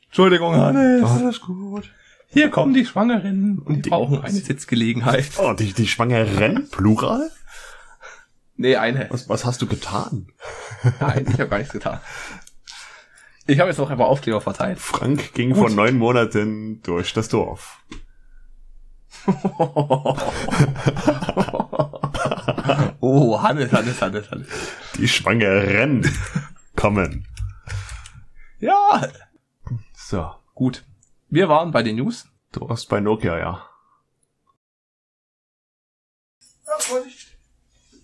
Entschuldigung, 0.05 0.55
Hannes. 0.55 1.09
Alles 1.09 1.41
gut. 1.41 1.91
Hier 2.27 2.49
kommen 2.49 2.73
die 2.73 2.85
Schwangeren 2.85 3.59
und 3.59 3.85
die 3.85 3.89
brauchen 3.89 4.21
eine 4.21 4.31
Sitzgelegenheit. 4.31 5.31
Oh, 5.37 5.53
die, 5.53 5.73
die 5.73 5.87
Schwangeren? 5.87 6.69
Plural? 6.69 7.29
Nee, 8.55 8.77
eine. 8.77 9.07
Was, 9.09 9.27
was 9.27 9.43
hast 9.43 9.61
du 9.61 9.67
getan? 9.67 10.27
Nein, 10.99 11.25
ich 11.27 11.39
habe 11.39 11.49
gar 11.49 11.57
nichts 11.57 11.73
getan. 11.73 11.99
Ich 13.47 13.59
habe 13.59 13.69
jetzt 13.69 13.79
noch 13.79 13.89
einfach 13.89 14.05
Aufkleber 14.05 14.39
verteilt. 14.39 14.79
Frank 14.79 15.33
ging 15.33 15.49
Gut. 15.49 15.57
vor 15.57 15.69
neun 15.69 15.97
Monaten 15.97 16.81
durch 16.83 17.13
das 17.13 17.27
Dorf. 17.27 17.79
oh, 23.01 23.41
Hannes, 23.41 23.71
Hannes, 23.71 24.01
Hannes, 24.01 24.31
Hannes. 24.31 24.47
Die 24.97 25.07
Schwangeren 25.07 26.09
kommen. 26.75 27.27
Ja, 28.59 29.07
So, 29.93 30.31
gut. 30.53 30.83
Wir 31.29 31.49
waren 31.49 31.71
bei 31.71 31.83
den 31.83 31.95
News. 31.97 32.27
du 32.51 32.67
warst 32.69 32.87
bei 32.89 32.99
Nokia, 32.99 33.37
ja. 33.37 33.67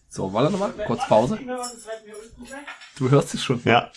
So, 0.09 0.33
warte 0.33 0.51
nochmal, 0.51 0.71
kurz 0.85 1.07
Pause. 1.07 1.37
Du 2.97 3.09
hörst 3.09 3.33
es 3.33 3.43
schon. 3.43 3.61
Ja. 3.63 3.91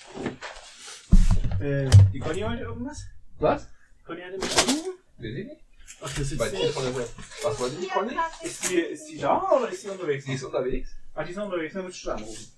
Äh, 1.61 1.89
die 2.13 2.19
Conny 2.21 2.41
heute 2.41 2.63
irgendwas? 2.63 3.05
Was? 3.39 3.69
Conny 4.05 4.21
hatte 4.23 4.39
mich 4.39 4.59
angerufen? 4.59 4.93
Weiß 5.19 5.27
ich 5.27 5.47
nicht. 5.47 5.61
Ach, 6.03 6.15
das 6.17 6.37
Bei 6.37 6.47
ist 6.47 6.57
dir 6.57 6.71
von 6.73 6.85
der 6.85 6.95
Was 7.43 7.59
wollte 7.59 7.77
die 7.77 7.89
Conny? 7.89 8.17
Ist 8.43 8.71
die, 8.71 8.77
ist 8.77 9.07
die 9.07 9.19
da 9.19 9.51
oder 9.51 9.69
ist 9.69 9.85
die 9.85 9.89
unterwegs? 9.89 10.25
Sie 10.25 10.33
ist 10.35 10.43
unterwegs. 10.45 10.91
Ah, 11.15 11.25
die 11.25 11.33
ist 11.33 11.39
unterwegs, 11.39 11.75
dann 11.75 11.85
willst 11.85 12.05
du 12.05 12.11
anrufen. 12.11 12.53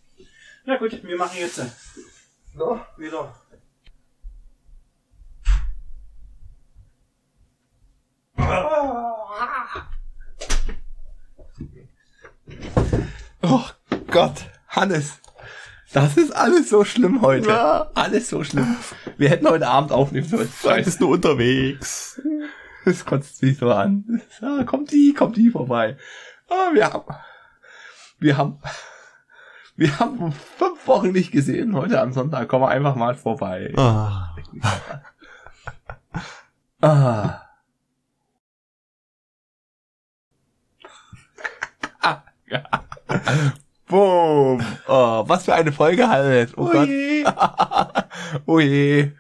Na 0.65 0.77
gut, 0.77 1.03
wir 1.03 1.17
machen 1.17 1.39
jetzt 1.39 1.59
äh, 1.59 1.67
So. 2.57 2.81
wieder. 2.97 3.35
Oh 13.43 13.65
Gott, 14.11 14.45
Hannes. 14.69 15.19
Das 15.93 16.17
ist 16.17 16.35
alles 16.35 16.71
so 16.71 16.85
schlimm 16.85 17.21
heute. 17.21 17.49
Ja. 17.49 17.91
Alles 17.95 18.31
so 18.31 18.43
schlimm. 18.45 18.77
Wir 19.19 19.29
hätten 19.29 19.47
heute 19.49 19.67
Abend 19.69 19.93
aufnehmen 19.93 20.27
sollen. 20.27 20.49
Frank 20.49 20.87
ist 20.87 21.01
nur 21.01 21.11
unterwegs. 21.11 22.21
Das 22.85 23.05
kotzt 23.05 23.43
mich 23.43 23.59
so 23.59 23.71
an. 23.71 24.23
Ah, 24.41 24.65
kommt 24.65 24.91
die, 24.93 25.15
kommt 25.15 25.37
die 25.37 25.51
vorbei. 25.51 25.97
Ah, 26.49 26.71
wir 26.73 26.93
haben, 26.93 27.15
wir 28.19 28.37
haben, 28.37 28.59
wir 29.77 29.99
haben 29.99 30.33
fünf 30.33 30.87
Wochen 30.87 31.13
nicht 31.13 31.33
gesehen. 31.33 31.77
Heute 31.77 32.01
am 32.01 32.13
Sonntag 32.13 32.49
kommen 32.49 32.65
wir 32.65 32.69
einfach 32.69 32.97
mal 32.97 33.15
vorbei. 33.15 33.73
Ah. 33.77 34.35
Ah. 36.81 37.39
Ja. 42.47 42.65
Boom. 43.87 44.61
Oh, 44.89 45.25
was 45.27 45.45
für 45.45 45.55
eine 45.55 45.73
Folge 45.73 46.09
halt. 46.09 46.53
Oh 46.57 46.69
Gott. 46.69 46.89
Oh 48.47 48.59
je. 48.59 49.13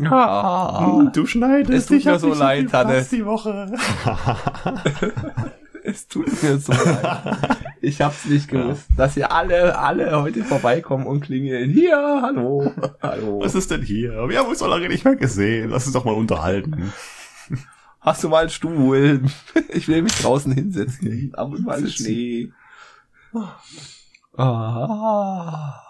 Ah. 0.00 1.10
Du 1.12 1.26
schneidest 1.26 1.70
Es 1.78 1.86
tut 1.86 1.98
ich 1.98 2.04
mir 2.06 2.18
so 2.18 2.28
nicht 2.28 2.38
leid, 2.38 2.68
Platz 2.68 2.86
Hannes. 2.86 3.08
die 3.10 3.26
Woche. 3.26 3.72
Es 5.84 6.06
tut 6.06 6.42
mir 6.42 6.58
so 6.58 6.72
leid. 6.72 7.58
Ich 7.80 8.00
hab's 8.00 8.24
nicht 8.26 8.48
gewusst, 8.48 8.86
dass 8.96 9.16
ihr 9.16 9.32
alle, 9.32 9.76
alle 9.76 10.22
heute 10.22 10.44
vorbeikommen 10.44 11.06
und 11.06 11.22
klingeln. 11.22 11.70
Hier, 11.70 11.96
hallo, 12.22 12.72
hallo. 13.02 13.40
Was 13.42 13.56
ist 13.56 13.70
denn 13.72 13.82
hier? 13.82 14.28
Wir 14.28 14.38
haben 14.38 14.48
uns 14.48 14.60
so 14.60 14.68
lange 14.68 14.88
nicht 14.88 15.04
mehr 15.04 15.16
gesehen. 15.16 15.70
Lass 15.70 15.86
uns 15.86 15.94
doch 15.94 16.04
mal 16.04 16.14
unterhalten. 16.14 16.92
Hast 18.00 18.22
du 18.22 18.28
mal 18.28 18.42
einen 18.42 18.50
Stuhl? 18.50 19.22
Ich 19.70 19.88
will 19.88 20.02
mich 20.02 20.14
draußen 20.14 20.52
hinsetzen. 20.52 21.32
Ab 21.34 21.50
und 21.50 21.64
mal 21.64 21.80
Sitzen. 21.80 22.04
Schnee. 22.04 22.52
Ah. 24.36 25.81